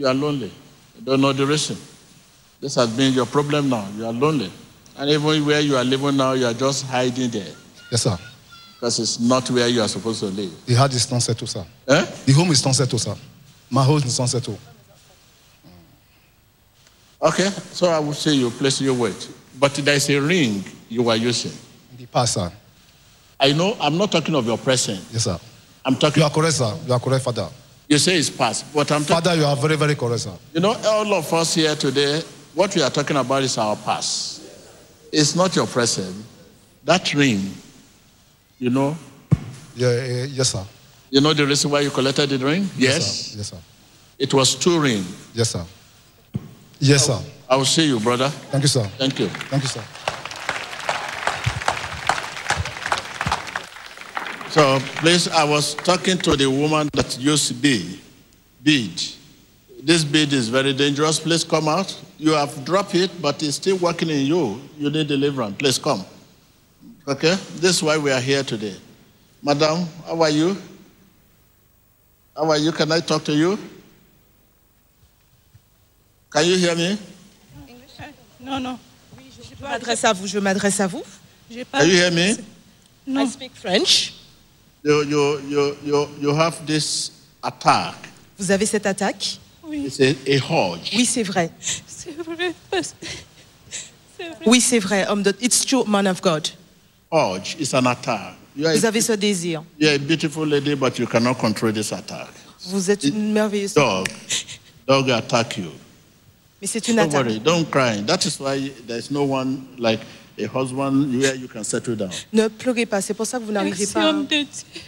You 0.00 0.06
are 0.06 0.14
lonely. 0.14 0.50
You 0.96 1.04
don't 1.04 1.20
know 1.20 1.34
the 1.34 1.44
reason. 1.44 1.76
This 2.58 2.76
has 2.76 2.88
been 2.96 3.12
your 3.12 3.26
problem 3.26 3.68
now. 3.68 3.86
You 3.94 4.06
are 4.06 4.12
lonely. 4.14 4.50
And 4.96 5.10
even 5.10 5.44
where 5.44 5.60
you 5.60 5.76
are 5.76 5.84
living 5.84 6.16
now, 6.16 6.32
you 6.32 6.46
are 6.46 6.54
just 6.54 6.86
hiding 6.86 7.28
there. 7.28 7.52
Yes, 7.90 8.04
sir. 8.04 8.16
Because 8.72 8.98
it's 8.98 9.20
not 9.20 9.50
where 9.50 9.68
you 9.68 9.82
are 9.82 9.88
supposed 9.88 10.20
to 10.20 10.26
live. 10.28 10.50
The 10.64 10.72
heart 10.72 10.94
is 10.94 11.10
not 11.12 11.20
settled, 11.20 11.50
sir. 11.50 11.66
Eh? 11.86 12.06
The 12.24 12.32
home 12.32 12.50
is 12.50 12.64
not 12.64 12.76
settled, 12.76 13.02
sir. 13.02 13.14
My 13.68 13.84
home 13.84 13.98
is 13.98 14.18
not 14.18 14.30
settled. 14.30 14.58
Okay, 17.20 17.50
so 17.50 17.88
I 17.88 17.98
will 17.98 18.14
say 18.14 18.32
you 18.32 18.48
place 18.48 18.80
your 18.80 18.94
weight. 18.94 19.28
But 19.58 19.74
there 19.74 19.96
is 19.96 20.08
a 20.08 20.18
ring 20.18 20.64
you 20.88 21.06
are 21.10 21.16
using. 21.16 21.52
In 21.92 21.98
the 21.98 22.06
past, 22.06 22.32
sir. 22.32 22.50
I 23.38 23.52
know 23.52 23.76
I'm 23.78 23.98
not 23.98 24.10
talking 24.10 24.34
of 24.34 24.46
your 24.46 24.56
present. 24.56 25.04
Yes, 25.12 25.24
sir. 25.24 25.38
I'm 25.84 25.96
talking 25.96 26.22
You 26.22 26.26
are 26.26 26.30
correct, 26.30 26.54
sir. 26.54 26.74
You 26.86 26.94
are 26.94 27.00
correct, 27.00 27.22
Father. 27.22 27.50
You 27.90 27.98
say 27.98 28.16
it's 28.16 28.30
past, 28.30 28.72
but 28.72 28.90
I'm 28.92 29.04
talking 29.04 29.24
Father, 29.24 29.34
you 29.36 29.44
are 29.44 29.56
very, 29.56 29.76
very 29.76 29.96
correct, 29.96 30.20
sir. 30.20 30.32
You 30.54 30.60
know, 30.60 30.74
all 30.86 31.12
of 31.12 31.32
us 31.34 31.54
here 31.56 31.74
today, 31.74 32.22
what 32.54 32.74
we 32.76 32.82
are 32.82 32.88
talking 32.90 33.16
about 33.16 33.42
is 33.42 33.58
our 33.58 33.74
past. 33.74 34.42
It's 35.12 35.34
not 35.34 35.56
your 35.56 35.66
present. 35.66 36.24
That 36.84 37.12
ring, 37.14 37.52
you 38.60 38.70
know, 38.70 38.96
Yeah, 39.74 39.88
eh, 39.88 40.26
yes, 40.30 40.50
sir. 40.52 40.64
you 41.10 41.20
know 41.20 41.34
the 41.34 41.44
reason 41.44 41.68
why 41.68 41.80
you 41.80 41.90
collected 41.90 42.28
the 42.30 42.38
ring? 42.38 42.70
Yes. 42.76 43.32
sir. 43.32 43.38
Yes, 43.38 43.48
sir. 43.50 43.56
It 44.20 44.32
was 44.34 44.54
two 44.54 44.78
ring. 44.80 45.04
Yes, 45.34 45.50
sir. 45.50 45.64
Yes, 46.78 47.06
sir. 47.06 47.18
I 47.48 47.56
will 47.56 47.64
see 47.64 47.86
you, 47.86 47.98
brother. 47.98 48.28
Thank 48.28 48.62
you, 48.62 48.68
sir. 48.68 48.84
Thank 48.98 49.18
you. 49.18 49.26
Thank 49.50 49.64
you, 49.64 49.68
sir. 49.68 49.82
So 54.50 54.80
please, 54.96 55.28
I 55.28 55.44
was 55.44 55.74
talking 55.74 56.18
to 56.18 56.34
the 56.34 56.50
woman 56.50 56.88
that 56.94 57.16
used 57.20 57.62
bead. 57.62 58.00
Bead. 58.62 59.00
This 59.80 60.02
bead 60.02 60.32
is 60.32 60.48
very 60.48 60.72
dangerous. 60.72 61.20
Please 61.20 61.44
come 61.44 61.68
out. 61.68 61.96
You 62.18 62.32
have 62.32 62.64
dropped 62.64 62.96
it, 62.96 63.10
but 63.22 63.40
it's 63.44 63.56
still 63.56 63.76
working 63.78 64.10
in 64.10 64.26
you. 64.26 64.60
You 64.76 64.90
need 64.90 65.06
deliverance. 65.06 65.54
Please 65.56 65.78
come. 65.78 66.04
Okay? 67.06 67.36
This 67.62 67.76
is 67.76 67.82
why 67.82 67.96
we 67.96 68.10
are 68.10 68.20
here 68.20 68.42
today. 68.42 68.74
Madam, 69.40 69.86
how 70.04 70.20
are 70.20 70.30
you? 70.30 70.56
How 72.36 72.50
are 72.50 72.58
you? 72.58 72.72
Can 72.72 72.90
I 72.90 72.98
talk 72.98 73.22
to 73.24 73.32
you? 73.32 73.56
Can 76.30 76.44
you 76.46 76.56
hear 76.56 76.74
me? 76.74 76.98
No, 78.40 78.58
no. 78.58 78.78
Je 79.16 79.62
m'adresse 79.62 80.04
à 80.04 80.12
vous, 80.12 80.26
je 80.26 80.38
m'adresse 80.40 80.80
à 80.80 80.88
vous. 80.88 81.04
Can 81.48 81.86
you 81.86 81.96
hear 81.96 82.10
me? 82.10 82.36
No. 83.06 83.22
I 83.22 83.26
speak 83.26 83.52
French. 83.54 84.19
You, 84.82 85.02
you, 85.04 85.40
you, 85.48 85.76
you, 85.84 86.08
you 86.20 86.34
have 86.34 86.64
this 86.66 87.10
attack. 87.42 87.94
Vous 88.38 88.50
avez 88.50 88.64
cette 88.66 88.86
attaque 88.86 89.38
It's 89.72 90.00
a, 90.00 90.10
a. 90.10 90.78
Oui, 90.96 91.04
c'est 91.06 91.22
vrai. 91.22 91.50
C'est 91.86 92.16
vrai. 92.22 92.54
parce- 92.70 92.94
Oui, 94.46 94.60
c'est 94.60 94.78
vrai, 94.78 95.06
homme 95.08 95.22
de... 95.22 95.34
It's 95.40 95.64
true, 95.64 95.84
man 95.86 96.06
of 96.06 96.20
God. 96.20 96.48
Hodge 97.10 97.56
is 97.60 97.74
an 97.74 97.86
attack. 97.86 98.34
You 98.56 98.66
are, 98.66 98.74
Vous 98.74 98.84
a, 98.84 98.88
avez 98.88 99.00
ce 99.00 99.12
désir. 99.12 99.62
you 99.78 99.88
are 99.88 99.94
a 99.94 99.98
beautiful 99.98 100.44
lady, 100.46 100.74
but 100.74 100.98
you 100.98 101.06
cannot 101.06 101.34
control 101.38 101.72
this 101.72 101.92
attack. 101.92 102.28
Vous 102.66 102.90
êtes 102.90 103.04
une 103.04 103.32
merveilleuse... 103.32 103.74
Dog. 103.74 104.08
Dog 104.88 105.10
attack 105.10 105.56
you. 105.58 105.70
Mais 106.60 106.66
c'est 106.66 106.86
une 106.88 106.96
Don't 106.96 107.04
attaque. 107.08 107.26
worry, 107.26 107.38
don't 107.40 107.70
cry. 107.70 108.02
That 108.06 108.24
is 108.26 108.38
why 108.40 108.70
there's 108.86 109.10
no 109.10 109.22
one 109.24 109.62
like 109.78 110.00
a 110.44 110.48
husband 110.48 111.20
where 111.20 111.34
you 111.34 111.48
can 111.48 111.64
settle 111.64 111.96
down. 111.96 112.10
Ne 112.32 112.48
pleurez 112.48 112.86
pas, 112.86 113.00
c'est 113.00 113.14
pour 113.14 113.26
ça 113.26 113.38
que 113.38 113.44
vous 113.44 113.52
n'arrivez 113.52 113.78
Merci, 113.78 113.92
pas... 113.94 114.08
homme 114.08 114.26
de 114.26 114.36
Dieu. 114.36 114.80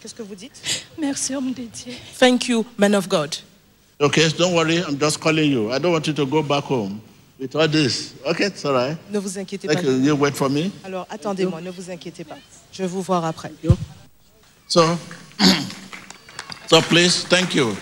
Qu'est-ce 0.00 0.14
que 0.14 0.22
vous 0.22 0.34
dites? 0.34 0.60
Merci, 0.98 1.34
homme 1.34 1.52
de 1.52 1.62
Dieu. 1.62 1.92
Thank 2.18 2.48
you, 2.48 2.64
man 2.76 2.94
of 2.94 3.08
God. 3.08 3.36
Okay, 4.00 4.28
don't 4.36 4.54
worry, 4.54 4.78
I'm 4.78 4.98
just 4.98 5.18
calling 5.20 5.50
you. 5.50 5.72
I 5.72 5.78
don't 5.78 5.92
want 5.92 6.06
you 6.06 6.12
to 6.12 6.26
go 6.26 6.42
back 6.42 6.64
home 6.64 7.00
with 7.38 7.54
all 7.56 7.68
this. 7.68 8.14
Okay, 8.26 8.46
it's 8.46 8.64
all 8.64 8.74
right. 8.74 8.98
Ne 9.10 9.18
vous 9.18 9.38
inquiétez 9.38 9.66
pas. 9.66 9.74
Thank 9.74 9.86
you. 9.86 9.92
You 9.92 10.14
wait 10.14 10.34
for 10.34 10.50
me. 10.50 10.70
Alors, 10.84 11.06
attendez-moi, 11.08 11.60
ne 11.60 11.70
vous 11.70 11.90
inquiétez 11.90 12.24
pas. 12.24 12.36
Je 12.72 12.82
vais 12.82 12.88
vous 12.88 13.02
voir 13.02 13.24
après. 13.24 13.52
So, 14.68 14.98
so 16.68 16.80
please, 16.82 17.24
thank 17.28 17.54
you. 17.54 17.74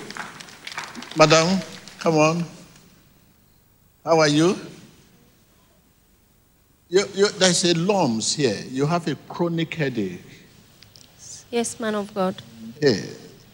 Madam, 1.17 1.49
come 1.99 2.17
on. 2.17 2.45
How 4.05 4.21
are 4.21 4.29
you? 4.29 4.57
You, 6.93 7.05
you 7.14 7.28
there's 7.30 7.64
a 7.64 7.72
lumps 7.74 8.34
here. 8.34 8.62
You 8.70 8.84
have 8.84 9.09
a 9.09 9.14
chronic 9.28 9.74
headache. 9.74 10.20
Yes, 11.51 11.80
man 11.80 11.95
of 11.95 12.12
God. 12.12 12.40
Here, 12.80 13.03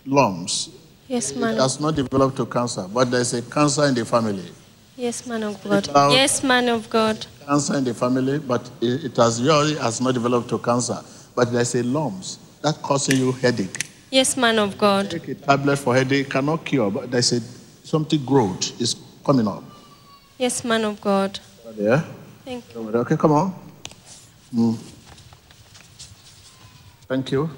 lumps. 0.04 0.70
Yes, 1.06 1.34
man 1.36 1.54
of 1.54 1.60
has 1.60 1.80
not 1.80 1.94
developed 1.94 2.36
to 2.38 2.46
cancer, 2.46 2.86
but 2.92 3.10
there's 3.10 3.32
a 3.34 3.42
cancer 3.42 3.84
in 3.86 3.94
the 3.94 4.04
family. 4.04 4.44
Yes, 4.96 5.24
man 5.26 5.44
of 5.44 5.62
God. 5.62 5.88
out. 5.90 6.10
Yes, 6.10 6.42
man 6.42 6.68
of 6.68 6.90
God. 6.90 7.24
Cancer 7.46 7.76
in 7.76 7.84
the 7.84 7.94
family, 7.94 8.40
but 8.40 8.68
it, 8.80 9.04
it 9.04 9.16
has 9.16 9.40
really 9.40 9.76
has 9.76 10.00
not 10.00 10.14
developed 10.14 10.48
to 10.48 10.58
cancer. 10.58 10.98
But 11.36 11.52
there's 11.52 11.76
a 11.76 11.84
lumps 11.84 12.40
that 12.62 12.82
causing 12.82 13.18
you 13.18 13.30
headache. 13.30 13.84
Yes, 14.10 14.36
man 14.36 14.58
of 14.58 14.76
God. 14.76 15.12
Take 15.12 15.28
a 15.28 15.34
tablet 15.36 15.76
for 15.76 15.94
headache 15.94 16.28
cannot 16.28 16.64
cure, 16.64 16.90
but 16.90 17.12
there's 17.12 17.30
a 17.32 17.40
something 17.86 18.24
growth 18.24 18.80
is 18.80 18.96
coming 19.24 19.46
up. 19.46 19.62
Yes, 20.38 20.64
man 20.64 20.84
of 20.84 21.00
God. 21.00 21.38
Yeah. 21.76 22.02
Thank 22.48 22.64
you. 22.74 22.80
Okay, 22.80 23.16
come 23.18 23.32
on. 23.32 23.54
Mm. 24.54 24.78
Thank 27.06 27.30
you. 27.30 27.50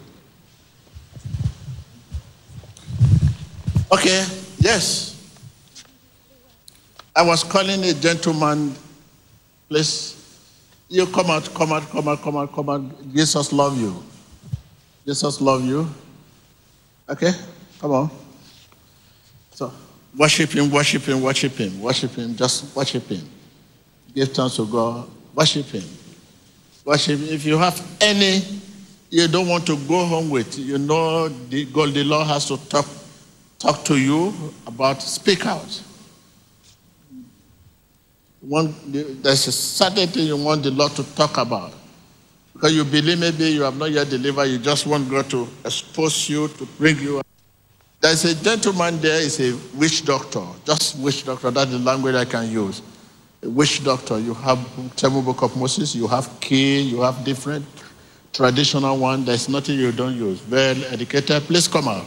Okay, 3.92 4.26
yes. 4.58 5.14
I 7.14 7.22
was 7.22 7.44
calling 7.44 7.84
a 7.84 7.94
gentleman, 7.94 8.74
please. 9.68 10.18
You 10.88 11.06
come 11.06 11.30
out, 11.30 11.54
come 11.54 11.70
out, 11.70 11.88
come 11.90 12.08
out, 12.08 12.20
come 12.20 12.36
out, 12.36 12.52
come 12.52 12.68
out. 12.68 13.12
Jesus 13.14 13.52
love 13.52 13.78
you. 13.78 14.02
Jesus 15.06 15.40
love 15.40 15.64
you. 15.64 15.86
Okay, 17.08 17.30
come 17.80 17.92
on. 17.92 18.10
So, 19.52 19.72
worship 20.18 20.50
him, 20.50 20.68
worship 20.68 21.02
him, 21.02 21.22
worship 21.22 21.52
him, 21.52 21.80
worship 21.80 22.10
him, 22.10 22.34
just 22.34 22.74
worship 22.74 23.06
him. 23.06 23.39
Give 24.14 24.28
thanks 24.28 24.56
to 24.56 24.66
God, 24.66 25.08
worship 25.34 25.66
him. 25.66 25.84
Worship. 26.84 27.20
If 27.20 27.44
you 27.44 27.58
have 27.58 27.80
any 28.00 28.42
you 29.10 29.26
don't 29.26 29.48
want 29.48 29.66
to 29.66 29.76
go 29.76 30.04
home 30.04 30.30
with, 30.30 30.56
you 30.56 30.78
know 30.78 31.28
the 31.28 31.64
God, 31.66 31.92
the 31.92 32.04
Lord 32.04 32.28
has 32.28 32.46
to 32.46 32.56
talk, 32.68 32.86
talk 33.58 33.84
to 33.86 33.98
you 33.98 34.32
about, 34.66 35.02
speak 35.02 35.46
out. 35.46 35.82
One, 38.40 38.74
there's 38.86 39.48
a 39.48 39.52
certain 39.52 40.06
thing 40.06 40.26
you 40.26 40.36
want 40.36 40.62
the 40.62 40.70
Lord 40.70 40.92
to 40.92 41.14
talk 41.14 41.36
about. 41.38 41.74
Because 42.52 42.74
you 42.74 42.84
believe 42.84 43.18
maybe 43.18 43.50
you 43.50 43.62
have 43.62 43.76
not 43.76 43.90
yet 43.90 44.08
delivered, 44.08 44.44
you 44.44 44.58
just 44.58 44.86
want 44.86 45.10
God 45.10 45.28
to 45.30 45.48
expose 45.64 46.28
you, 46.28 46.46
to 46.48 46.64
bring 46.78 46.98
you. 46.98 47.20
There's 48.00 48.24
a 48.24 48.34
gentleman 48.34 49.00
there, 49.00 49.20
is 49.20 49.40
a 49.40 49.58
witch 49.76 50.04
doctor, 50.04 50.44
just 50.64 50.98
witch 50.98 51.24
doctor, 51.26 51.50
that's 51.50 51.70
the 51.70 51.78
language 51.80 52.14
I 52.14 52.24
can 52.24 52.50
use. 52.50 52.80
Witch 53.42 53.82
doctor, 53.82 54.18
you 54.18 54.34
have 54.34 54.58
seven 54.96 55.24
book 55.24 55.42
of 55.42 55.56
Moses, 55.56 55.94
you 55.94 56.06
have 56.06 56.40
key, 56.40 56.80
you 56.80 57.00
have 57.00 57.24
different 57.24 57.64
traditional 58.32 58.96
one, 58.98 59.24
there's 59.24 59.48
nothing 59.48 59.78
you 59.78 59.92
don't 59.92 60.14
use. 60.14 60.46
Well 60.46 60.76
educated, 60.90 61.42
please 61.44 61.66
come 61.66 61.88
out. 61.88 62.04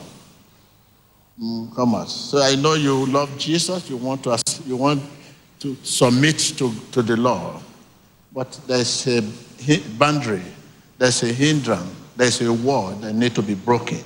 Mm, 1.41 1.75
come 1.75 1.95
out. 1.95 2.09
So 2.09 2.39
I 2.39 2.55
know 2.55 2.75
you 2.75 3.07
love 3.07 3.35
Jesus, 3.37 3.89
you 3.89 3.97
want 3.97 4.23
to, 4.25 4.37
you 4.65 4.77
want 4.77 5.01
to 5.61 5.75
submit 5.83 6.37
to, 6.57 6.71
to 6.91 7.01
the 7.01 7.17
law, 7.17 7.61
but 8.31 8.51
there's 8.67 9.07
a 9.07 9.21
boundary, 9.97 10.43
there's 10.99 11.23
a 11.23 11.33
hindrance, 11.33 11.89
there's 12.15 12.41
a 12.41 12.53
wall 12.53 12.91
that 12.91 13.13
need 13.13 13.33
to 13.33 13.41
be 13.41 13.55
broken 13.55 14.03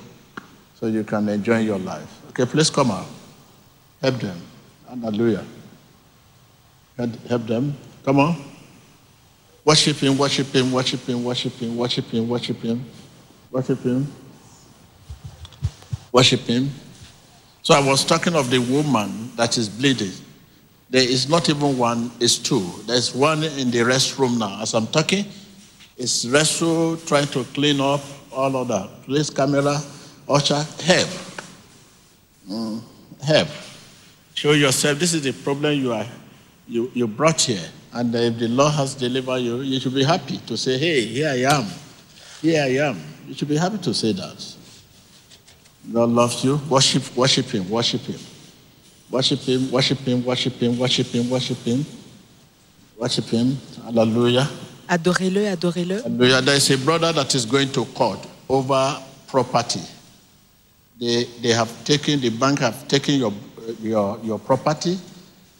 so 0.74 0.86
you 0.86 1.04
can 1.04 1.28
enjoy 1.28 1.58
your 1.58 1.78
life. 1.78 2.08
Okay, 2.30 2.46
please 2.46 2.70
come 2.70 2.90
out. 2.90 3.06
Help 4.00 4.14
them. 4.20 4.40
Hallelujah. 4.88 5.44
Help 6.98 7.46
them. 7.46 7.76
Come 8.04 8.18
on. 8.18 8.36
Worship 9.64 9.96
him, 9.98 10.18
worship 10.18 10.48
him, 10.48 10.72
worship 10.72 11.00
him, 11.06 11.22
worship 11.22 11.52
him, 11.52 11.76
worship 11.76 12.04
him, 12.06 12.28
worship 12.28 12.60
him, 12.60 12.84
worship 13.52 13.82
him, 13.82 14.12
worship 16.10 16.40
him. 16.40 16.70
So 17.62 17.74
I 17.74 17.86
was 17.86 18.04
talking 18.04 18.34
of 18.34 18.50
the 18.50 18.58
woman 18.58 19.30
that 19.36 19.58
is 19.58 19.68
bleeding. 19.68 20.12
There 20.90 21.02
is 21.02 21.28
not 21.28 21.48
even 21.50 21.76
one, 21.76 22.10
it's 22.18 22.38
two. 22.38 22.66
There's 22.86 23.14
one 23.14 23.44
in 23.44 23.70
the 23.70 23.80
restroom 23.80 24.38
now. 24.38 24.62
As 24.62 24.74
I'm 24.74 24.86
talking, 24.86 25.26
it's 25.96 26.24
restroom 26.24 27.06
trying 27.06 27.26
to 27.28 27.44
clean 27.52 27.80
up 27.80 28.00
all 28.32 28.56
of 28.56 28.68
that. 28.68 28.88
Please, 29.02 29.28
camera, 29.28 29.80
usher, 30.28 30.64
help. 30.82 31.08
Mm, 32.48 32.82
help. 33.22 33.48
Show 34.34 34.52
yourself. 34.52 34.98
This 34.98 35.12
is 35.12 35.22
the 35.22 35.32
problem 35.32 35.78
you 35.78 35.92
are 35.92 36.06
you, 36.68 36.90
you 36.94 37.08
brought 37.08 37.40
here. 37.40 37.66
And 37.92 38.14
if 38.14 38.38
the 38.38 38.48
Lord 38.48 38.74
has 38.74 38.94
delivered 38.94 39.38
you, 39.38 39.60
you 39.62 39.80
should 39.80 39.94
be 39.94 40.04
happy 40.04 40.38
to 40.46 40.56
say, 40.56 40.78
Hey, 40.78 41.06
here 41.06 41.28
I 41.30 41.56
am. 41.56 41.66
Here 42.42 42.62
I 42.62 42.88
am. 42.88 43.00
You 43.26 43.34
should 43.34 43.48
be 43.48 43.56
happy 43.56 43.78
to 43.78 43.94
say 43.94 44.12
that. 44.12 44.54
God 45.92 46.10
loves 46.10 46.44
you. 46.44 46.60
Worship, 46.68 47.16
worship 47.16 47.46
Him, 47.46 47.68
worship 47.70 48.02
Him. 48.02 48.20
Worship 49.10 49.40
Him, 49.40 49.70
worship 49.70 49.98
Him, 49.98 50.24
worship 50.24 50.52
Him, 50.54 50.78
worship 50.78 51.06
Him, 51.06 51.30
worship 51.30 51.58
Him. 51.58 51.86
Worship 52.98 53.24
Him. 53.24 53.56
Hallelujah. 53.84 54.48
Adorez-le, 54.88 55.50
adorez-le. 55.56 56.02
Hallelujah. 56.02 56.42
There 56.42 56.56
is 56.56 56.70
a 56.70 56.78
brother 56.78 57.12
that 57.12 57.34
is 57.34 57.46
going 57.46 57.72
to 57.72 57.86
court 57.86 58.26
over 58.48 59.00
property. 59.26 59.80
They, 61.00 61.24
they 61.40 61.50
have 61.50 61.84
taken, 61.84 62.20
the 62.20 62.30
bank 62.30 62.58
have 62.58 62.86
taken 62.88 63.14
your, 63.14 63.32
your, 63.80 64.18
your 64.22 64.38
property 64.38 64.98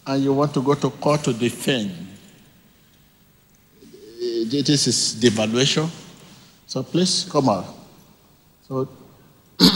and 0.08 0.24
you 0.24 0.32
want 0.32 0.54
to 0.54 0.62
go 0.62 0.74
to 0.74 0.88
court 0.90 1.22
to 1.24 1.32
defend. 1.34 1.90
Eh, 3.82 4.44
This 4.48 4.86
is 4.86 5.14
devaluation. 5.20 5.88
So 6.66 6.82
please 6.82 7.28
come 7.30 7.50
out. 7.50 7.66
So 8.66 8.88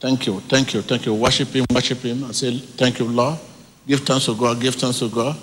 thank 0.00 0.26
you, 0.26 0.40
thank 0.40 0.72
you, 0.74 0.82
thank 0.82 1.04
you. 1.06 1.14
Worship 1.14 1.48
him, 1.48 1.66
worship 1.70 1.98
him, 1.98 2.24
and 2.24 2.34
say, 2.34 2.56
Thank 2.58 2.98
you, 2.98 3.06
Lord. 3.06 3.38
Give 3.86 4.00
thanks 4.00 4.24
to 4.26 4.34
God, 4.34 4.60
give 4.60 4.74
thanks 4.74 4.98
to 5.00 5.08
God. 5.08 5.36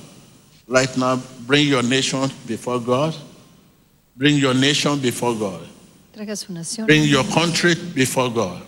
Right 0.67 0.97
now, 0.97 1.21
bring 1.45 1.67
your 1.67 1.83
nation 1.83 2.29
before 2.47 2.79
God. 2.79 3.15
Bring 4.15 4.37
your 4.37 4.53
nation 4.53 4.99
before 4.99 5.35
God. 5.35 5.67
Traiga 6.15 6.35
su 6.35 6.51
nación. 6.51 6.85
Bring 6.87 7.03
your 7.03 7.23
country 7.25 7.75
before 7.75 8.31
God. 8.31 8.63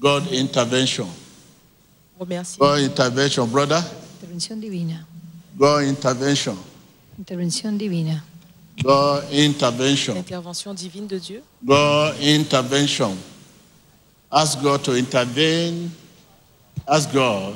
God 0.00 0.26
intervention. 0.32 1.06
Remercie. 2.18 2.58
God 2.58 2.80
intervention, 2.80 3.48
brother. 3.48 3.82
Intervención 4.20 4.60
divina. 4.60 5.06
God 5.56 5.84
intervention. 5.84 6.56
Intervención 7.18 7.78
divina. 7.78 8.24
God 8.82 9.24
intervention. 9.32 10.14
L'intervention 10.14 10.74
divine 10.74 11.06
de 11.06 11.18
Dieu. 11.20 11.42
God 11.64 12.18
intervention. 12.20 13.16
Ask 14.30 14.60
God 14.62 14.84
to 14.84 14.96
intervene. 14.96 15.90
Ask 16.86 17.12
God. 17.12 17.54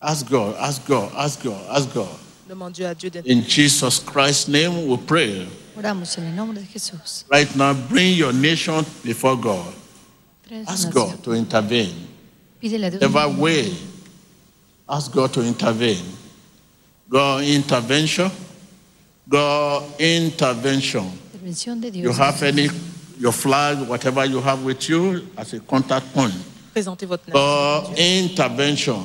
Ask 0.00 0.28
God. 0.28 0.56
Ask 0.56 0.86
God. 0.86 1.12
Ask 1.14 1.42
God. 1.42 1.66
Ask 1.70 1.94
God. 1.94 2.18
Demande 2.48 2.74
Dieu 2.74 2.86
à 2.86 2.94
Dieu. 2.94 3.10
In 3.26 3.42
Jesus 3.42 3.98
Christ's 3.98 4.48
name 4.48 4.88
we 4.88 4.96
pray. 4.96 5.46
Oramos 5.76 6.16
en 6.18 6.24
el 6.24 6.34
nombre 6.34 6.60
de 6.60 6.66
Jesús. 6.66 7.24
Right 7.30 7.54
now, 7.54 7.74
bring 7.74 8.14
your 8.14 8.32
nation 8.32 8.84
before 9.04 9.36
God. 9.36 9.72
Trae 10.48 10.64
su 10.64 10.72
Ask. 10.72 10.90
God 10.92 11.22
to 11.22 11.34
intervene. 11.34 11.94
Pídele 12.60 12.90
a 13.02 13.28
way, 13.28 13.72
ask 14.88 15.12
God 15.12 15.32
to 15.32 15.42
intervene. 15.42 16.02
God 17.08 17.42
intervention. 17.42 18.30
God 19.28 20.00
intervention. 20.00 21.04
Intervención 21.34 21.80
de 21.80 21.90
Dios. 21.90 22.04
You 22.04 22.12
have 22.12 22.42
any, 22.42 22.68
your 23.18 23.32
flag, 23.32 23.86
whatever 23.88 24.24
you 24.24 24.40
have 24.40 24.64
with 24.64 24.88
you 24.88 25.26
as 25.36 25.52
a 25.52 25.60
contact 25.60 26.12
point. 26.14 26.34
Présentez 26.74 27.06
votre. 27.06 27.30
God 27.30 27.98
intervention. 27.98 29.04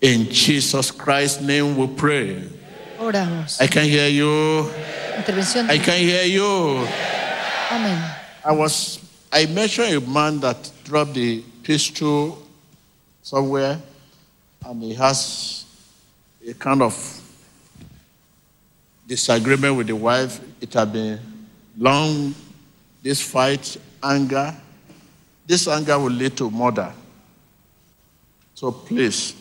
In 0.00 0.30
Jesus 0.30 0.90
Christ's 0.90 1.40
name 1.40 1.76
we 1.76 1.86
pray. 1.86 2.42
Oramos. 2.98 3.60
I 3.60 3.66
can 3.66 3.84
hear 3.84 4.08
you. 4.08 4.70
Intervención 5.16 5.68
I 5.68 5.78
can 5.78 5.98
hear 5.98 6.24
you. 6.24 6.86
Amén. 7.70 8.14
I 8.44 8.52
was, 8.52 8.98
I 9.34 9.46
mentioned 9.46 9.92
a 9.92 10.00
man 10.00 10.38
that 10.40 10.70
dropped 10.84 11.14
the 11.14 11.42
pistol 11.64 12.40
somewhere 13.20 13.82
and 14.64 14.80
he 14.80 14.94
has 14.94 15.64
a 16.48 16.54
kind 16.54 16.80
of 16.80 16.94
disagreement 19.08 19.76
with 19.76 19.88
the 19.88 19.96
wife. 19.96 20.38
It 20.60 20.72
had 20.74 20.92
been 20.92 21.18
long, 21.76 22.32
this 23.02 23.20
fight, 23.20 23.76
anger. 24.00 24.54
This 25.44 25.66
anger 25.66 25.98
will 25.98 26.12
lead 26.12 26.36
to 26.36 26.48
murder. 26.48 26.92
So 28.54 28.70
please, 28.70 29.34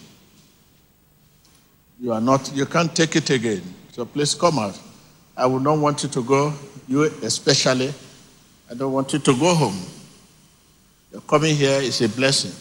you 2.02 2.12
are 2.12 2.22
not, 2.22 2.52
you 2.56 2.66
can't 2.66 2.96
take 2.96 3.16
it 3.16 3.30
again. 3.30 3.62
So 3.92 4.06
please 4.06 4.34
come 4.34 4.58
out. 4.58 4.80
I 5.38 5.46
would 5.46 5.62
not 5.62 5.78
want 5.78 6.02
you 6.02 6.10
to 6.10 6.24
go, 6.24 6.52
you 6.88 7.04
especially. 7.04 7.94
I 8.74 8.76
don't 8.76 8.92
want 8.92 9.14
you 9.14 9.20
to 9.20 9.34
go 9.38 9.54
home. 9.54 9.80
Your 11.12 11.22
coming 11.22 11.56
here 11.56 11.80
is 11.80 12.02
a 12.02 12.10
blessing. 12.10 12.52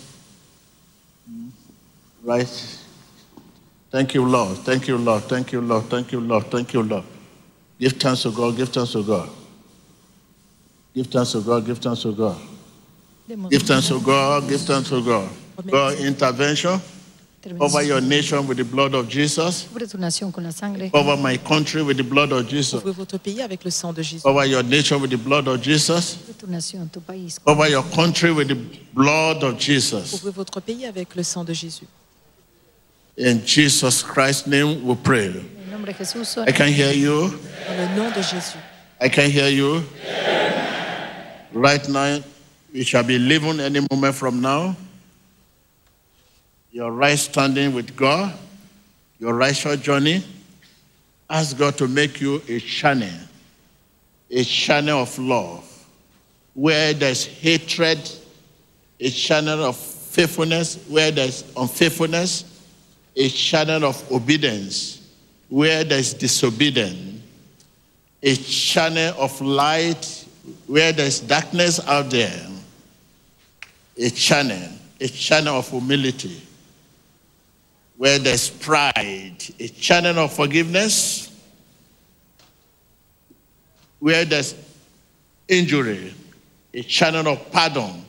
Right? 2.23 2.79
Thank 3.91 4.13
you, 4.13 4.23
Lord. 4.27 4.59
Thank 4.59 4.89
you, 4.89 4.99
Lord. 4.99 5.23
Thank 5.23 5.53
you, 5.53 5.63
Lord. 5.63 5.85
Thank 5.85 6.13
you, 6.13 6.21
Lord. 6.21 6.45
Thank 6.51 6.75
you, 6.75 6.83
Lord. 6.83 7.05
Give 7.79 7.93
thanks 7.93 8.25
to 8.25 8.31
God. 8.31 8.59
Give 8.59 8.69
thanks 8.69 8.93
to 8.93 9.03
God. 9.03 9.31
Give 10.95 11.07
thanks 11.07 11.33
to 11.33 11.41
God. 11.41 11.65
Give 11.65 11.79
thanks 11.79 12.03
to 12.03 12.13
God. 12.13 12.39
Give 13.51 13.63
thanks 13.63 13.89
to 13.89 13.99
God. 13.99 14.49
Give 14.51 14.61
thanks 14.61 14.89
to 14.91 15.03
God. 15.03 15.31
God 15.71 15.99
intervention 15.99 16.79
over 17.61 17.83
your 17.83 18.01
nation 18.01 18.47
with 18.47 18.59
the 18.59 18.65
blood 18.65 18.95
of 18.95 19.09
Jesus. 19.09 19.67
Cubre 19.69 19.89
tu 19.89 19.99
nación 19.99 20.33
con 20.33 20.45
la 20.45 20.51
sangre. 20.51 20.91
Over 20.93 21.17
my 21.17 21.37
country 21.39 21.83
with 21.83 21.97
the 21.97 22.05
blood 22.05 22.33
of 22.33 22.49
Jesus. 22.49 22.81
Couvrez 22.81 22.95
votre 22.95 23.19
pays 23.19 23.43
avec 23.43 23.65
le 23.65 23.71
sang 23.71 23.93
de 23.93 24.03
Jésus. 24.03 24.25
Over 24.25 24.47
your 24.47 24.63
nation 24.63 25.01
with 25.01 25.11
the 25.11 25.19
blood 25.19 25.49
of 25.49 25.61
Jesus. 25.61 26.17
Cubre 26.17 26.39
tu 26.39 26.47
nación, 26.47 26.89
tu 26.93 27.01
país. 27.01 27.39
Over 27.47 27.69
your 27.69 27.83
country 27.95 28.31
with 28.31 28.49
the 28.49 28.59
blood 28.95 29.43
of 29.43 29.59
Jesus. 29.59 30.13
Couvrez 30.13 30.33
votre 30.33 30.61
pays 30.61 30.87
avec 30.87 31.15
le 31.17 31.23
sang 31.23 31.45
de 31.45 31.53
Jésus. 31.53 31.87
In 33.19 33.45
Jesus 33.45 34.03
Christ's 34.03 34.47
name 34.47 34.85
we 34.87 34.97
pray. 34.97 35.29
En 35.29 35.65
el 35.65 35.71
nombre 35.71 35.87
de 35.87 35.95
Jesús. 35.95 36.39
I 36.47 36.53
can 36.53 36.69
hear 36.69 36.93
you. 36.93 37.29
Dans 37.67 37.77
le 37.77 37.97
nom 37.97 38.11
de 38.11 38.23
Jésus. 38.23 38.59
I 39.01 39.09
can 39.09 39.29
hear 39.29 39.49
you. 39.49 39.83
Right 41.53 41.87
now, 41.89 42.21
we 42.73 42.85
shall 42.85 43.03
be 43.03 43.19
leaving 43.19 43.61
any 43.61 43.81
moment 43.91 44.15
from 44.15 44.41
now. 44.41 44.75
Your 46.73 46.91
right 46.91 47.19
standing 47.19 47.75
with 47.75 47.95
God, 47.95 48.33
your 49.21 49.35
righteous 49.35 49.79
journey. 49.83 50.25
Ask 51.29 51.59
God 51.59 51.77
to 51.77 51.87
make 51.87 52.19
you 52.19 52.41
a 52.49 52.61
channel, 52.61 53.11
a 54.31 54.43
channel 54.43 55.03
of 55.03 55.19
love, 55.19 55.87
where 56.55 56.95
there's 56.95 57.27
hatred, 57.27 57.99
a 58.99 59.11
channel 59.11 59.65
of 59.65 59.77
faithfulness, 59.77 60.77
where 60.89 61.11
there's 61.11 61.45
unfaithfulness, 61.59 62.65
a 63.17 63.29
channel 63.29 63.85
of 63.85 64.11
obedience, 64.11 65.07
where 65.51 65.85
there's 65.85 66.15
disobedience, 66.15 67.21
a 68.23 68.35
channel 68.35 69.15
of 69.19 69.39
light 69.43 70.25
where 70.67 70.93
there's 70.93 71.21
darkness 71.21 71.87
out 71.87 72.09
there, 72.09 72.47
a 73.99 74.09
channel, 74.09 74.71
a 74.99 75.09
channel 75.09 75.59
of 75.59 75.69
humility 75.69 76.41
where 77.97 78.19
there's 78.19 78.49
pride, 78.51 79.37
a 79.61 79.69
channel 79.69 80.19
of 80.19 80.33
forgiveness 80.33 81.31
where 84.01 84.25
there's 84.25 84.55
injury, 85.49 86.13
a 86.75 86.83
channel 86.83 87.29
of 87.29 87.51
pardon. 87.53 88.05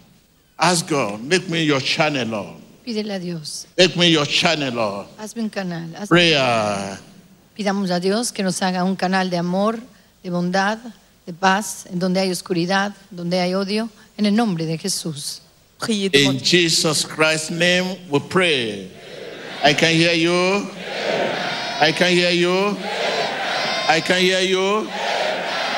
Ask 0.58 0.88
God, 0.88 1.22
make 1.24 1.48
me 1.50 1.64
your 1.64 1.80
channel, 1.82 2.28
Lord. 2.28 2.56
Pídele 2.86 3.16
a 3.16 3.20
Dios. 3.20 3.68
Make 3.78 3.96
me 3.98 4.08
your 4.12 4.26
channel, 4.26 4.74
Lord. 4.74 5.08
Hazme 5.18 5.42
un 5.44 5.50
canal. 5.50 5.90
Hazme- 5.90 6.08
Prayer. 6.08 6.98
Pidamos 7.56 7.92
a 7.92 8.00
Dios 8.00 8.32
que 8.32 8.44
nos 8.44 8.62
haga 8.62 8.84
un 8.84 8.96
canal 8.96 9.30
de 9.30 9.38
amor, 9.38 9.80
de 10.24 10.30
bondad, 10.30 10.80
de 11.26 11.34
paz, 11.34 11.86
en 11.86 12.00
donde 12.00 12.20
hay 12.20 12.32
oscuridad, 12.32 12.94
donde 13.12 13.40
hay 13.40 13.54
odio, 13.54 13.90
en 14.18 14.26
el 14.26 14.36
nombre 14.36 14.66
de 14.66 14.78
Jesús. 14.78 15.42
In 15.88 16.40
Jesus 16.40 17.06
Christ's 17.06 17.52
name 17.52 17.98
we 18.10 18.20
pray. 18.20 18.90
I 19.64 19.74
can 19.74 19.94
hear 19.96 20.14
you. 20.14 20.68
I 21.80 21.92
can 21.94 22.12
hear 22.12 22.32
you. 22.32 22.78
I 23.88 24.02
can 24.02 24.20
hear 24.22 24.42
you. 24.42 24.88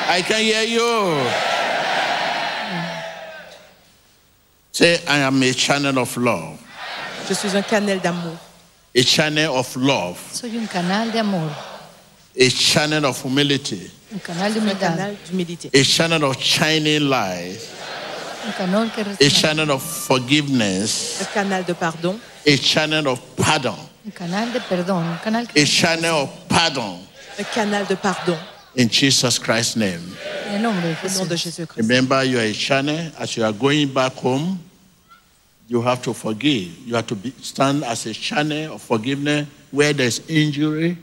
I 0.08 0.22
can 0.22 0.40
hear 0.42 0.62
you. 0.62 1.30
Say, 4.72 5.00
I 5.06 5.18
am 5.18 5.42
a 5.42 5.52
channel 5.52 5.98
of 5.98 6.16
love. 6.16 6.58
Je 7.28 7.34
suis 7.34 7.54
un 7.56 7.62
canal 7.62 7.98
d'amour. 8.00 8.38
A 8.94 9.02
channel 9.02 9.54
of 9.56 9.74
love. 9.76 10.18
Soy 10.32 10.56
un 10.58 10.66
canal 10.66 11.10
de 11.10 11.18
amor, 11.18 11.50
A 12.38 12.48
channel 12.50 13.04
of 13.04 13.20
humility. 13.24 13.90
un 14.12 14.18
canal 14.20 14.52
de 14.52 14.60
humildad, 14.60 15.16
d'humilité. 15.28 15.70
A 15.72 15.82
channel 15.84 16.24
of 16.24 16.36
shining 16.40 17.08
light. 17.08 17.58
un 18.46 18.52
canal 18.52 18.90
que 18.90 19.26
A 19.26 19.30
channel 19.30 19.70
of 19.70 19.82
forgiveness. 19.82 21.20
Un 21.20 21.26
canal 21.34 21.64
de 21.64 21.74
pardon. 21.74 22.18
A 22.46 22.56
channel 22.56 23.08
of 23.08 23.20
pardon. 23.36 23.74
un 24.04 24.12
canal 24.12 24.52
de 24.52 24.60
perdón, 24.60 25.02
un 25.04 25.18
canal 25.18 25.48
A 25.56 25.64
channel 25.64 26.14
of 26.14 26.48
pardon. 26.48 27.00
Un 27.38 27.44
canal 27.52 27.84
de 27.86 27.96
pardon. 27.96 28.38
In 28.76 28.88
Jesus 28.88 29.38
Christ's 29.38 29.76
name. 29.76 30.00
en 30.46 30.54
el 30.56 30.62
nombre 30.62 30.82
de 30.82 30.94
Au 31.18 31.26
de 31.26 31.36
Jesús. 31.36 31.42
Jésus-Christ. 31.42 31.88
Remember, 31.88 32.22
you 32.22 32.38
are 32.38 32.44
a 32.44 32.52
channel. 32.52 33.10
As 33.18 33.36
you 33.36 33.44
are 33.44 33.52
going 33.52 33.92
back 33.92 34.12
home, 34.12 34.60
you 35.66 35.82
have 35.82 36.00
to 36.02 36.14
forgive. 36.14 36.78
You 36.86 36.94
have 36.94 37.06
to 37.08 37.16
be, 37.16 37.32
stand 37.42 37.82
as 37.82 38.06
a 38.06 38.12
channel 38.12 38.74
of 38.74 38.82
forgiveness 38.82 39.48
where 39.72 39.92
there's 39.92 40.20
injury, 40.28 40.96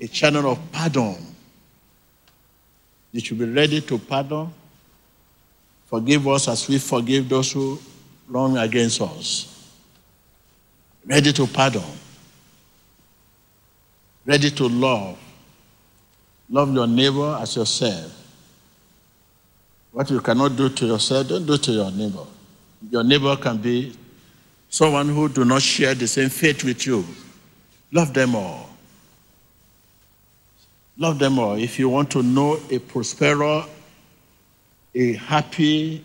a 0.00 0.08
channel 0.08 0.50
of 0.50 0.58
pardon. 0.72 1.16
You 3.12 3.20
should 3.20 3.38
be 3.38 3.44
ready 3.44 3.80
to 3.82 3.98
pardon. 3.98 4.52
Forgive 5.86 6.26
us 6.26 6.48
as 6.48 6.66
we 6.68 6.78
forgive 6.78 7.28
those 7.28 7.52
who 7.52 7.78
wrong 8.28 8.56
against 8.58 9.00
us. 9.00 9.52
Ready 11.04 11.32
to 11.32 11.46
pardon. 11.46 11.82
Ready 14.24 14.50
to 14.50 14.68
love. 14.68 15.18
Love 16.50 16.72
your 16.74 16.86
neighbor 16.86 17.38
as 17.40 17.56
yourself. 17.56 18.12
What 19.92 20.10
you 20.10 20.20
cannot 20.20 20.56
do 20.56 20.68
to 20.68 20.86
yourself, 20.86 21.28
don't 21.28 21.46
do 21.46 21.56
to 21.56 21.72
your 21.72 21.90
neighbor. 21.90 22.26
Your 22.90 23.02
neighbor 23.02 23.36
can 23.36 23.56
be 23.56 23.96
someone 24.68 25.08
who 25.08 25.28
do 25.28 25.44
not 25.44 25.62
share 25.62 25.94
the 25.94 26.06
same 26.06 26.28
faith 26.28 26.64
with 26.64 26.86
you. 26.86 27.04
Love 27.92 28.12
them 28.12 28.34
all. 28.34 28.68
Love 30.98 31.18
them 31.18 31.38
all. 31.38 31.54
If 31.54 31.78
you 31.78 31.88
want 31.88 32.10
to 32.12 32.22
know 32.22 32.58
a 32.70 32.78
prosperous, 32.78 33.66
a 34.94 35.12
happy, 35.14 36.04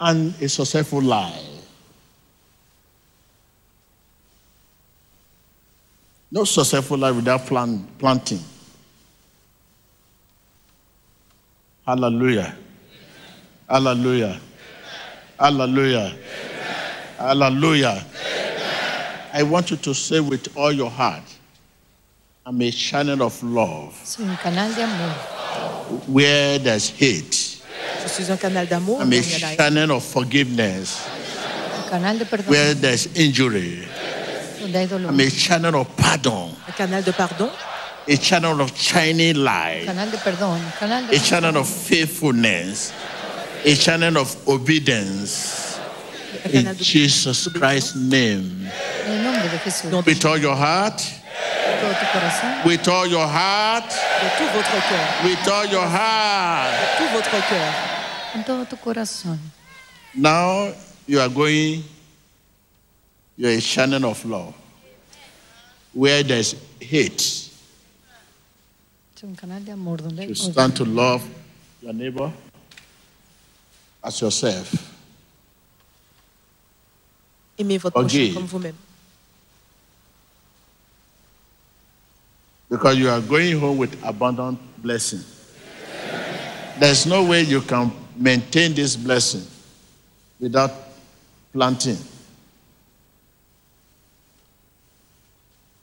and 0.00 0.34
a 0.42 0.48
successful 0.48 1.02
life. 1.02 1.59
No 6.32 6.44
successful 6.44 6.96
life 6.98 7.16
without 7.16 7.44
plan, 7.46 7.86
planting. 7.98 8.40
Hallelujah. 11.86 12.54
Hallelujah. 13.68 14.40
Hallelujah. 15.38 16.16
Hallelujah. 17.18 18.04
I 19.32 19.42
want 19.42 19.70
you 19.70 19.76
to 19.78 19.94
say 19.94 20.20
with 20.20 20.56
all 20.56 20.72
your 20.72 20.90
heart 20.90 21.22
I'm 22.46 22.60
a 22.62 22.70
channel 22.70 23.22
of 23.22 23.42
love. 23.42 23.94
Soy 24.04 24.24
un 24.24 24.36
canal 24.36 24.72
de. 24.74 24.86
Where 26.10 26.58
there's 26.58 26.88
hate, 26.90 27.60
Je 28.02 28.08
suis 28.08 28.30
un 28.30 28.36
canal 28.38 28.66
d'amour. 28.66 29.00
I'm 29.02 29.12
a 29.12 29.16
il 29.16 29.22
y 29.22 29.34
a 29.34 29.38
la 29.40 29.48
haine. 29.50 29.56
channel 29.56 29.90
of 29.92 30.04
forgiveness. 30.04 31.06
Un 31.84 31.90
canal 31.90 32.18
de 32.18 32.24
perdón. 32.24 32.48
Where 32.48 32.74
there's 32.74 33.06
injury, 33.14 33.82
Donde 33.82 33.84
hay 33.84 33.86
dolor. 33.86 33.99
I'm 34.62 35.20
a 35.20 35.30
channel 35.30 35.80
of 35.80 35.96
pardon. 35.96 36.54
Un 36.66 36.72
canal 36.76 37.02
de 37.02 37.12
pardon. 37.12 37.50
A 38.06 38.16
channel 38.16 38.60
of 38.60 38.76
shining 38.76 39.36
light. 39.36 39.86
canal 39.86 40.10
de 40.10 40.18
perdón. 40.18 40.60
Canal 40.78 41.06
de 41.06 41.16
A 41.16 41.18
channel 41.18 41.56
of 41.56 41.68
faithfulness. 41.68 42.92
A 43.64 43.74
channel 43.74 44.18
of 44.18 44.36
obedience. 44.48 45.78
In 46.52 46.74
Jesus 46.76 47.48
Christ's 47.48 47.96
name. 47.96 48.68
En 49.06 49.12
el 49.12 49.22
nombre 49.22 49.48
de 49.48 50.02
With 50.04 50.24
all 50.26 50.38
your 50.38 50.56
heart. 50.56 50.98
De 50.98 51.80
todo 51.80 51.94
tu 51.94 52.06
corazón. 52.12 52.64
With 52.64 52.88
all 52.88 53.06
your 53.06 53.26
heart. 53.26 53.88
De 53.88 54.28
tout 54.36 54.50
votre 54.52 54.80
cœur. 54.88 55.24
With 55.24 55.48
all 55.48 55.66
your 55.66 55.86
heart. 55.86 56.72
De 56.72 56.98
tout 56.98 57.12
votre 57.12 57.48
cœur. 57.48 57.74
Con 58.32 58.44
todo 58.44 58.64
tu 58.66 58.76
corazón. 58.76 59.38
Now 60.14 60.72
you 61.06 61.20
are 61.20 61.28
going, 61.28 61.82
you're 63.40 63.52
a 63.52 63.60
channel 63.60 64.04
of 64.04 64.22
love. 64.26 64.54
Where 65.94 66.22
there's 66.22 66.54
hate, 66.78 67.48
Es 69.16 69.24
un 69.24 69.34
canal 69.34 69.64
de 69.64 69.72
amor 69.72 69.96
donde 69.98 70.20
hay 70.20 70.28
you 70.28 70.34
stand 70.34 70.76
to 70.76 70.84
love 70.84 71.22
your 71.82 71.94
neighbor 71.94 72.30
as 74.04 74.20
yourself. 74.20 74.72
Aimez 77.58 77.78
votre 77.78 77.94
Forgive. 78.02 78.32
prochain 78.32 78.34
comme 78.34 78.46
vous-même. 78.46 78.76
Because 82.68 82.98
you 82.98 83.08
are 83.08 83.20
going 83.22 83.58
home 83.58 83.78
with 83.78 83.96
abundant 84.04 84.58
blessing. 84.82 85.20
There's 86.78 87.04
no 87.06 87.24
way 87.24 87.42
you 87.42 87.62
can 87.62 87.90
maintain 88.16 88.74
this 88.74 88.96
blessing 88.96 89.42
without 90.38 90.70
planting. 91.52 91.96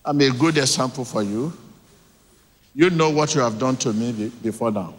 I'm 0.08 0.22
a 0.22 0.30
good 0.30 0.58
example 0.58 1.04
for 1.04 1.22
you. 1.22 1.52
You 2.74 2.90
know 2.90 3.10
what 3.10 3.36
you 3.36 3.42
have 3.42 3.60
done 3.60 3.76
to 3.78 3.92
me 3.92 4.32
before 4.42 4.72
now, 4.72 4.94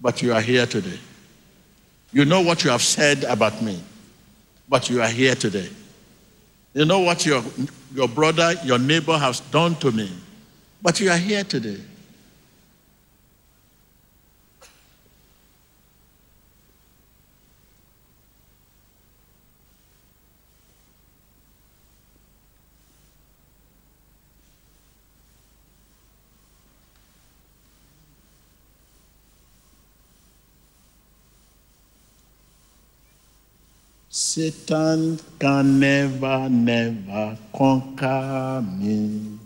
but 0.00 0.22
you 0.22 0.32
are 0.32 0.40
here 0.40 0.66
today. 0.66 1.00
You 2.12 2.24
know 2.24 2.40
what 2.40 2.62
you 2.62 2.70
have 2.70 2.82
said 2.82 3.24
about 3.24 3.60
me, 3.60 3.82
but 4.68 4.88
you 4.88 5.02
are 5.02 5.08
here 5.08 5.34
today. 5.34 5.68
You 6.74 6.84
know 6.84 7.00
what 7.00 7.26
your, 7.26 7.42
your 7.92 8.06
brother, 8.06 8.54
your 8.62 8.78
neighbor 8.78 9.18
has 9.18 9.40
done 9.40 9.74
to 9.76 9.90
me, 9.90 10.12
but 10.80 11.00
you 11.00 11.10
are 11.10 11.18
here 11.18 11.42
today. 11.42 11.80
Satan 34.38 35.18
can 35.40 35.80
never, 35.80 36.48
never 36.48 37.36
conquer 37.52 38.62
me. 38.78 39.36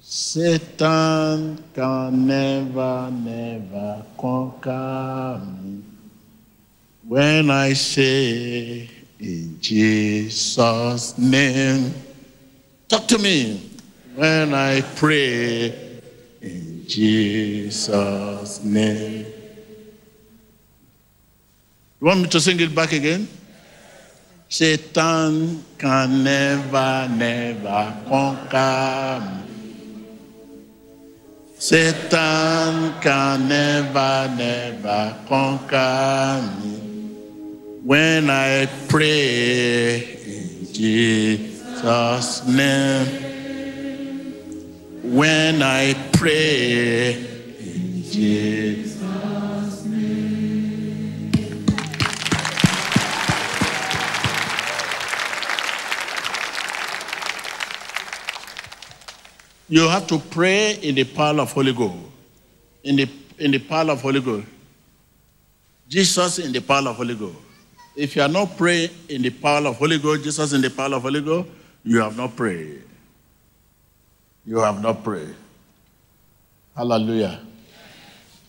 Satan 0.00 1.58
can 1.74 2.24
never, 2.24 3.10
never 3.10 4.04
conquer 4.16 5.40
me. 5.60 5.82
When 7.08 7.50
I 7.50 7.72
say 7.72 8.88
in 9.18 9.58
Jesus' 9.60 11.18
name, 11.18 11.92
talk 12.86 13.08
to 13.08 13.18
me. 13.18 13.72
When 14.14 14.54
I 14.54 14.82
pray 14.94 15.98
in 16.40 16.84
Jesus' 16.86 18.62
name. 18.62 19.31
You 22.02 22.08
want 22.08 22.22
me 22.22 22.28
to 22.30 22.40
sing 22.40 22.58
it 22.58 22.74
back 22.74 22.90
again? 22.90 23.28
Satan 24.48 25.62
can 25.78 26.24
never, 26.24 27.08
never 27.08 27.94
conquer 28.08 29.22
me. 29.24 29.68
Satan 31.58 32.92
can 33.00 33.48
never, 33.48 34.34
never 34.36 35.16
conquer 35.28 36.42
me. 36.60 36.72
When 37.84 38.28
I 38.30 38.66
pray 38.88 40.18
in 40.26 40.72
Jesus' 40.72 42.44
name. 42.48 43.06
When 45.04 45.62
I 45.62 45.94
pray 46.10 47.14
in 47.60 48.02
Jesus' 48.02 48.91
You 59.72 59.88
have 59.88 60.06
to 60.08 60.18
pray 60.18 60.74
in 60.82 60.96
the 60.96 61.04
power 61.04 61.40
of 61.40 61.50
Holy 61.50 61.72
Ghost. 61.72 61.96
In 62.84 62.94
the, 62.96 63.08
in 63.38 63.52
the 63.52 63.58
power 63.58 63.92
of 63.92 64.02
Holy 64.02 64.20
Ghost. 64.20 64.46
Jesus 65.88 66.38
in 66.40 66.52
the 66.52 66.60
power 66.60 66.90
of 66.90 66.96
Holy 66.96 67.14
Ghost. 67.14 67.38
If 67.96 68.14
you 68.14 68.20
are 68.20 68.28
not 68.28 68.58
praying 68.58 68.90
in 69.08 69.22
the 69.22 69.30
power 69.30 69.66
of 69.66 69.76
Holy 69.76 69.98
Ghost, 69.98 70.24
Jesus 70.24 70.52
in 70.52 70.60
the 70.60 70.68
power 70.68 70.96
of 70.96 71.00
Holy 71.00 71.22
Ghost, 71.22 71.48
you 71.84 72.02
have 72.02 72.18
not 72.18 72.36
prayed. 72.36 72.82
You 74.44 74.58
have 74.58 74.82
not 74.82 75.02
prayed. 75.02 75.34
Hallelujah. 76.76 77.40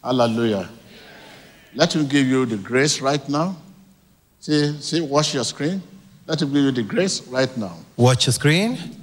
Hallelujah. 0.04 0.68
Let 1.74 1.96
him 1.96 2.06
give 2.06 2.28
you 2.28 2.46
the 2.46 2.58
grace 2.58 3.00
right 3.00 3.30
now. 3.30 3.56
See, 4.42 4.76
see, 4.82 5.00
watch 5.00 5.34
your 5.34 5.46
screen. 5.46 5.82
Let 6.28 6.42
him 6.42 6.52
give 6.52 6.64
you 6.64 6.72
the 6.72 6.84
grace 6.84 7.26
right 7.28 7.56
now. 7.56 7.78
Watch 7.96 8.26
your 8.26 8.34
screen. 8.34 9.00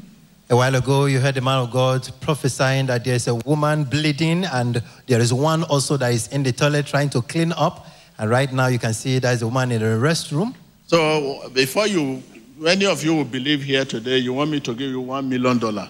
A 0.50 0.56
while 0.56 0.74
ago, 0.74 1.04
you 1.06 1.20
heard 1.20 1.36
the 1.36 1.40
man 1.40 1.58
of 1.58 1.70
God 1.70 2.10
prophesying 2.20 2.86
that 2.86 3.04
there's 3.04 3.28
a 3.28 3.36
woman 3.36 3.84
bleeding, 3.84 4.44
and 4.46 4.82
there 5.06 5.20
is 5.20 5.32
one 5.32 5.62
also 5.62 5.96
that 5.98 6.12
is 6.12 6.26
in 6.32 6.42
the 6.42 6.50
toilet 6.50 6.86
trying 6.86 7.08
to 7.10 7.22
clean 7.22 7.52
up. 7.52 7.86
And 8.18 8.28
right 8.28 8.52
now, 8.52 8.66
you 8.66 8.80
can 8.80 8.92
see 8.92 9.20
there's 9.20 9.42
a 9.42 9.46
woman 9.46 9.70
in 9.70 9.78
the 9.78 9.86
restroom. 9.86 10.56
So 10.88 11.48
before 11.54 11.86
you, 11.86 12.20
many 12.58 12.84
of 12.84 13.04
you 13.04 13.14
will 13.14 13.24
believe 13.24 13.62
here 13.62 13.84
today, 13.84 14.18
you 14.18 14.32
want 14.32 14.50
me 14.50 14.58
to 14.58 14.74
give 14.74 14.90
you 14.90 15.00
one 15.00 15.28
million 15.28 15.56
dollar. 15.60 15.88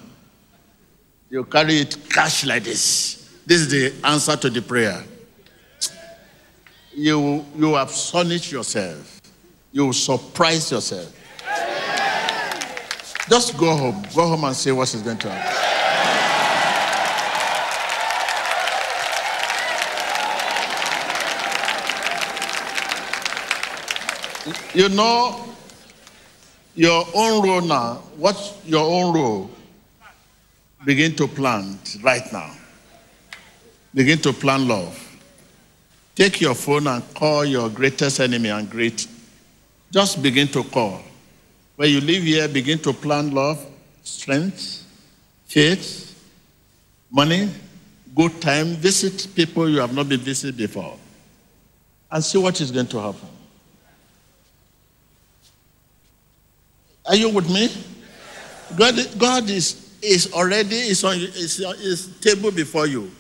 You 1.31 1.45
carry 1.45 1.77
it 1.77 1.97
cash 2.11 2.45
like 2.45 2.65
this. 2.65 3.41
This 3.47 3.63
is 3.63 3.71
the 3.71 4.07
answer 4.07 4.37
to 4.37 4.51
the 4.51 4.61
prayer. 4.61 5.03
You 6.95 7.47
you 7.57 7.77
astonish 7.77 8.53
yourself. 8.53 9.23
You 9.73 9.95
surprise 9.95 10.71
yourself. 10.71 11.17
Just 13.31 13.57
go 13.57 13.77
home. 13.77 14.03
Go 14.13 14.27
home 14.27 14.43
and 14.43 14.57
see 14.57 14.73
what 14.73 14.93
is 14.93 15.03
going 15.03 15.19
to 15.19 15.31
happen. 15.31 15.71
You 24.75 24.89
know 24.89 25.45
your 26.75 27.05
own 27.15 27.47
role 27.47 27.61
now. 27.61 28.03
What's 28.17 28.59
your 28.67 28.85
own 28.85 29.15
role? 29.15 29.51
Begin 30.85 31.15
to 31.17 31.29
plant 31.29 31.99
right 32.03 32.33
now. 32.33 32.51
Begin 33.95 34.19
to 34.19 34.33
plant 34.33 34.65
love. 34.65 35.07
Take 36.17 36.41
your 36.41 36.55
phone 36.57 36.89
and 36.89 37.03
call 37.15 37.45
your 37.45 37.69
greatest 37.69 38.19
enemy 38.19 38.49
and 38.49 38.69
greet. 38.69 39.07
Just 39.93 40.21
begin 40.21 40.49
to 40.49 40.65
call. 40.65 41.01
When 41.81 41.89
you 41.89 42.03
live 42.03 42.23
here, 42.25 42.47
begin 42.47 42.79
to 42.81 42.93
plan 42.93 43.31
love, 43.31 43.67
strength, 44.03 44.85
faith, 45.47 46.15
money, 47.11 47.49
good 48.15 48.39
time. 48.43 48.75
Visit 48.75 49.35
people 49.35 49.67
you 49.67 49.81
have 49.81 49.95
not 49.95 50.07
been 50.07 50.21
visited 50.21 50.59
before 50.59 50.99
and 52.11 52.23
see 52.23 52.37
what 52.37 52.61
is 52.61 52.71
going 52.71 52.87
to 52.89 53.01
happen. 53.01 53.31
Are 57.07 57.17
you 57.17 57.31
with 57.31 57.49
me? 57.49 57.71
God, 58.77 58.95
God 59.17 59.49
is, 59.49 59.97
is 60.03 60.35
already 60.35 60.77
is 60.77 61.03
on 61.03 61.17
is, 61.17 61.61
is 61.61 62.15
table 62.21 62.51
before 62.51 62.89
you. 62.89 63.11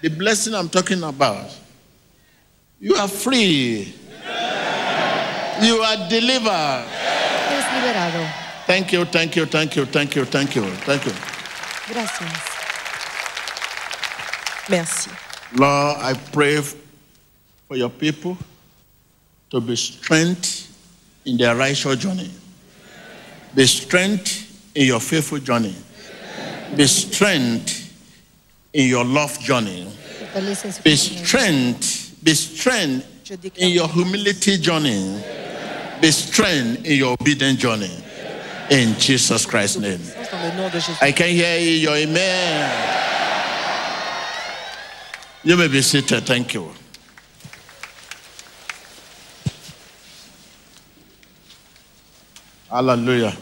The 0.00 0.08
blessing 0.08 0.54
I'm 0.54 0.70
talking 0.70 1.02
about. 1.02 1.54
You 2.80 2.94
are 2.94 3.06
free. 3.06 3.94
You 5.60 5.74
are 5.82 6.08
delivered. 6.08 7.15
Liberado. 7.86 8.26
Thank 8.66 8.92
you, 8.92 9.04
thank 9.04 9.36
you, 9.36 9.46
thank 9.46 9.76
you, 9.76 9.84
thank 9.86 10.16
you, 10.16 10.24
thank 10.24 10.56
you, 10.56 10.64
thank 10.84 11.06
you. 11.06 11.12
Gracias. 11.88 12.32
Merci. 14.68 15.10
Lord, 15.54 15.96
I 16.00 16.14
pray 16.32 16.60
for 17.68 17.76
your 17.76 17.90
people 17.90 18.36
to 19.50 19.60
be 19.60 19.76
strength 19.76 20.66
in 21.24 21.36
their 21.36 21.54
righteous 21.54 21.96
journey. 21.96 22.30
Be 23.54 23.66
strength 23.66 24.72
in 24.74 24.86
your 24.86 25.00
faithful 25.00 25.38
journey. 25.38 25.74
Be 26.76 26.86
strength 26.88 27.94
in 28.72 28.88
your 28.88 29.04
love 29.04 29.38
journey. 29.38 29.86
Fortalece 30.18 30.64
en 30.66 30.72
su 30.72 30.82
Be 30.82 30.96
strength, 30.96 32.24
be 32.24 32.34
strength 32.34 33.30
in 33.56 33.70
your 33.70 33.86
humility 33.86 34.58
journey. 34.58 35.22
Be 36.00 36.10
strength 36.10 36.84
in 36.84 36.98
your 36.98 37.16
obedient 37.20 37.58
journey. 37.58 37.90
In 38.70 38.94
Jesus 38.98 39.46
Christ's 39.46 39.78
name. 39.78 40.00
Dans 40.30 40.42
le 40.42 40.56
nom 40.56 40.68
de 40.68 40.80
Jésus. 40.80 40.98
I 41.00 41.12
can 41.12 41.28
hear 41.28 41.58
you 41.58 41.70
your 41.70 41.96
amen. 41.96 42.92
You 45.44 45.56
may 45.56 45.68
be 45.68 45.80
seated. 45.82 46.26
Thank 46.26 46.54
you. 46.54 46.70
Hallelujah. 52.68 53.36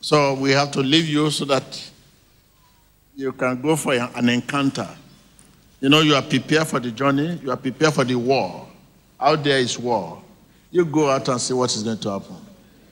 So 0.00 0.34
we 0.34 0.50
have 0.50 0.72
to 0.72 0.80
leave 0.80 1.06
you 1.06 1.30
so 1.30 1.44
that 1.44 1.90
you 3.14 3.32
can 3.32 3.62
go 3.62 3.76
for 3.76 3.94
an 3.94 4.28
encounter. 4.28 4.88
You 5.80 5.88
know, 5.88 6.00
you 6.00 6.14
are 6.16 6.22
prepared 6.22 6.66
for 6.66 6.80
the 6.80 6.90
journey, 6.90 7.38
you 7.42 7.50
are 7.50 7.56
prepared 7.56 7.94
for 7.94 8.04
the 8.04 8.16
war. 8.16 8.68
Out 9.20 9.44
there 9.44 9.58
is 9.58 9.78
war. 9.78 10.20
You 10.72 10.86
go 10.86 11.10
out 11.10 11.28
and 11.28 11.40
see 11.40 11.52
what 11.54 11.74
is 11.76 11.82
going 11.82 11.98
to 11.98 12.10
happen. 12.10 12.36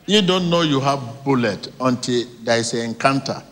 You 0.07 0.21
don't 0.21 0.51
know 0.51 0.61
you 0.61 0.81
have 0.81 1.25
bullet 1.25 1.73
until 1.81 2.27
there 2.43 2.59
is 2.59 2.75
an 2.75 2.81
encounter. 2.91 3.43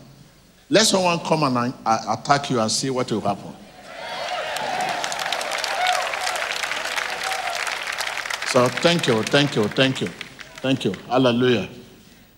Let 0.69 0.85
someone 0.85 1.19
come 1.19 1.43
and 1.43 1.73
uh, 1.85 2.15
attack 2.17 2.51
you 2.51 2.59
and 2.59 2.71
see 2.71 2.91
what 2.91 3.11
will 3.11 3.21
happen. 3.21 3.55
So 8.49 8.67
thank 8.67 9.07
you, 9.07 9.21
thank 9.23 9.55
you, 9.55 9.67
thank 9.69 10.01
you, 10.01 10.07
thank 10.57 10.85
you. 10.85 10.93
Hallelujah. 11.07 11.67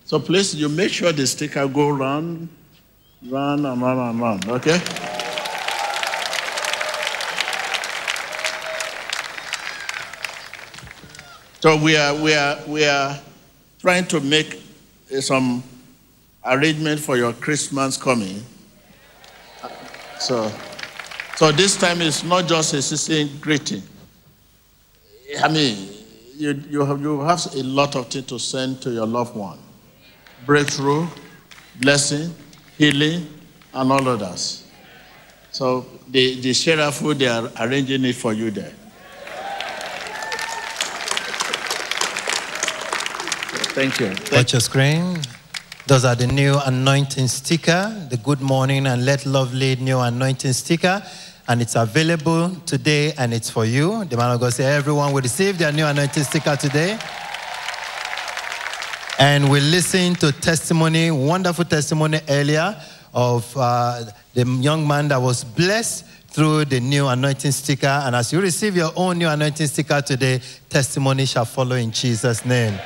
So 0.05 0.19
please, 0.19 0.55
you 0.55 0.69
make 0.69 0.91
sure 0.91 1.11
the 1.11 1.27
sticker 1.27 1.67
go 1.67 1.89
round, 1.89 2.47
round 3.29 3.65
and 3.65 3.81
round 3.81 3.99
and 3.99 4.19
round. 4.21 4.49
Okay? 4.49 4.79
So 11.61 11.77
we 11.77 11.95
are 11.95 12.15
we 12.15 12.33
are 12.33 12.57
we 12.67 12.83
are 12.85 13.19
trying 13.79 14.07
to 14.07 14.19
make 14.19 14.63
uh, 15.15 15.21
some 15.21 15.63
arrangement 16.43 16.99
for 16.99 17.17
your 17.17 17.33
Christmas 17.33 17.97
coming. 17.97 18.43
So 20.19 20.51
so 21.35 21.51
this 21.51 21.77
time 21.77 22.01
it's 22.01 22.23
not 22.23 22.47
just 22.47 22.73
a 22.73 22.81
season 22.81 23.37
greeting. 23.39 23.83
I 25.39 25.49
mean, 25.49 25.87
you, 26.35 26.63
you, 26.67 26.83
have, 26.83 26.99
you 26.99 27.21
have 27.21 27.45
a 27.55 27.63
lot 27.63 27.95
of 27.95 28.07
things 28.07 28.25
to 28.25 28.39
send 28.39 28.81
to 28.81 28.91
your 28.91 29.05
loved 29.05 29.35
one 29.35 29.59
breakthrough, 30.47 31.05
blessing, 31.79 32.33
healing, 32.79 33.27
and 33.75 33.91
all 33.91 34.09
others. 34.09 34.67
So 35.51 35.85
the, 36.09 36.41
the 36.41 36.53
sheriff, 36.53 36.99
they 36.99 37.27
are 37.27 37.51
arranging 37.59 38.03
it 38.05 38.15
for 38.15 38.33
you 38.33 38.49
there. 38.49 38.73
Thank 43.81 43.99
you. 43.99 44.37
Watch 44.37 44.53
your 44.53 44.59
screen. 44.59 45.17
Those 45.87 46.05
are 46.05 46.13
the 46.13 46.27
new 46.27 46.55
anointing 46.67 47.27
sticker, 47.27 47.89
the 48.11 48.17
good 48.17 48.39
morning 48.39 48.85
and 48.85 49.05
let 49.05 49.25
love 49.25 49.55
lead 49.55 49.81
new 49.81 49.99
anointing 49.99 50.53
sticker. 50.53 51.01
And 51.47 51.63
it's 51.63 51.75
available 51.75 52.51
today 52.67 53.13
and 53.17 53.33
it's 53.33 53.49
for 53.49 53.65
you. 53.65 54.05
The 54.05 54.17
man 54.17 54.35
of 54.35 54.39
God 54.39 54.53
said 54.53 54.71
everyone 54.71 55.13
will 55.13 55.23
receive 55.23 55.57
their 55.57 55.71
new 55.71 55.87
anointing 55.87 56.21
sticker 56.25 56.55
today. 56.55 56.99
And 59.17 59.49
we 59.49 59.59
listened 59.61 60.19
to 60.19 60.31
testimony, 60.31 61.09
wonderful 61.09 61.65
testimony 61.65 62.19
earlier 62.29 62.79
of 63.15 63.51
uh, 63.57 64.03
the 64.35 64.45
young 64.61 64.87
man 64.87 65.07
that 65.07 65.19
was 65.19 65.43
blessed 65.43 66.05
through 66.27 66.65
the 66.65 66.79
new 66.79 67.07
anointing 67.07 67.51
sticker. 67.51 67.87
And 67.87 68.15
as 68.15 68.31
you 68.31 68.41
receive 68.41 68.75
your 68.75 68.91
own 68.95 69.17
new 69.17 69.27
anointing 69.27 69.65
sticker 69.65 70.03
today, 70.03 70.39
testimony 70.69 71.25
shall 71.25 71.45
follow 71.45 71.77
in 71.77 71.91
Jesus' 71.91 72.45
name. 72.45 72.79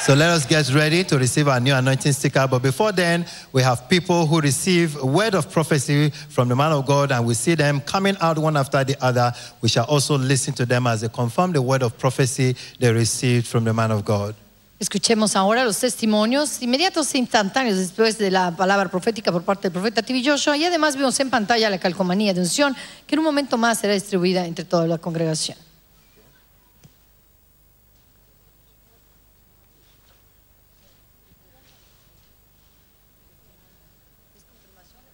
So 0.00 0.14
let 0.14 0.30
us 0.30 0.46
get 0.46 0.72
ready 0.74 1.04
to 1.04 1.18
receive 1.18 1.46
our 1.46 1.60
new 1.60 1.74
anointing 1.74 2.12
sticker. 2.14 2.48
But 2.48 2.62
before 2.62 2.90
then, 2.90 3.26
we 3.52 3.60
have 3.60 3.86
people 3.86 4.26
who 4.26 4.40
receive 4.40 4.96
a 4.96 5.04
word 5.04 5.34
of 5.34 5.52
prophecy 5.52 6.08
from 6.30 6.48
the 6.48 6.56
man 6.56 6.72
of 6.72 6.86
God, 6.86 7.12
and 7.12 7.26
we 7.26 7.34
see 7.34 7.54
them 7.54 7.82
coming 7.82 8.16
out 8.18 8.38
one 8.38 8.56
after 8.56 8.82
the 8.82 8.96
other. 9.04 9.30
We 9.60 9.68
shall 9.68 9.84
also 9.84 10.16
listen 10.16 10.54
to 10.54 10.64
them 10.64 10.86
as 10.86 11.02
they 11.02 11.10
confirm 11.10 11.52
the 11.52 11.60
word 11.60 11.82
of 11.82 11.98
prophecy 11.98 12.56
they 12.78 12.90
received 12.90 13.46
from 13.46 13.64
the 13.64 13.74
man 13.74 13.90
of 13.90 14.06
God. 14.06 14.34
Escuchemos 14.80 15.36
ahora 15.36 15.64
los 15.64 15.78
testimonios 15.78 16.62
inmediatos 16.62 17.14
e 17.14 17.18
instantáneos 17.18 17.76
después 17.76 18.16
de 18.16 18.30
la 18.30 18.56
palabra 18.56 18.90
profética 18.90 19.30
por 19.30 19.42
parte 19.42 19.68
del 19.68 19.72
profeta 19.72 20.00
T.B. 20.00 20.22
Joshua 20.24 20.56
y 20.56 20.64
además 20.64 20.96
vemos 20.96 21.20
en 21.20 21.28
pantalla 21.28 21.68
la 21.68 21.76
calcomanía 21.76 22.32
de 22.32 22.40
unción 22.40 22.74
que 23.06 23.16
en 23.16 23.18
un 23.18 23.26
momento 23.26 23.58
más 23.58 23.80
será 23.80 23.92
distribuida 23.92 24.46
entre 24.46 24.64
toda 24.64 24.86
la 24.86 24.96
congregación. 24.96 25.58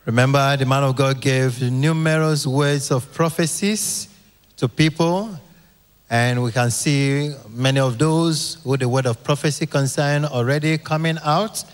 Remember, 0.07 0.57
the 0.57 0.65
man 0.65 0.85
of 0.85 0.95
God 0.95 1.21
gave 1.21 1.61
numerous 1.61 2.47
words 2.47 2.93
of 2.93 3.13
prophecies 3.13 4.07
to 4.57 4.69
people, 4.69 5.37
and 6.09 6.45
we 6.45 6.53
can 6.53 6.71
see 6.71 7.35
many 7.51 7.81
of 7.81 7.99
those 7.99 8.59
who 8.63 8.77
the 8.77 8.89
word 8.89 9.07
of 9.07 9.25
prophecy 9.25 9.67
concern 9.67 10.25
already 10.25 10.79
coming 10.79 11.19
out. 11.25 11.65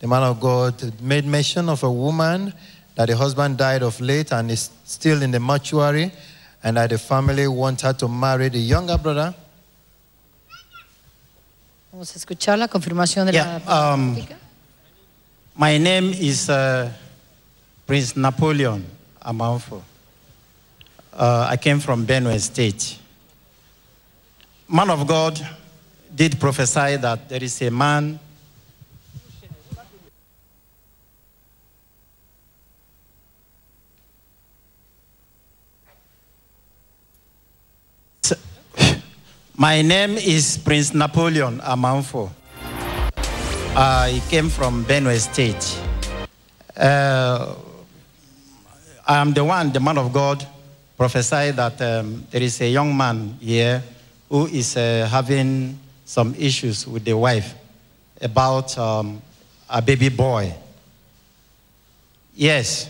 The 0.00 0.08
man 0.08 0.22
of 0.22 0.40
God 0.40 0.98
made 1.02 1.26
mention 1.26 1.68
of 1.68 1.82
a 1.82 1.90
woman 1.90 2.54
that 2.94 3.08
the 3.08 3.16
husband 3.18 3.58
died 3.58 3.82
of 3.82 4.00
late 4.00 4.32
and 4.32 4.50
is 4.50 4.70
still 4.86 5.22
in 5.22 5.30
the 5.30 5.40
mortuary, 5.40 6.10
and 6.62 6.78
that 6.78 6.88
the 6.88 6.96
family 6.96 7.46
want 7.48 7.82
her 7.82 7.92
to 7.92 8.08
marry 8.08 8.48
the 8.48 8.60
younger 8.60 8.96
brother. 8.96 9.34
Vamos 11.92 12.16
a 12.16 12.18
escuchar 12.18 12.58
la 12.58 12.66
confirmación 12.66 13.26
de 13.26 13.32
Yeah, 13.34 13.60
la 13.66 13.92
um, 13.92 14.16
my 15.54 15.76
name 15.76 16.14
is 16.14 16.48
uh, 16.48 16.90
Prince 17.86 18.16
Napoleon 18.16 18.84
Amanfo. 19.22 19.82
Uh, 21.12 21.46
I 21.50 21.56
came 21.56 21.80
from 21.80 22.06
Benue 22.06 22.38
State. 22.40 22.98
Man 24.68 24.90
of 24.90 25.06
God 25.06 25.40
did 26.14 26.40
prophesy 26.40 26.96
that 26.96 27.28
there 27.28 27.42
is 27.42 27.60
a 27.62 27.70
man 27.70 28.18
My 39.56 39.82
name 39.82 40.18
is 40.18 40.58
Prince 40.58 40.92
Napoleon 40.94 41.60
Amanfo. 41.60 42.28
I 43.76 44.20
came 44.28 44.48
from 44.48 44.84
Benue 44.84 45.16
State. 45.18 45.78
Uh, 46.76 47.54
I 49.06 49.18
am 49.18 49.34
the 49.34 49.44
one, 49.44 49.70
the 49.70 49.80
man 49.80 49.98
of 49.98 50.12
God, 50.14 50.46
prophesied 50.96 51.56
that 51.56 51.80
um, 51.82 52.26
there 52.30 52.42
is 52.42 52.58
a 52.62 52.68
young 52.68 52.96
man 52.96 53.36
here 53.38 53.82
who 54.30 54.46
is 54.46 54.78
uh, 54.78 55.06
having 55.10 55.78
some 56.06 56.34
issues 56.38 56.86
with 56.86 57.04
the 57.04 57.12
wife 57.14 57.54
about 58.22 58.76
um, 58.78 59.20
a 59.68 59.82
baby 59.82 60.08
boy. 60.08 60.54
Yes. 62.34 62.88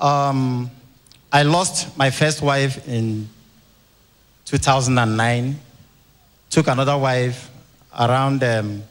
Um, 0.00 0.70
I 1.32 1.42
lost 1.42 1.98
my 1.98 2.10
first 2.10 2.40
wife 2.40 2.86
in 2.86 3.28
2009, 4.44 5.58
took 6.48 6.68
another 6.68 6.96
wife 6.96 7.50
around 7.98 8.44
um, 8.44 8.84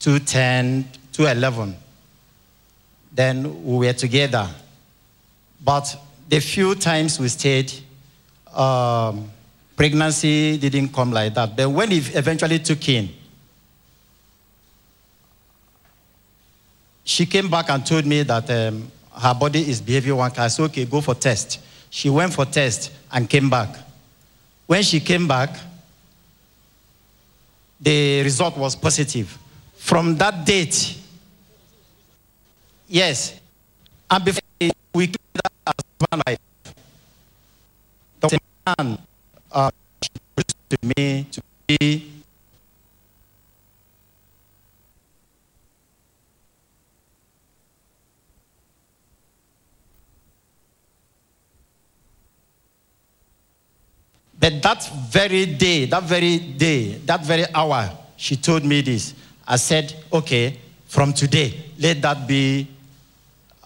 210, 0.00 0.88
211. 1.12 1.83
Then 3.14 3.64
we 3.64 3.86
were 3.86 3.92
together. 3.92 4.48
But 5.64 5.96
the 6.28 6.40
few 6.40 6.74
times 6.74 7.20
we 7.20 7.28
stayed, 7.28 7.72
um, 8.52 9.30
pregnancy 9.76 10.58
didn't 10.58 10.88
come 10.92 11.12
like 11.12 11.34
that. 11.34 11.56
But 11.56 11.70
when 11.70 11.92
it 11.92 12.14
eventually 12.16 12.58
took 12.58 12.88
in, 12.88 13.08
she 17.04 17.26
came 17.26 17.48
back 17.48 17.70
and 17.70 17.86
told 17.86 18.04
me 18.04 18.22
that 18.24 18.50
um, 18.50 18.90
her 19.16 19.34
body 19.34 19.60
is 19.70 19.80
behaving 19.80 20.16
one 20.16 20.30
kind. 20.30 20.44
I 20.44 20.48
said, 20.48 20.64
okay, 20.64 20.84
go 20.84 21.00
for 21.00 21.14
test. 21.14 21.60
She 21.90 22.10
went 22.10 22.32
for 22.32 22.44
test 22.44 22.90
and 23.12 23.30
came 23.30 23.48
back. 23.48 23.76
When 24.66 24.82
she 24.82 24.98
came 24.98 25.28
back, 25.28 25.56
the 27.80 28.22
result 28.22 28.56
was 28.56 28.74
positive. 28.74 29.38
From 29.76 30.16
that 30.16 30.44
date, 30.44 30.98
Yes. 32.94 33.40
And 34.08 34.24
before 34.24 34.40
we 34.94 35.08
took 35.08 35.20
that 35.32 35.50
as 35.66 35.74
husband 35.98 36.06
and 36.12 36.22
wife, 36.24 36.38
a 38.22 38.82
man 38.84 38.98
uh, 39.50 39.70
to 40.70 40.78
me 40.96 41.26
to 41.32 41.42
be 41.66 42.10
But 54.38 54.62
that 54.62 54.84
very 55.10 55.46
day, 55.46 55.86
that 55.86 56.02
very 56.02 56.38
day, 56.38 56.98
that 57.06 57.24
very 57.24 57.46
hour, 57.54 57.90
she 58.16 58.36
told 58.36 58.62
me 58.62 58.82
this. 58.82 59.14
I 59.48 59.56
said, 59.56 59.94
okay, 60.12 60.58
from 60.86 61.14
today, 61.14 61.64
let 61.78 62.02
that 62.02 62.28
be, 62.28 62.68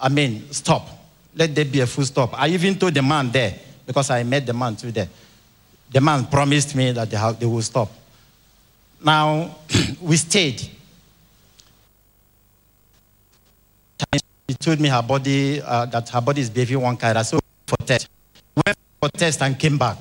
I 0.00 0.08
mean, 0.08 0.50
stop. 0.52 0.88
Let 1.34 1.54
there 1.54 1.64
be 1.64 1.80
a 1.80 1.86
full 1.86 2.04
stop. 2.04 2.40
I 2.40 2.48
even 2.48 2.78
told 2.78 2.94
the 2.94 3.02
man 3.02 3.30
there, 3.30 3.54
because 3.86 4.10
I 4.10 4.22
met 4.22 4.46
the 4.46 4.52
man 4.52 4.76
too 4.76 4.90
there. 4.92 5.08
The 5.90 6.00
man 6.00 6.26
promised 6.26 6.74
me 6.74 6.92
that 6.92 7.10
they, 7.10 7.16
have, 7.16 7.38
they 7.38 7.46
will 7.46 7.62
stop. 7.62 7.90
Now, 9.04 9.56
we 10.00 10.16
stayed. 10.16 10.60
She 14.48 14.54
told 14.54 14.80
me 14.80 14.88
her 14.88 15.02
body, 15.02 15.60
uh, 15.60 15.86
that 15.86 16.08
her 16.08 16.20
body 16.20 16.40
is 16.40 16.50
behaving 16.50 16.80
one 16.80 16.96
kind. 16.96 17.18
I 17.18 17.22
said, 17.22 17.40
for 17.66 17.76
test. 17.78 18.08
Went 18.66 18.78
for 19.00 19.08
test 19.10 19.42
and 19.42 19.58
came 19.58 19.78
back. 19.78 19.98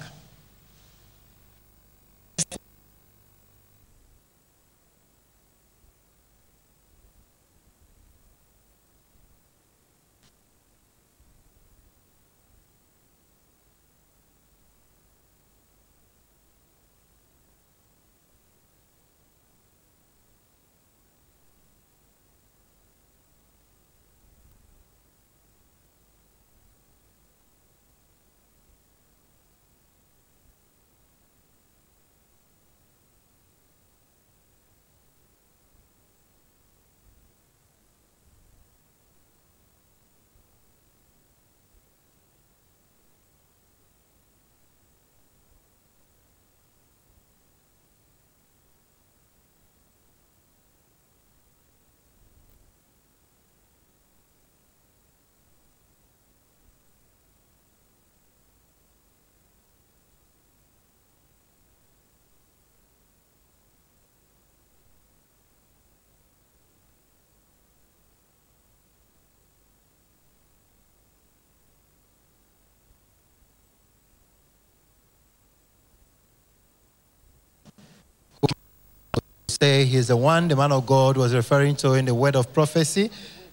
Say 79.49 79.86
he's 79.86 80.07
the 80.07 80.18
one 80.18 80.48
the 80.48 80.56
man 80.56 80.72
of 80.72 80.86
God 80.86 81.15
was 81.18 81.34
referring 81.34 81.76
to 81.78 81.94
in 81.94 82.06
the 82.06 82.14
word 82.14 82.36
of 82.36 82.52
prophecy. 82.53 83.10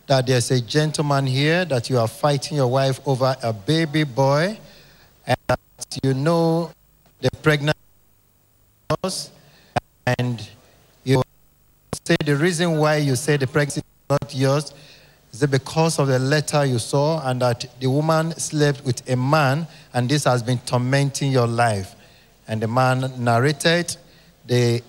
That 0.07 0.27
there's 0.27 0.51
a 0.51 0.61
gentleman 0.61 1.27
here 1.27 1.65
that 1.65 1.89
you 1.89 1.99
are 1.99 2.09
fighting 2.09 2.57
your 2.57 2.67
wife 2.67 3.01
over 3.07 3.37
a 3.43 3.53
baby 3.53 4.05
boy, 4.05 4.59
and 5.27 5.37
that 5.47 5.61
you 6.03 6.13
know 6.13 6.71
the 7.21 7.31
pregnant 7.43 7.77
and 10.19 10.49
you 11.05 11.23
say 12.05 12.17
the 12.25 12.37
reason 12.37 12.77
why 12.79 12.97
you 12.97 13.17
say 13.17 13.37
the 13.37 13.47
pregnancy 13.47 13.81
is 13.81 14.11
not 14.11 14.35
yours 14.35 14.75
is 15.35 15.43
it 15.43 15.51
because 15.51 15.99
of 15.99 16.07
the 16.07 16.19
letter 16.19 16.65
you 16.65 16.79
saw 16.79 17.29
and 17.29 17.43
that 17.43 17.67
the 17.81 17.89
woman 17.89 18.31
slept 18.39 18.85
with 18.85 19.09
a 19.11 19.17
man 19.17 19.67
and 19.93 20.09
this 20.09 20.25
has 20.25 20.45
been 20.45 20.59
tormenting 20.59 21.33
your 21.33 21.49
life. 21.49 21.97
And 22.47 22.63
the 22.63 22.69
man 22.69 23.13
narrated 23.19 23.97
the 24.47 24.81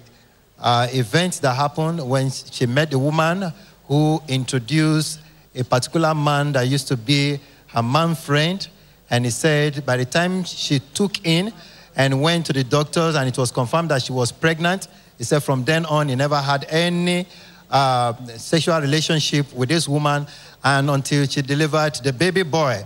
uh, 0.60 0.88
events 0.92 1.40
that 1.40 1.56
happened 1.56 2.08
when 2.08 2.30
she 2.30 2.66
met 2.66 2.92
the 2.92 3.00
woman 3.00 3.52
who 3.88 4.22
introduced 4.28 5.20
a 5.54 5.64
particular 5.64 6.14
man 6.14 6.52
that 6.54 6.64
used 6.68 6.88
to 6.88 6.98
be 6.98 7.40
her 7.68 7.84
man 7.84 8.16
friend. 8.16 8.68
And 9.10 9.26
he 9.26 9.32
said 9.32 9.86
by 9.86 9.98
the 9.98 10.06
time 10.06 10.44
she 10.44 10.80
took 10.80 11.26
in 11.26 11.54
and 11.96 12.22
went 12.22 12.46
to 12.48 12.54
the 12.54 12.64
doctors 12.64 13.16
and 13.16 13.28
it 13.28 13.38
was 13.38 13.52
confirmed 13.52 13.90
that 13.92 14.02
she 14.02 14.12
was 14.12 14.32
pregnant, 14.32 14.88
he 15.18 15.24
said 15.24 15.44
from 15.44 15.64
then 15.64 15.86
on 15.86 16.10
he 16.10 16.16
never 16.16 16.40
had 16.40 16.66
any 16.70 17.26
uh, 17.70 18.14
sexual 18.38 18.80
relationship 18.80 19.52
with 19.54 19.70
this 19.70 19.88
woman 19.88 20.26
and 20.64 20.90
until 20.90 21.26
she 21.28 21.42
delivered 21.42 21.96
the 22.04 22.12
baby 22.12 22.44
boy. 22.44 22.84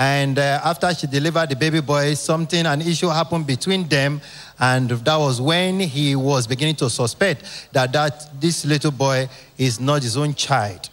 And 0.00 0.38
uh, 0.38 0.60
after 0.64 0.94
she 0.94 1.08
delivered 1.08 1.48
the 1.48 1.56
baby 1.56 1.80
boy, 1.80 2.14
something, 2.14 2.64
an 2.66 2.80
issue 2.82 3.08
happened 3.08 3.48
between 3.48 3.88
them. 3.88 4.20
And 4.60 4.88
that 4.90 5.16
was 5.16 5.40
when 5.40 5.80
he 5.80 6.14
was 6.14 6.46
beginning 6.46 6.76
to 6.76 6.88
suspect 6.88 7.68
that, 7.72 7.92
that 7.92 8.40
this 8.40 8.64
little 8.64 8.92
boy 8.92 9.28
is 9.58 9.80
not 9.80 10.04
his 10.04 10.16
own 10.16 10.34
child. 10.34 10.88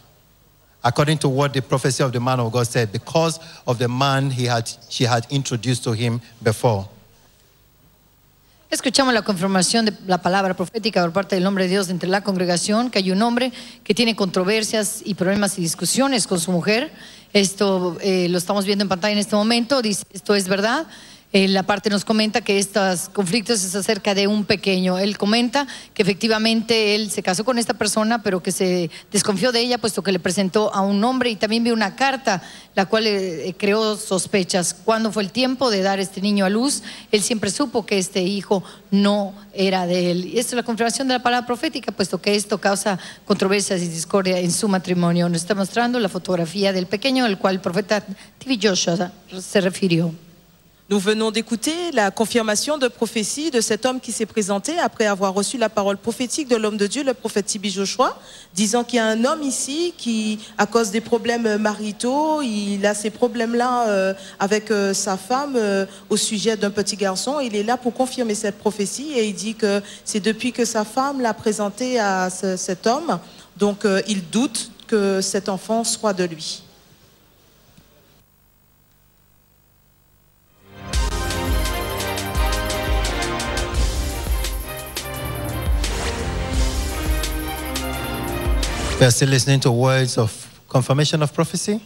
According 0.82 1.18
to 1.18 1.28
what 1.28 1.54
the 1.54 1.62
prophecy 1.62 2.02
of 2.02 2.12
the 2.12 2.18
man 2.18 2.40
of 2.40 2.50
God 2.50 2.66
said, 2.66 2.90
because 2.90 3.38
of 3.64 3.78
the 3.78 3.88
man 3.88 4.28
he 4.28 4.46
had, 4.46 4.68
she 4.88 5.04
had 5.04 5.24
introduced 5.30 5.84
to 5.84 5.92
him 5.92 6.20
before. 6.42 6.88
Escuchamos 8.68 9.14
la 9.14 9.22
confirmación 9.22 9.84
de 9.84 9.92
la 10.08 10.20
palabra 10.20 10.56
profética 10.56 11.00
por 11.02 11.12
parte 11.12 11.36
del 11.36 11.46
hombre 11.46 11.64
de 11.64 11.70
Dios 11.70 11.88
entre 11.88 12.08
la 12.08 12.22
congregación, 12.22 12.90
que 12.90 12.98
hay 12.98 13.12
un 13.12 13.22
hombre 13.22 13.52
que 13.84 13.94
tiene 13.94 14.16
controversias 14.16 15.02
y 15.04 15.14
problemas 15.14 15.56
y 15.56 15.60
discusiones 15.62 16.26
con 16.26 16.40
su 16.40 16.50
mujer. 16.50 16.90
Esto 17.32 17.96
eh, 18.00 18.28
lo 18.28 18.38
estamos 18.38 18.64
viendo 18.64 18.82
en 18.82 18.88
pantalla 18.88 19.12
en 19.12 19.18
este 19.18 19.36
momento, 19.36 19.82
dice, 19.82 20.04
esto 20.12 20.34
es 20.34 20.48
verdad. 20.48 20.88
Eh, 21.32 21.48
la 21.48 21.64
parte 21.64 21.90
nos 21.90 22.04
comenta 22.04 22.40
que 22.40 22.58
estos 22.58 23.08
conflictos 23.08 23.62
es 23.64 23.74
acerca 23.74 24.14
de 24.14 24.28
un 24.28 24.44
pequeño. 24.44 24.96
Él 24.96 25.18
comenta 25.18 25.66
que 25.92 26.02
efectivamente 26.02 26.94
él 26.94 27.10
se 27.10 27.22
casó 27.22 27.44
con 27.44 27.58
esta 27.58 27.74
persona, 27.74 28.22
pero 28.22 28.42
que 28.42 28.52
se 28.52 28.90
desconfió 29.10 29.50
de 29.50 29.60
ella, 29.60 29.78
puesto 29.78 30.04
que 30.04 30.12
le 30.12 30.20
presentó 30.20 30.72
a 30.72 30.82
un 30.82 31.02
hombre 31.02 31.30
y 31.30 31.36
también 31.36 31.64
vio 31.64 31.74
una 31.74 31.96
carta, 31.96 32.42
la 32.76 32.86
cual 32.86 33.08
eh, 33.08 33.54
creó 33.58 33.96
sospechas. 33.96 34.72
Cuando 34.72 35.10
fue 35.10 35.24
el 35.24 35.32
tiempo 35.32 35.68
de 35.68 35.82
dar 35.82 35.98
este 35.98 36.20
niño 36.20 36.44
a 36.44 36.48
luz, 36.48 36.84
él 37.10 37.22
siempre 37.22 37.50
supo 37.50 37.84
que 37.84 37.98
este 37.98 38.22
hijo 38.22 38.62
no 38.92 39.34
era 39.52 39.86
de 39.86 40.12
él. 40.12 40.26
Y 40.26 40.38
esto 40.38 40.54
es 40.54 40.56
la 40.58 40.62
confirmación 40.62 41.08
de 41.08 41.14
la 41.14 41.22
palabra 41.22 41.44
profética, 41.44 41.90
puesto 41.90 42.22
que 42.22 42.36
esto 42.36 42.58
causa 42.58 43.00
controversias 43.24 43.82
y 43.82 43.88
discordia 43.88 44.38
en 44.38 44.52
su 44.52 44.68
matrimonio. 44.68 45.28
Nos 45.28 45.42
está 45.42 45.56
mostrando 45.56 45.98
la 45.98 46.08
fotografía 46.08 46.72
del 46.72 46.86
pequeño, 46.86 47.24
al 47.24 47.36
cual 47.36 47.56
el 47.56 47.60
profeta 47.60 48.04
TV 48.38 48.60
Joshua 48.62 49.10
se 49.40 49.60
refirió. 49.60 50.14
Nous 50.88 51.00
venons 51.00 51.32
d'écouter 51.32 51.90
la 51.94 52.12
confirmation 52.12 52.78
de 52.78 52.86
prophétie 52.86 53.50
de 53.50 53.60
cet 53.60 53.84
homme 53.84 53.98
qui 53.98 54.12
s'est 54.12 54.24
présenté 54.24 54.78
après 54.78 55.06
avoir 55.06 55.34
reçu 55.34 55.58
la 55.58 55.68
parole 55.68 55.96
prophétique 55.96 56.46
de 56.46 56.54
l'homme 56.54 56.76
de 56.76 56.86
Dieu, 56.86 57.02
le 57.02 57.12
prophète 57.12 57.46
Tibi 57.46 57.70
Joshua, 57.70 58.16
disant 58.54 58.84
qu'il 58.84 58.98
y 58.98 59.00
a 59.00 59.06
un 59.06 59.24
homme 59.24 59.42
ici 59.42 59.94
qui, 59.98 60.38
à 60.56 60.64
cause 60.66 60.92
des 60.92 61.00
problèmes 61.00 61.56
maritaux, 61.56 62.40
il 62.40 62.86
a 62.86 62.94
ces 62.94 63.10
problèmes-là 63.10 63.88
euh, 63.88 64.14
avec 64.38 64.70
euh, 64.70 64.94
sa 64.94 65.16
femme 65.16 65.54
euh, 65.56 65.86
au 66.08 66.16
sujet 66.16 66.56
d'un 66.56 66.70
petit 66.70 66.96
garçon. 66.96 67.40
Il 67.40 67.56
est 67.56 67.64
là 67.64 67.76
pour 67.76 67.92
confirmer 67.92 68.36
cette 68.36 68.58
prophétie 68.58 69.10
et 69.16 69.26
il 69.26 69.34
dit 69.34 69.56
que 69.56 69.82
c'est 70.04 70.20
depuis 70.20 70.52
que 70.52 70.64
sa 70.64 70.84
femme 70.84 71.20
l'a 71.20 71.34
présenté 71.34 71.98
à 71.98 72.30
ce- 72.30 72.56
cet 72.56 72.86
homme, 72.86 73.18
donc 73.56 73.84
il 74.06 74.30
doute 74.30 74.70
que 74.86 75.20
cet 75.20 75.48
enfant 75.48 75.82
soit 75.82 76.12
de 76.12 76.22
lui. 76.22 76.62
We 88.98 89.04
are 89.04 89.10
still 89.10 89.28
listening 89.28 89.60
to 89.60 89.70
words 89.70 90.16
of 90.16 90.62
confirmation 90.70 91.22
of 91.22 91.34
prophecy. 91.34 91.82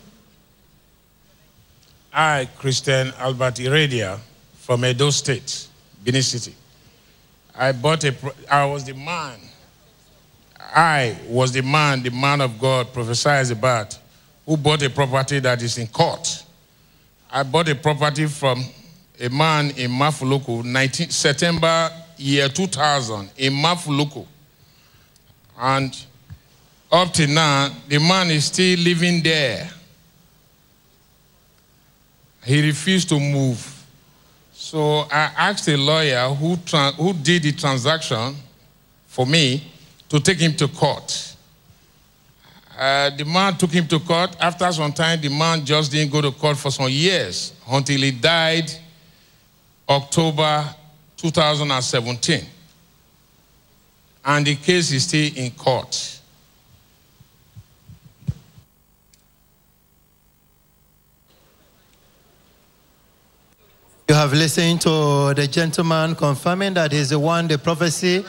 I, 2.12 2.48
Christian 2.56 3.12
Albert 3.18 3.54
Iradia 3.54 4.20
from 4.54 4.84
Edo 4.84 5.10
State, 5.10 5.66
Benin 6.04 6.22
City. 6.22 6.54
I 7.52 7.72
bought 7.72 8.04
a, 8.04 8.14
I 8.48 8.64
was 8.64 8.84
the 8.84 8.94
man, 8.94 9.40
I 10.60 11.18
was 11.26 11.50
the 11.50 11.62
man, 11.62 12.04
the 12.04 12.10
man 12.10 12.40
of 12.40 12.60
God 12.60 12.92
prophesies 12.92 13.50
about, 13.50 13.98
who 14.46 14.56
bought 14.56 14.80
a 14.84 14.90
property 14.90 15.40
that 15.40 15.60
is 15.62 15.78
in 15.78 15.88
court. 15.88 16.44
I 17.28 17.42
bought 17.42 17.68
a 17.68 17.74
property 17.74 18.26
from 18.26 18.64
a 19.20 19.28
man 19.28 19.70
in 19.70 19.90
Mafoluku, 19.90 20.62
19, 20.62 21.10
September 21.10 21.90
year 22.16 22.48
2000, 22.48 23.30
in 23.36 23.52
Mafoluku. 23.52 24.24
And 25.58 26.06
up 26.90 27.12
to 27.14 27.26
now, 27.26 27.70
the 27.88 27.98
man 27.98 28.30
is 28.30 28.46
still 28.46 28.78
living 28.78 29.22
there. 29.22 29.70
He 32.44 32.66
refused 32.66 33.08
to 33.10 33.20
move. 33.20 33.76
So 34.52 35.06
I 35.10 35.30
asked 35.36 35.68
a 35.68 35.76
lawyer 35.76 36.28
who, 36.28 36.54
who 36.96 37.12
did 37.12 37.42
the 37.42 37.52
transaction 37.52 38.34
for 39.06 39.26
me 39.26 39.70
to 40.08 40.20
take 40.20 40.38
him 40.38 40.54
to 40.54 40.68
court. 40.68 41.36
Uh, 42.78 43.10
the 43.10 43.24
man 43.24 43.56
took 43.56 43.70
him 43.70 43.86
to 43.86 43.98
court. 44.00 44.34
After 44.40 44.72
some 44.72 44.92
time, 44.92 45.20
the 45.20 45.28
man 45.28 45.64
just 45.64 45.92
didn't 45.92 46.10
go 46.10 46.20
to 46.22 46.32
court 46.32 46.56
for 46.56 46.70
some 46.70 46.88
years 46.88 47.52
until 47.70 48.00
he 48.00 48.10
died 48.10 48.70
October 49.88 50.74
2017. 51.16 52.46
And 54.24 54.46
the 54.46 54.56
case 54.56 54.92
is 54.92 55.04
still 55.04 55.30
in 55.36 55.50
court. 55.50 56.19
You 64.10 64.16
have 64.16 64.32
listened 64.32 64.80
to 64.80 65.34
the 65.34 65.46
gentleman 65.46 66.16
confirming 66.16 66.74
that 66.74 66.90
he's 66.90 67.10
the 67.10 67.18
one, 67.20 67.46
the 67.46 67.56
prophecy 67.56 68.24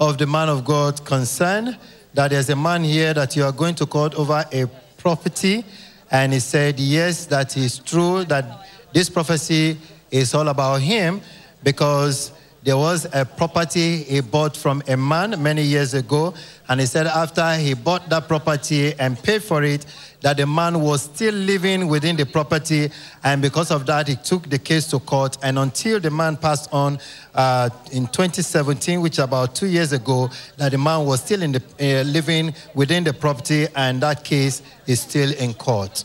of 0.00 0.16
the 0.16 0.26
man 0.26 0.48
of 0.48 0.64
God 0.64 1.04
concerned, 1.04 1.76
that 2.14 2.30
there's 2.30 2.48
a 2.48 2.56
man 2.56 2.82
here 2.82 3.12
that 3.12 3.36
you 3.36 3.44
are 3.44 3.52
going 3.52 3.74
to 3.74 3.84
court 3.84 4.14
over 4.14 4.46
a 4.50 4.64
property. 4.96 5.62
And 6.10 6.32
he 6.32 6.40
said, 6.40 6.80
yes, 6.80 7.26
that 7.26 7.54
is 7.54 7.80
true, 7.80 8.24
that 8.24 8.66
this 8.94 9.10
prophecy 9.10 9.76
is 10.10 10.32
all 10.32 10.48
about 10.48 10.80
him 10.80 11.20
because 11.62 12.32
there 12.62 12.78
was 12.78 13.06
a 13.12 13.26
property 13.26 14.04
he 14.04 14.22
bought 14.22 14.56
from 14.56 14.82
a 14.88 14.96
man 14.96 15.40
many 15.42 15.60
years 15.60 15.92
ago. 15.92 16.32
And 16.66 16.80
he 16.80 16.86
said 16.86 17.06
after 17.06 17.56
he 17.56 17.74
bought 17.74 18.08
that 18.08 18.26
property 18.26 18.94
and 18.98 19.22
paid 19.22 19.42
for 19.42 19.62
it, 19.62 19.84
that 20.26 20.38
the 20.38 20.44
man 20.44 20.80
was 20.80 21.02
still 21.02 21.32
living 21.32 21.86
within 21.86 22.16
the 22.16 22.26
property. 22.26 22.90
And 23.22 23.40
because 23.40 23.70
of 23.70 23.86
that, 23.86 24.08
he 24.08 24.16
took 24.16 24.50
the 24.50 24.58
case 24.58 24.88
to 24.88 24.98
court. 24.98 25.38
And 25.40 25.56
until 25.56 26.00
the 26.00 26.10
man 26.10 26.36
passed 26.36 26.68
on 26.72 26.98
uh, 27.32 27.70
in 27.92 28.08
2017, 28.08 29.00
which 29.00 29.20
about 29.20 29.54
two 29.54 29.68
years 29.68 29.92
ago, 29.92 30.28
that 30.56 30.72
the 30.72 30.78
man 30.78 31.06
was 31.06 31.20
still 31.20 31.42
in 31.42 31.52
the, 31.52 31.62
uh, 31.78 32.02
living 32.02 32.52
within 32.74 33.04
the 33.04 33.12
property. 33.12 33.68
And 33.76 34.02
that 34.02 34.24
case 34.24 34.62
is 34.88 35.00
still 35.00 35.32
in 35.32 35.54
court. 35.54 36.02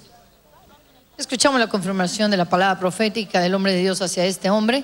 Escuchamos 1.17 1.59
la 1.59 1.65
confirmación 1.65 2.29
de 2.29 2.37
la 2.37 2.45
palabra 2.45 2.79
profética 2.79 3.41
del 3.41 3.55
hombre 3.55 3.73
de 3.73 3.79
Dios 3.79 4.03
hacia 4.03 4.25
este 4.25 4.51
hombre, 4.51 4.83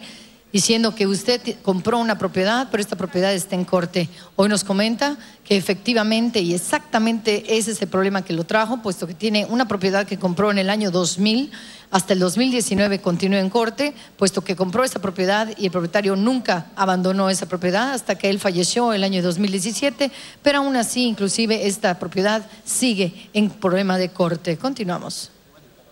diciendo 0.52 0.96
que 0.96 1.08
usted 1.08 1.42
compró 1.62 2.00
una 2.00 2.18
propiedad, 2.18 2.70
pero 2.72 2.82
esta 2.82 2.96
propiedad 2.96 3.34
está 3.34 3.56
en 3.56 3.66
corte. 3.66 4.10
Hoy 4.36 4.50
nos 4.50 4.64
comenta 4.64 5.18
que 5.44 5.58
efectivamente 5.58 6.40
y 6.40 6.54
exactamente 6.54 7.58
ese 7.58 7.72
es 7.72 7.82
el 7.82 7.88
problema 7.88 8.24
que 8.24 8.34
lo 8.34 8.46
trajo, 8.46 8.82
puesto 8.82 9.08
que 9.08 9.14
tiene 9.14 9.46
una 9.46 9.68
propiedad 9.68 10.06
que 10.06 10.18
compró 10.18 10.52
en 10.52 10.58
el 10.58 10.70
año 10.70 10.92
2000, 10.92 11.52
hasta 11.90 12.14
el 12.14 12.20
2019 12.20 13.00
continúa 13.00 13.40
en 13.40 13.50
corte, 13.50 13.94
puesto 14.18 14.44
que 14.44 14.56
compró 14.56 14.84
esa 14.84 15.00
propiedad 15.00 15.50
y 15.58 15.66
el 15.66 15.72
propietario 15.72 16.16
nunca 16.16 16.68
abandonó 16.76 17.30
esa 17.30 17.46
propiedad 17.46 17.94
hasta 17.94 18.16
que 18.16 18.30
él 18.30 18.40
falleció 18.40 18.94
el 18.94 19.04
año 19.04 19.22
2017, 19.22 20.12
pero 20.42 20.60
aún 20.60 20.76
así, 20.76 21.06
inclusive, 21.06 21.68
esta 21.68 21.98
propiedad 22.00 22.46
sigue 22.66 23.30
en 23.34 23.50
problema 23.50 23.98
de 23.98 24.10
corte. 24.10 24.58
Continuamos. 24.58 25.32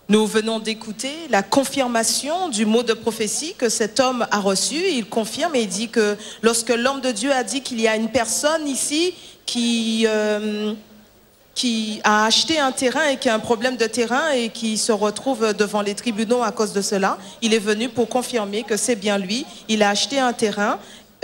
Nous 0.07 0.27
venons 0.27 0.59
d'écouter 0.59 1.15
la 1.31 1.41
confirmation 1.41 2.49
du 2.49 2.67
mot 2.67 2.83
de 2.83 2.93
prophétie 2.93 3.55
que 3.57 3.69
cet 3.69 3.99
homme 3.99 4.27
a 4.29 4.39
reçu. 4.39 4.75
Il 4.75 5.07
confirme 5.07 5.55
et 5.55 5.61
il 5.61 5.67
dit 5.67 5.89
que 5.89 6.15
lorsque 6.43 6.69
l'homme 6.69 7.01
de 7.01 7.09
Dieu 7.09 7.31
a 7.31 7.43
dit 7.43 7.61
qu'il 7.61 7.81
y 7.81 7.87
a 7.87 7.95
une 7.95 8.09
personne 8.09 8.67
ici 8.67 9.15
qui, 9.47 10.05
euh, 10.07 10.73
qui 11.55 12.01
a 12.03 12.25
acheté 12.25 12.59
un 12.59 12.71
terrain 12.71 13.07
et 13.09 13.17
qui 13.17 13.29
a 13.29 13.33
un 13.33 13.39
problème 13.39 13.77
de 13.77 13.87
terrain 13.87 14.29
et 14.29 14.49
qui 14.49 14.77
se 14.77 14.91
retrouve 14.91 15.53
devant 15.53 15.81
les 15.81 15.95
tribunaux 15.95 16.43
à 16.43 16.51
cause 16.51 16.71
de 16.71 16.81
cela, 16.81 17.17
il 17.41 17.55
est 17.55 17.59
venu 17.59 17.89
pour 17.89 18.07
confirmer 18.07 18.61
que 18.61 18.77
c'est 18.77 18.95
bien 18.95 19.17
lui. 19.17 19.43
Il 19.69 19.81
a 19.81 19.89
acheté 19.89 20.19
un 20.19 20.33
terrain 20.33 20.77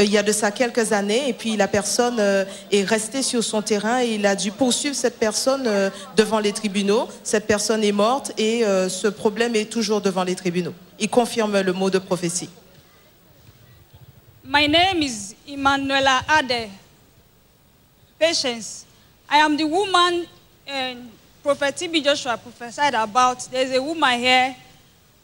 il 0.03 0.11
y 0.11 0.17
a 0.17 0.23
de 0.23 0.31
ça 0.31 0.51
quelques 0.51 0.91
années 0.91 1.29
et 1.29 1.33
puis 1.33 1.55
la 1.57 1.67
personne 1.67 2.17
euh, 2.19 2.45
est 2.71 2.83
restée 2.83 3.23
sur 3.23 3.43
son 3.43 3.61
terrain 3.61 4.01
et 4.01 4.15
il 4.15 4.25
a 4.25 4.35
dû 4.35 4.51
poursuivre 4.51 4.95
cette 4.95 5.19
personne 5.19 5.65
euh, 5.67 5.89
devant 6.15 6.39
les 6.39 6.53
tribunaux. 6.53 7.07
Cette 7.23 7.47
personne 7.47 7.83
est 7.83 7.91
morte 7.91 8.31
et 8.37 8.65
euh, 8.65 8.89
ce 8.89 9.07
problème 9.07 9.55
est 9.55 9.71
toujours 9.71 10.01
devant 10.01 10.23
les 10.23 10.35
tribunaux. 10.35 10.73
Il 10.99 11.09
confirme 11.09 11.59
le 11.59 11.73
mot 11.73 11.89
de 11.89 11.99
prophétie. 11.99 12.49
My 14.43 14.67
name 14.67 15.01
is 15.01 15.35
Emanuela 15.47 16.21
Ade. 16.27 16.69
Patience. 18.19 18.85
I 19.31 19.37
am 19.37 19.55
the 19.55 19.63
woman 19.63 20.25
uh, 20.67 20.95
Prophet 21.43 21.71
T.B. 21.71 22.03
Joshua 22.03 22.37
prophesied 22.37 22.93
about. 22.93 23.47
There's 23.49 23.71
a 23.71 23.81
woman 23.81 24.19
here. 24.19 24.55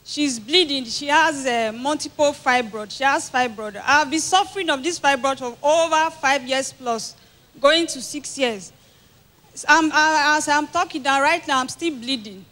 She's 0.09 0.39
bleeding. 0.39 0.85
She 0.85 1.07
has 1.07 1.45
uh, 1.45 1.73
multiple 1.77 2.31
fibroid. 2.31 2.89
She 2.91 3.03
has 3.03 3.29
fibroid. 3.29 3.81
I've 3.85 4.09
been 4.09 4.21
suffering 4.21 4.69
of 4.69 4.81
this 4.81 4.97
fibroid 4.97 5.37
for 5.37 5.57
over 5.61 6.09
five 6.11 6.47
years 6.47 6.71
plus, 6.71 7.13
going 7.59 7.87
to 7.87 8.01
six 8.01 8.37
years. 8.37 8.71
I'm, 9.67 9.91
I, 9.91 10.37
as 10.37 10.47
I'm 10.47 10.65
talking 10.67 11.03
now, 11.03 11.21
right 11.21 11.45
now, 11.45 11.59
I'm 11.59 11.67
still 11.67 11.93
bleeding. 11.93 12.45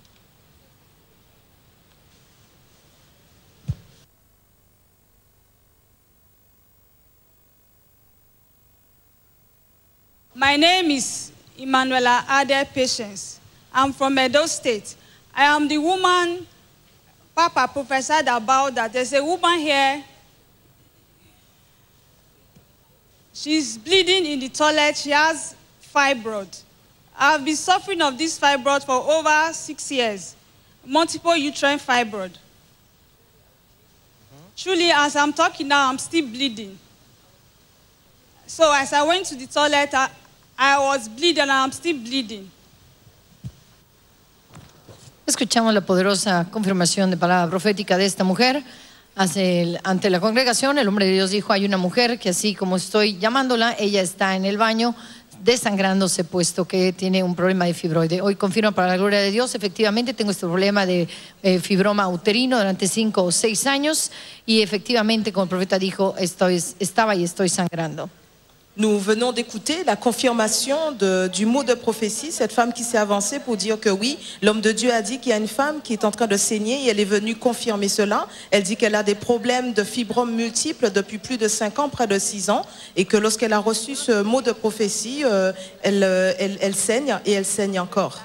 My 10.34 10.58
name 10.58 10.92
is 10.92 11.32
Emanuela 11.58 12.26
Ade 12.30 12.68
Patience. 12.74 13.40
I'm 13.74 13.94
from 13.94 14.20
Edo 14.20 14.46
State. 14.46 14.94
I 15.34 15.46
am 15.46 15.70
the 15.70 15.78
woman 15.78 16.46
Papa 17.36 17.70
prophesied 17.72 18.28
about 18.28 18.74
that. 18.76 18.94
There's 18.94 19.12
a 19.12 19.24
woman 19.24 19.60
here. 19.60 20.04
She's 23.34 23.78
bleeding 23.78 24.26
in 24.26 24.40
the 24.40 24.48
toilet. 24.48 24.96
She 24.96 25.12
has 25.12 25.54
fibroid. 25.94 26.62
I've 27.18 27.44
been 27.44 27.58
suffering 27.58 28.02
of 28.02 28.18
this 28.18 28.40
fibroid 28.40 28.86
for 28.86 28.94
over 29.12 29.54
six 29.54 29.92
years. 29.92 30.36
Multiple 30.86 31.36
uterine 31.36 31.80
fibroid. 31.80 32.32
Truly, 34.56 34.92
as 34.92 35.18
I'm 35.18 35.34
talking 35.34 35.68
now, 35.68 35.90
I'm 35.90 35.98
still 35.98 36.26
bleeding. 36.26 36.80
So 38.48 38.72
as 38.74 38.94
I 38.94 39.04
went 39.04 39.26
to 39.28 39.36
the 39.36 39.48
toilet, 39.48 39.94
I, 39.94 40.10
I 40.58 40.80
was 40.80 41.10
bleeding 41.10 41.42
and 41.42 41.52
I'm 41.52 41.72
still 41.74 41.98
bleeding. 41.98 42.50
Escuchamos 45.26 45.74
la 45.74 45.82
poderosa 45.82 46.48
confirmación 46.52 47.10
de 47.10 47.18
palabra 47.18 47.50
profética 47.50 47.98
de 47.98 48.06
esta 48.06 48.24
mujer. 48.24 48.64
El- 49.36 49.80
ante 49.84 50.10
la 50.10 50.20
congregación, 50.20 50.78
el 50.78 50.88
hombre 50.88 51.06
de 51.08 51.14
Dios 51.14 51.32
dijo, 51.32 51.52
hay 51.54 51.66
una 51.66 51.78
mujer 51.78 52.20
que 52.20 52.30
así 52.30 52.54
como 52.54 52.76
estoy 52.76 53.18
llamándola, 53.18 53.76
ella 53.80 54.02
está 54.02 54.36
en 54.36 54.46
el 54.46 54.58
baño 54.58 54.94
desangrándose 55.44 56.24
puesto 56.24 56.66
que 56.66 56.92
tiene 56.94 57.24
un 57.24 57.36
problema 57.36 57.66
de 57.66 57.74
fibroide. 57.74 58.22
Hoy 58.22 58.36
confirmo 58.36 58.72
para 58.74 58.88
la 58.90 58.98
gloria 58.98 59.20
de 59.20 59.32
Dios, 59.32 59.56
efectivamente 59.56 60.14
tengo 60.14 60.32
este 60.32 60.46
problema 60.46 60.86
de 60.86 61.08
eh, 61.44 61.60
fibroma 61.60 62.08
uterino 62.08 62.58
durante 62.58 62.88
cinco 62.88 63.24
o 63.24 63.32
seis 63.32 63.66
años 63.68 64.12
y 64.46 64.62
efectivamente, 64.62 65.32
como 65.34 65.44
el 65.44 65.50
profeta 65.50 65.80
dijo, 65.80 66.16
estoy, 66.20 66.62
estaba 66.80 67.16
y 67.16 67.24
estoy 67.24 67.50
sangrando. 67.50 68.10
Nous 68.78 69.00
venons 69.00 69.32
d'écouter 69.32 69.86
la 69.86 69.96
confirmation 69.96 70.76
du 71.34 71.46
mot 71.46 71.64
de 71.64 71.74
prophétie, 71.74 72.34
cette 72.34 72.52
femme 72.52 72.74
qui 72.74 72.84
s'est 72.84 72.98
avancée 72.98 73.40
pour 73.40 73.56
dire 73.56 73.80
que 73.80 73.90
oui, 73.90 74.18
l'homme 74.42 74.60
de 74.60 74.74
Dieu 74.74 74.92
a 74.92 75.02
dit 75.02 75.20
qu'il 75.20 75.30
y 75.30 75.34
a 75.34 75.38
une 75.38 75.48
femme 75.48 75.78
qui 75.82 75.94
est 75.94 76.04
en 76.04 76.12
train 76.12 76.28
de 76.28 76.36
saigner 76.36 76.84
et 76.84 76.90
elle 76.90 77.00
est 77.00 77.06
venue 77.06 77.36
confirmer 77.36 77.88
cela. 77.88 78.28
Elle 78.52 78.64
dit 78.64 78.76
qu'elle 78.76 78.96
a 78.96 79.04
des 79.04 79.16
problèmes 79.16 79.72
de 79.72 79.86
fibromes 79.86 80.36
multiples 80.36 80.92
depuis 80.92 81.20
plus 81.20 81.38
de 81.38 81.48
5 81.48 81.80
ans, 81.80 81.88
près 81.88 82.06
de 82.06 82.20
6 82.20 82.50
ans, 82.50 82.66
et 82.98 83.06
que 83.06 83.16
lorsqu'elle 83.16 83.54
a 83.54 83.60
reçu 83.60 83.96
ce 83.96 84.22
mot 84.24 84.42
de 84.42 84.52
prophétie, 84.52 85.24
euh, 85.24 85.54
euh, 85.86 86.34
elle 86.38 86.76
saigne 86.76 87.18
et 87.26 87.32
elle 87.32 87.46
saigne 87.46 87.80
encore. 87.80 88.24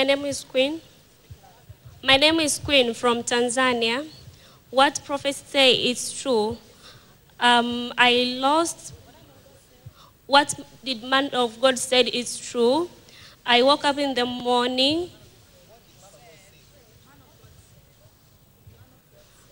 My 0.00 0.04
name 0.04 0.24
is 0.24 0.44
Queen. 0.44 0.80
My 2.02 2.16
name 2.16 2.40
is 2.40 2.58
Queen 2.58 2.94
from 2.94 3.22
Tanzania. 3.22 4.08
What 4.70 4.98
prophets 5.04 5.44
say 5.46 5.74
is 5.74 6.10
true. 6.22 6.56
Um, 7.38 7.92
I 7.98 8.38
lost 8.40 8.94
what 10.26 10.58
the 10.82 10.94
man 10.94 11.28
of 11.34 11.60
God 11.60 11.78
said 11.78 12.08
is 12.08 12.38
true. 12.38 12.88
I 13.44 13.62
woke 13.62 13.84
up 13.84 13.98
in 13.98 14.14
the 14.14 14.24
morning. 14.24 15.10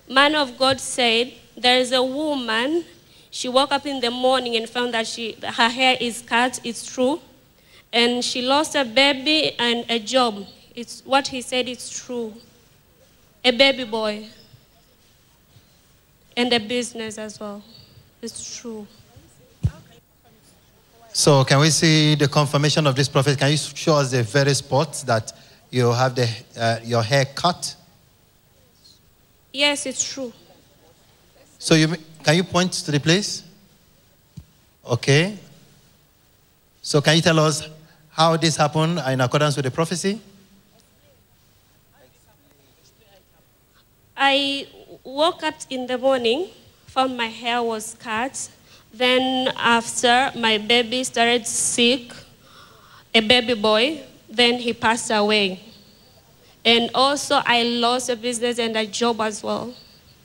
Man 0.09 0.35
of 0.35 0.57
God 0.57 0.81
said 0.81 1.35
there 1.59 1.79
is 1.79 1.93
a 1.93 2.03
woman. 2.03 2.87
She 3.31 3.51
woke 3.51 3.71
up 3.71 3.85
in 3.85 4.01
the 4.01 4.11
morning 4.11 4.57
and 4.57 4.67
found 4.67 4.95
that 4.95 5.07
she 5.07 5.37
her 5.43 5.69
hair 5.69 5.99
is 6.01 6.23
cut. 6.23 6.59
It's 6.65 6.91
true, 6.91 7.21
and 7.93 8.25
she 8.25 8.43
lost 8.43 8.75
a 8.75 8.85
baby 8.85 9.53
and 9.59 9.85
a 9.89 9.99
job. 9.99 10.47
It's 10.75 11.03
what 11.05 11.29
he 11.29 11.41
said. 11.41 11.69
It's 11.69 11.91
true. 12.05 12.35
A 13.45 13.51
baby 13.51 13.85
boy 13.85 14.27
and 16.37 16.53
a 16.53 16.61
business 16.61 17.19
as 17.19 17.41
well. 17.41 17.63
It's 18.23 18.59
true. 18.61 18.87
So, 21.13 21.45
can 21.45 21.59
we 21.59 21.71
see 21.71 22.15
the 22.15 22.29
confirmation 22.29 22.87
of 22.87 22.95
this 22.95 23.09
prophet? 23.09 23.39
Can 23.39 23.51
you 23.51 23.57
show 23.57 23.97
us 23.97 24.13
the 24.13 24.23
very 24.23 24.55
spot 24.55 25.03
that 25.07 25.33
you 25.71 25.91
have 25.91 26.15
the, 26.15 26.29
uh, 26.57 26.79
your 26.85 27.03
hair 27.03 27.25
cut? 27.25 27.75
Yes, 29.53 29.87
it's 29.87 30.13
true. 30.13 30.33
So, 31.59 31.75
you, 31.75 31.97
can 32.23 32.37
you 32.37 32.45
point 32.45 32.73
to 32.73 32.93
the 32.93 33.01
place? 33.01 33.43
Okay. 34.87 35.37
So, 36.83 37.01
can 37.01 37.17
you 37.17 37.23
tell 37.23 37.39
us 37.41 37.69
how 38.19 38.37
this 38.37 38.57
happened 38.57 39.01
in 39.07 39.21
accordance 39.21 39.55
with 39.55 39.65
the 39.65 39.71
prophecy? 39.71 40.21
I 44.17 44.67
woke 45.05 45.45
up 45.45 45.55
in 45.71 45.87
the 45.87 45.97
morning, 45.97 46.49
found 46.87 47.17
my 47.17 47.29
hair 47.29 47.63
was 47.63 47.95
cut. 48.01 48.51
Then 48.93 49.53
after 49.57 50.33
my 50.37 50.59
baby 50.59 51.05
started 51.05 51.47
sick, 51.47 52.13
a 53.15 53.21
baby 53.21 53.55
boy, 53.55 54.03
then 54.29 54.55
he 54.59 54.73
passed 54.73 55.13
away. 55.13 55.63
And 56.65 56.91
also 56.97 57.41
I 57.47 57.63
lost 57.63 58.11
a 58.11 58.17
business 58.17 58.59
and 58.59 58.77
a 58.77 58.85
job 58.85 59.21
as 59.21 59.45
well 59.45 59.73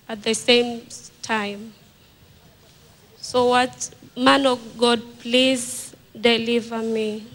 at 0.09 0.23
the 0.23 0.33
same 0.33 0.81
time. 1.21 1.73
So 3.17 3.49
what 3.49 3.91
man 4.17 4.47
of 4.47 4.59
God, 4.79 4.99
please 5.19 5.95
deliver 6.19 6.79
me. 6.79 7.27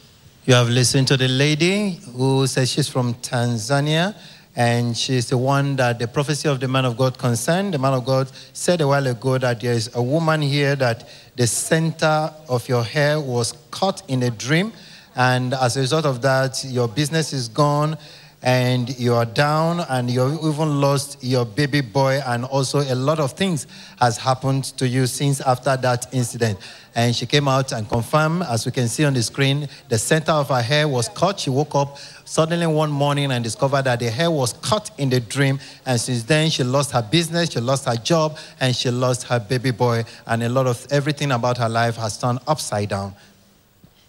You 0.49 0.55
have 0.55 0.71
listened 0.71 1.07
to 1.09 1.19
the 1.19 1.29
lady 1.29 2.01
who 2.17 2.47
says 2.47 2.71
she's 2.71 2.89
from 2.89 3.13
Tanzania 3.17 4.17
and 4.57 4.97
she's 4.97 5.29
the 5.29 5.37
one 5.37 5.77
that 5.77 5.99
the 5.99 6.09
prophecy 6.09 6.49
of 6.49 6.59
the 6.59 6.67
man 6.67 6.87
of 6.87 6.97
God 6.97 7.19
concerned. 7.19 7.75
The 7.75 7.79
man 7.79 7.93
of 7.93 8.07
God 8.07 8.31
said 8.55 8.81
a 8.81 8.89
while 8.89 9.07
ago 9.07 9.37
that 9.37 9.61
there 9.61 9.75
is 9.75 9.95
a 9.95 10.03
woman 10.03 10.41
here 10.41 10.75
that 10.77 11.07
the 11.37 11.47
center 11.47 12.33
of 12.49 12.67
your 12.67 12.83
hair 12.83 13.21
was 13.21 13.53
cut 13.71 14.03
in 14.09 14.23
a 14.23 14.31
dream, 14.31 14.73
and 15.15 15.53
as 15.53 15.77
a 15.77 15.81
result 15.81 16.07
of 16.07 16.23
that, 16.23 16.65
your 16.65 16.89
business 16.89 17.35
is 17.35 17.49
gone. 17.49 17.99
And 18.41 18.97
you 18.97 19.15
are 19.15 19.25
down, 19.25 19.81
and 19.89 20.09
you've 20.09 20.35
even 20.45 20.81
lost 20.81 21.19
your 21.21 21.45
baby 21.45 21.81
boy, 21.81 22.21
and 22.25 22.45
also 22.45 22.81
a 22.81 22.95
lot 22.95 23.19
of 23.19 23.33
things 23.33 23.67
has 23.99 24.17
happened 24.17 24.65
to 24.79 24.87
you 24.87 25.07
since 25.07 25.41
after 25.41 25.77
that 25.77 26.07
incident. 26.15 26.57
And 26.95 27.15
she 27.15 27.27
came 27.27 27.49
out 27.49 27.73
and 27.73 27.89
confirmed, 27.89 28.45
as 28.45 28.65
we 28.65 28.71
can 28.71 28.87
see 28.87 29.05
on 29.05 29.15
the 29.15 29.23
screen, 29.23 29.69
the 29.89 29.99
center 29.99 30.33
of 30.33 30.51
her 30.51 30.63
hair 30.63 30.87
was 30.87 31.09
cut. 31.09 31.41
She 31.41 31.51
woke 31.51 31.75
up 31.75 31.99
suddenly 32.25 32.67
one 32.67 32.91
morning 32.93 33.33
and 33.33 33.43
discovered 33.43 33.83
that 33.83 33.99
the 33.99 34.11
hair 34.11 34.31
was 34.31 34.53
cut 34.53 34.91
in 34.99 35.11
the 35.11 35.19
dream. 35.19 35.59
And 35.85 36.01
since 36.01 36.23
then, 36.23 36.51
she 36.51 36.63
lost 36.63 36.93
her 36.93 37.03
business, 37.03 37.51
she 37.51 37.61
lost 37.61 37.87
her 37.87 37.97
job, 37.97 38.39
and 38.61 38.75
she 38.75 38.91
lost 38.91 39.25
her 39.25 39.41
baby 39.41 39.73
boy. 39.73 40.05
And 40.27 40.45
a 40.45 40.49
lot 40.49 40.67
of 40.69 40.87
everything 40.91 41.33
about 41.33 41.59
her 41.59 41.69
life 41.69 41.97
has 41.97 42.19
turned 42.19 42.39
upside 42.47 42.91
down. 42.91 43.15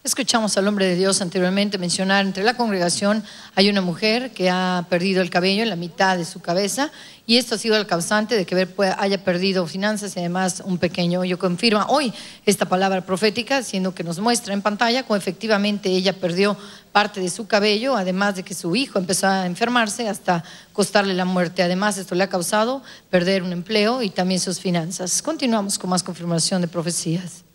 Escuchamos 0.01 0.57
al 0.57 0.65
hombre 0.65 0.85
de 0.85 0.95
Dios 0.95 1.21
anteriormente 1.21 1.77
mencionar 1.77 2.25
entre 2.25 2.45
la 2.45 2.53
congregación 2.53 3.21
hay 3.55 3.69
una 3.69 3.81
mujer 3.81 4.31
que 4.31 4.49
ha 4.49 4.85
perdido 4.89 5.21
el 5.21 5.29
cabello 5.29 5.61
en 5.61 5.67
la 5.67 5.75
mitad 5.75 6.17
de 6.17 6.23
su 6.23 6.39
cabeza 6.39 6.89
y 7.27 7.35
esto 7.35 7.55
ha 7.55 7.57
sido 7.57 7.75
el 7.75 7.85
causante 7.85 8.37
de 8.37 8.45
que 8.45 8.65
haya 8.97 9.23
perdido 9.25 9.67
finanzas 9.67 10.15
y 10.15 10.19
además 10.19 10.63
un 10.65 10.77
pequeño 10.77 11.19
hoyo. 11.19 11.37
Confirma 11.37 11.85
hoy 11.89 12.13
esta 12.45 12.65
palabra 12.65 13.05
profética, 13.05 13.61
siendo 13.61 13.93
que 13.93 14.05
nos 14.05 14.19
muestra 14.19 14.53
en 14.53 14.61
pantalla 14.61 15.03
cómo 15.03 15.17
efectivamente 15.17 15.89
ella 15.89 16.13
perdió 16.13 16.55
parte 16.93 17.19
de 17.19 17.29
su 17.29 17.47
cabello, 17.47 17.97
además 17.97 18.37
de 18.37 18.43
que 18.43 18.53
su 18.53 18.77
hijo 18.77 18.99
empezó 18.99 19.27
a 19.27 19.45
enfermarse 19.45 20.07
hasta 20.07 20.45
costarle 20.71 21.13
la 21.13 21.25
muerte. 21.25 21.61
Además, 21.61 21.97
esto 21.97 22.15
le 22.15 22.23
ha 22.23 22.29
causado 22.29 22.81
perder 23.09 23.43
un 23.43 23.51
empleo 23.51 24.01
y 24.01 24.09
también 24.09 24.39
sus 24.39 24.61
finanzas. 24.61 25.21
Continuamos 25.21 25.77
con 25.77 25.89
más 25.89 26.03
confirmación 26.03 26.61
de 26.61 26.69
profecías. 26.69 27.48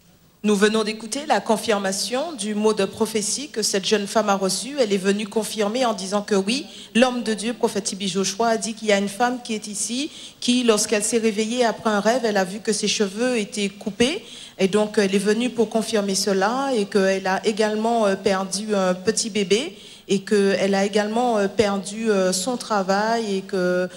Nous 0.44 0.56
venons 0.56 0.84
d'écouter 0.84 1.24
la 1.24 1.40
confirmation 1.40 2.34
du 2.34 2.54
mot 2.54 2.74
de 2.74 2.84
prophétie 2.84 3.48
que 3.48 3.62
cette 3.62 3.86
jeune 3.86 4.06
femme 4.06 4.28
a 4.28 4.34
reçu. 4.34 4.76
Elle 4.78 4.92
est 4.92 4.98
venue 4.98 5.26
confirmer 5.26 5.86
en 5.86 5.94
disant 5.94 6.20
que 6.20 6.34
oui, 6.34 6.66
l'homme 6.94 7.22
de 7.22 7.32
Dieu, 7.32 7.54
prophète 7.54 7.84
Tibi 7.84 8.08
Joshua, 8.08 8.48
a 8.48 8.56
dit 8.58 8.74
qu'il 8.74 8.88
y 8.88 8.92
a 8.92 8.98
une 8.98 9.08
femme 9.08 9.38
qui 9.42 9.54
est 9.54 9.68
ici, 9.68 10.10
qui, 10.40 10.62
lorsqu'elle 10.62 11.02
s'est 11.02 11.16
réveillée 11.16 11.64
après 11.64 11.88
un 11.88 12.00
rêve, 12.00 12.26
elle 12.26 12.36
a 12.36 12.44
vu 12.44 12.60
que 12.60 12.74
ses 12.74 12.88
cheveux 12.88 13.38
étaient 13.38 13.70
coupés. 13.70 14.22
Et 14.58 14.68
donc, 14.68 14.98
elle 14.98 15.14
est 15.14 15.18
venue 15.18 15.48
pour 15.48 15.70
confirmer 15.70 16.14
cela 16.14 16.72
et 16.76 16.84
qu'elle 16.84 17.26
a 17.26 17.40
également 17.46 18.04
euh, 18.04 18.14
perdu 18.14 18.74
un 18.74 18.92
petit 18.92 19.30
bébé 19.30 19.78
et 20.08 20.18
qu'elle 20.18 20.74
a 20.74 20.84
également 20.84 21.38
euh, 21.38 21.48
perdu 21.48 22.10
euh, 22.10 22.34
son 22.34 22.58
travail 22.58 23.36
et 23.36 23.40
que 23.40 23.88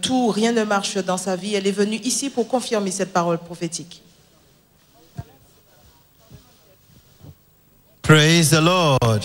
tout, 0.00 0.28
rien 0.28 0.52
ne 0.52 0.64
marche 0.64 0.96
dans 0.96 1.18
sa 1.18 1.36
vie. 1.36 1.56
Elle 1.56 1.66
est 1.66 1.72
venue 1.72 2.00
ici 2.04 2.30
pour 2.30 2.48
confirmer 2.48 2.90
cette 2.90 3.12
parole 3.12 3.36
prophétique. 3.36 4.00
Praise 8.10 8.50
the 8.50 8.60
Lord. 8.60 9.24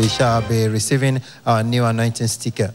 We 0.00 0.08
shall 0.08 0.40
be 0.48 0.66
receiving 0.66 1.20
our 1.44 1.62
new 1.62 1.84
anointing 1.84 2.26
sticker. 2.26 2.72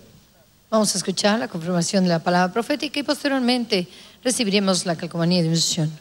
Vamos 0.69 0.93
a 0.93 0.97
escuchar 0.99 1.39
la 1.39 1.47
confirmación 1.47 2.03
de 2.03 2.09
la 2.09 2.19
palabra 2.19 2.53
profética 2.53 2.99
y 2.99 3.03
posteriormente 3.03 3.87
recibiremos 4.23 4.85
la 4.85 4.95
calcomanía 4.95 5.41
de 5.41 5.49
unción. 5.49 5.91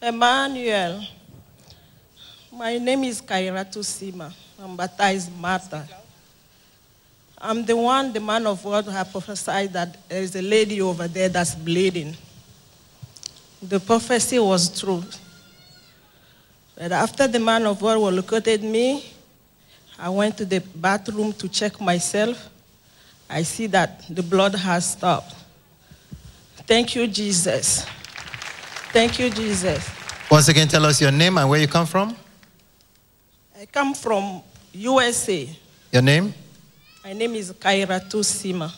Emmanuel. 0.00 1.08
My 2.52 2.78
name 2.78 3.08
is 3.08 3.20
Kairatu 3.20 3.82
Sima. 3.82 4.32
I'm 4.60 4.76
baptized 4.76 5.32
Martha. 5.36 6.05
I'm 7.48 7.64
the 7.64 7.76
one, 7.76 8.12
the 8.12 8.18
man 8.18 8.44
of 8.44 8.60
God, 8.64 8.86
who 8.86 8.90
have 8.90 9.12
prophesied 9.12 9.72
that 9.72 10.08
there 10.08 10.20
is 10.20 10.34
a 10.34 10.42
lady 10.42 10.82
over 10.82 11.06
there 11.06 11.28
that's 11.28 11.54
bleeding. 11.54 12.16
The 13.62 13.78
prophecy 13.78 14.40
was 14.40 14.80
true. 14.80 15.04
But 16.74 16.90
after 16.90 17.28
the 17.28 17.38
man 17.38 17.64
of 17.66 17.80
God 17.80 17.98
located 17.98 18.64
me, 18.64 19.04
I 19.96 20.08
went 20.08 20.36
to 20.38 20.44
the 20.44 20.58
bathroom 20.58 21.32
to 21.34 21.48
check 21.48 21.80
myself. 21.80 22.48
I 23.30 23.44
see 23.44 23.68
that 23.68 24.02
the 24.10 24.24
blood 24.24 24.56
has 24.56 24.90
stopped. 24.90 25.36
Thank 26.66 26.96
you, 26.96 27.06
Jesus. 27.06 27.86
Thank 28.92 29.20
you, 29.20 29.30
Jesus. 29.30 29.88
Once 30.28 30.48
again, 30.48 30.66
tell 30.66 30.84
us 30.84 31.00
your 31.00 31.12
name 31.12 31.38
and 31.38 31.48
where 31.48 31.60
you 31.60 31.68
come 31.68 31.86
from. 31.86 32.16
I 33.56 33.66
come 33.66 33.94
from 33.94 34.42
USA. 34.72 35.48
Your 35.92 36.02
name? 36.02 36.34
My 37.06 37.12
name 37.12 37.36
is 37.36 37.52
Kairatu 37.52 38.24
Sima. 38.24 38.68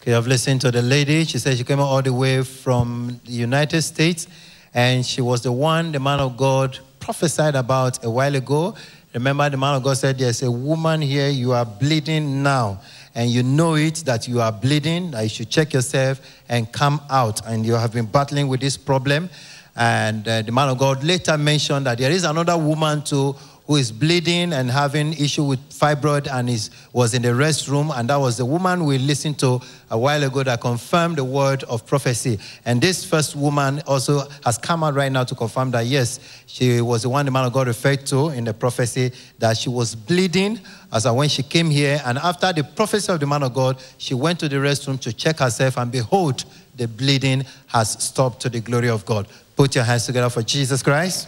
Okay, 0.00 0.14
I've 0.14 0.26
listened 0.26 0.62
to 0.62 0.70
the 0.70 0.80
lady. 0.80 1.22
She 1.26 1.36
said 1.36 1.58
she 1.58 1.64
came 1.64 1.80
all 1.80 2.00
the 2.00 2.10
way 2.10 2.42
from 2.42 3.20
the 3.26 3.32
United 3.32 3.82
States, 3.82 4.26
and 4.72 5.04
she 5.04 5.20
was 5.20 5.42
the 5.42 5.52
one 5.52 5.92
the 5.92 6.00
man 6.00 6.18
of 6.18 6.38
God 6.38 6.78
prophesied 6.98 7.54
about 7.54 8.02
a 8.02 8.08
while 8.08 8.34
ago. 8.34 8.74
Remember, 9.12 9.50
the 9.50 9.58
man 9.58 9.74
of 9.74 9.82
God 9.82 9.98
said, 9.98 10.16
There's 10.16 10.42
a 10.42 10.50
woman 10.50 11.02
here, 11.02 11.28
you 11.28 11.52
are 11.52 11.66
bleeding 11.66 12.42
now, 12.42 12.80
and 13.14 13.28
you 13.28 13.42
know 13.42 13.74
it 13.74 13.96
that 14.06 14.26
you 14.26 14.40
are 14.40 14.50
bleeding, 14.50 15.10
that 15.10 15.24
you 15.24 15.28
should 15.28 15.50
check 15.50 15.74
yourself 15.74 16.22
and 16.48 16.72
come 16.72 17.02
out. 17.10 17.46
And 17.46 17.66
you 17.66 17.74
have 17.74 17.92
been 17.92 18.06
battling 18.06 18.48
with 18.48 18.60
this 18.60 18.78
problem. 18.78 19.28
And 19.76 20.26
uh, 20.26 20.40
the 20.40 20.52
man 20.52 20.70
of 20.70 20.78
God 20.78 21.04
later 21.04 21.36
mentioned 21.36 21.84
that 21.84 21.98
there 21.98 22.10
is 22.10 22.24
another 22.24 22.56
woman 22.56 23.02
too 23.02 23.36
who 23.66 23.76
is 23.76 23.90
bleeding 23.90 24.52
and 24.52 24.70
having 24.70 25.12
issue 25.14 25.42
with 25.42 25.58
fibroid 25.70 26.28
and 26.32 26.48
is, 26.48 26.70
was 26.92 27.14
in 27.14 27.22
the 27.22 27.28
restroom. 27.28 27.96
And 27.96 28.08
that 28.10 28.16
was 28.16 28.36
the 28.36 28.44
woman 28.44 28.84
we 28.84 28.98
listened 28.98 29.38
to 29.40 29.60
a 29.90 29.98
while 29.98 30.22
ago 30.22 30.42
that 30.44 30.60
confirmed 30.60 31.16
the 31.16 31.24
word 31.24 31.64
of 31.64 31.84
prophecy. 31.84 32.38
And 32.64 32.80
this 32.80 33.04
first 33.04 33.34
woman 33.34 33.82
also 33.86 34.28
has 34.44 34.56
come 34.56 34.84
out 34.84 34.94
right 34.94 35.10
now 35.10 35.24
to 35.24 35.34
confirm 35.34 35.72
that, 35.72 35.86
yes, 35.86 36.20
she 36.46 36.80
was 36.80 37.02
the 37.02 37.08
one 37.08 37.24
the 37.24 37.32
man 37.32 37.44
of 37.44 37.52
God 37.52 37.66
referred 37.66 38.06
to 38.06 38.28
in 38.28 38.44
the 38.44 38.54
prophecy, 38.54 39.10
that 39.40 39.56
she 39.56 39.68
was 39.68 39.96
bleeding 39.96 40.60
as 40.92 41.06
when 41.06 41.28
she 41.28 41.42
came 41.42 41.68
here. 41.68 42.00
And 42.04 42.18
after 42.18 42.52
the 42.52 42.62
prophecy 42.62 43.12
of 43.12 43.18
the 43.18 43.26
man 43.26 43.42
of 43.42 43.52
God, 43.52 43.82
she 43.98 44.14
went 44.14 44.38
to 44.40 44.48
the 44.48 44.56
restroom 44.56 45.00
to 45.00 45.12
check 45.12 45.40
herself, 45.40 45.76
and 45.76 45.90
behold, 45.90 46.44
the 46.76 46.86
bleeding 46.86 47.44
has 47.66 48.02
stopped 48.02 48.42
to 48.42 48.48
the 48.48 48.60
glory 48.60 48.90
of 48.90 49.04
God. 49.06 49.26
Put 49.56 49.74
your 49.74 49.84
hands 49.84 50.06
together 50.06 50.30
for 50.30 50.42
Jesus 50.42 50.82
Christ. 50.82 51.26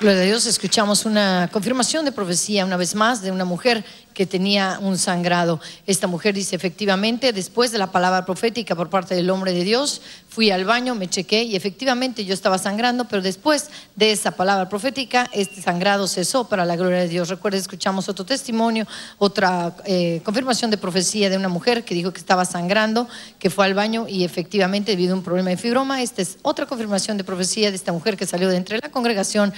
Gloria 0.00 0.22
a 0.22 0.24
Dios, 0.24 0.46
escuchamos 0.46 1.04
una 1.04 1.50
confirmación 1.52 2.06
de 2.06 2.12
profecía 2.12 2.64
una 2.64 2.78
vez 2.78 2.94
más 2.94 3.20
de 3.20 3.30
una 3.30 3.44
mujer 3.44 3.84
que 4.14 4.24
tenía 4.24 4.78
un 4.80 4.96
sangrado. 4.96 5.60
Esta 5.86 6.06
mujer 6.06 6.34
dice 6.34 6.56
efectivamente, 6.56 7.34
después 7.34 7.70
de 7.70 7.76
la 7.76 7.92
palabra 7.92 8.24
profética 8.24 8.74
por 8.74 8.88
parte 8.88 9.14
del 9.14 9.28
hombre 9.28 9.52
de 9.52 9.62
Dios, 9.62 10.00
fui 10.28 10.50
al 10.50 10.64
baño, 10.64 10.94
me 10.94 11.08
chequé 11.08 11.42
y 11.42 11.54
efectivamente 11.54 12.24
yo 12.24 12.32
estaba 12.32 12.56
sangrando, 12.56 13.06
pero 13.08 13.20
después 13.20 13.68
de 13.94 14.10
esa 14.10 14.30
palabra 14.30 14.70
profética, 14.70 15.28
este 15.32 15.60
sangrado 15.60 16.08
cesó 16.08 16.48
para 16.48 16.64
la 16.64 16.76
gloria 16.76 17.00
de 17.00 17.08
Dios. 17.08 17.28
Recuerda, 17.28 17.58
escuchamos 17.58 18.08
otro 18.08 18.24
testimonio, 18.24 18.86
otra 19.18 19.76
eh, 19.84 20.22
confirmación 20.24 20.70
de 20.70 20.78
profecía 20.78 21.28
de 21.28 21.36
una 21.36 21.48
mujer 21.48 21.84
que 21.84 21.94
dijo 21.94 22.10
que 22.10 22.20
estaba 22.20 22.46
sangrando, 22.46 23.06
que 23.38 23.50
fue 23.50 23.66
al 23.66 23.74
baño 23.74 24.06
y 24.08 24.24
efectivamente 24.24 24.92
debido 24.92 25.12
a 25.12 25.18
un 25.18 25.22
problema 25.22 25.50
de 25.50 25.58
fibroma. 25.58 26.02
Esta 26.02 26.22
es 26.22 26.38
otra 26.40 26.64
confirmación 26.64 27.18
de 27.18 27.24
profecía 27.24 27.68
de 27.68 27.76
esta 27.76 27.92
mujer 27.92 28.16
que 28.16 28.26
salió 28.26 28.48
de 28.48 28.56
entre 28.56 28.78
la 28.78 28.88
congregación 28.88 29.52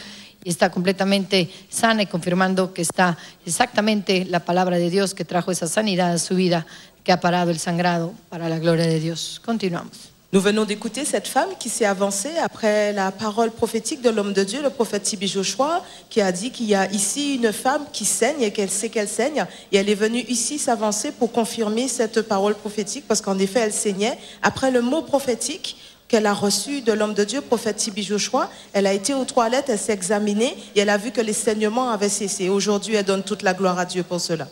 y 0.44 0.50
está 0.50 0.70
completamente 0.70 1.50
sana 1.68 2.02
y 2.02 2.06
confirmando 2.06 2.72
que 2.72 2.82
está 2.82 3.16
exactamente 3.46 4.24
la 4.24 4.40
palabra 4.40 4.78
de 4.78 4.90
Dios 4.90 5.14
que 5.14 5.24
trajo 5.24 5.50
esa 5.50 5.66
sanidad 5.66 6.12
a 6.12 6.18
su 6.18 6.34
vida, 6.34 6.66
que 7.04 7.12
ha 7.12 7.20
parado 7.20 7.50
el 7.50 7.58
sangrado 7.58 8.12
para 8.28 8.48
la 8.48 8.58
gloria 8.58 8.86
de 8.86 9.00
Dios. 9.00 9.40
Continuamos. 9.44 10.12
Nous 10.34 10.40
venons 10.40 10.64
d'écouter 10.64 11.04
cette 11.04 11.28
femme 11.28 11.50
qui 11.58 11.68
s'est 11.68 11.84
avancée 11.84 12.38
après 12.42 12.94
la 12.94 13.12
parole 13.12 13.50
prophétique 13.50 14.00
de 14.00 14.08
l'homme 14.08 14.32
de 14.32 14.42
Dieu, 14.42 14.62
le 14.62 14.70
prophète 14.70 15.02
Tibi 15.02 15.28
Joshua, 15.28 15.84
qui 16.08 16.22
a 16.22 16.32
dit 16.32 16.50
qu'il 16.50 16.64
y 16.64 16.74
a 16.74 16.90
ici 16.90 17.34
une 17.34 17.52
femme 17.52 17.84
qui 17.92 18.06
saigne 18.06 18.40
et 18.40 18.50
qu'elle 18.50 18.70
sait 18.70 18.88
qu'elle 18.88 19.10
saigne. 19.10 19.44
Et 19.70 19.76
elle 19.76 19.90
est 19.90 19.94
venue 19.94 20.24
ici 20.28 20.58
s'avancer 20.58 21.12
pour 21.12 21.32
confirmer 21.32 21.86
cette 21.86 22.22
parole 22.22 22.54
prophétique 22.54 23.04
parce 23.06 23.20
qu'en 23.20 23.38
effet, 23.38 23.60
elle 23.60 23.74
saignait. 23.74 24.16
Après 24.40 24.70
le 24.70 24.80
mot 24.80 25.02
prophétique 25.02 25.76
qu'elle 26.12 26.26
a 26.26 26.34
reçu 26.34 26.82
de 26.82 26.92
l'homme 26.92 27.14
de 27.14 27.24
Dieu, 27.24 27.40
prophète 27.40 27.76
Tibi 27.76 28.02
Joshua, 28.02 28.50
elle 28.74 28.86
a 28.86 28.92
été 28.92 29.14
aux 29.14 29.24
toilettes, 29.24 29.70
elle 29.70 29.78
s'est 29.78 29.94
examinée 29.94 30.54
et 30.76 30.80
elle 30.80 30.90
a 30.90 30.98
vu 30.98 31.10
que 31.10 31.22
les 31.22 31.32
saignements 31.32 31.90
avaient 31.90 32.10
cessé. 32.10 32.50
Aujourd'hui, 32.50 32.96
elle 32.96 33.06
donne 33.06 33.22
toute 33.22 33.40
la 33.40 33.54
gloire 33.54 33.78
à 33.78 33.86
Dieu 33.86 34.02
pour 34.02 34.20
cela. 34.20 34.46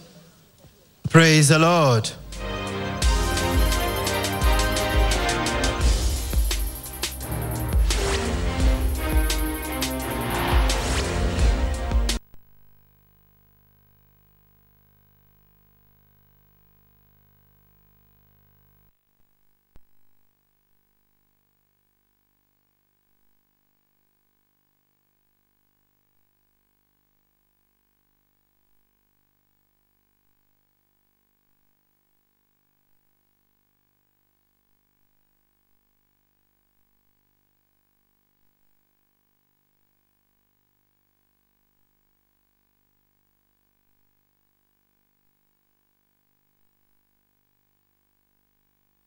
Praise 1.11 1.49
the 1.49 1.59
Lord. 1.59 2.05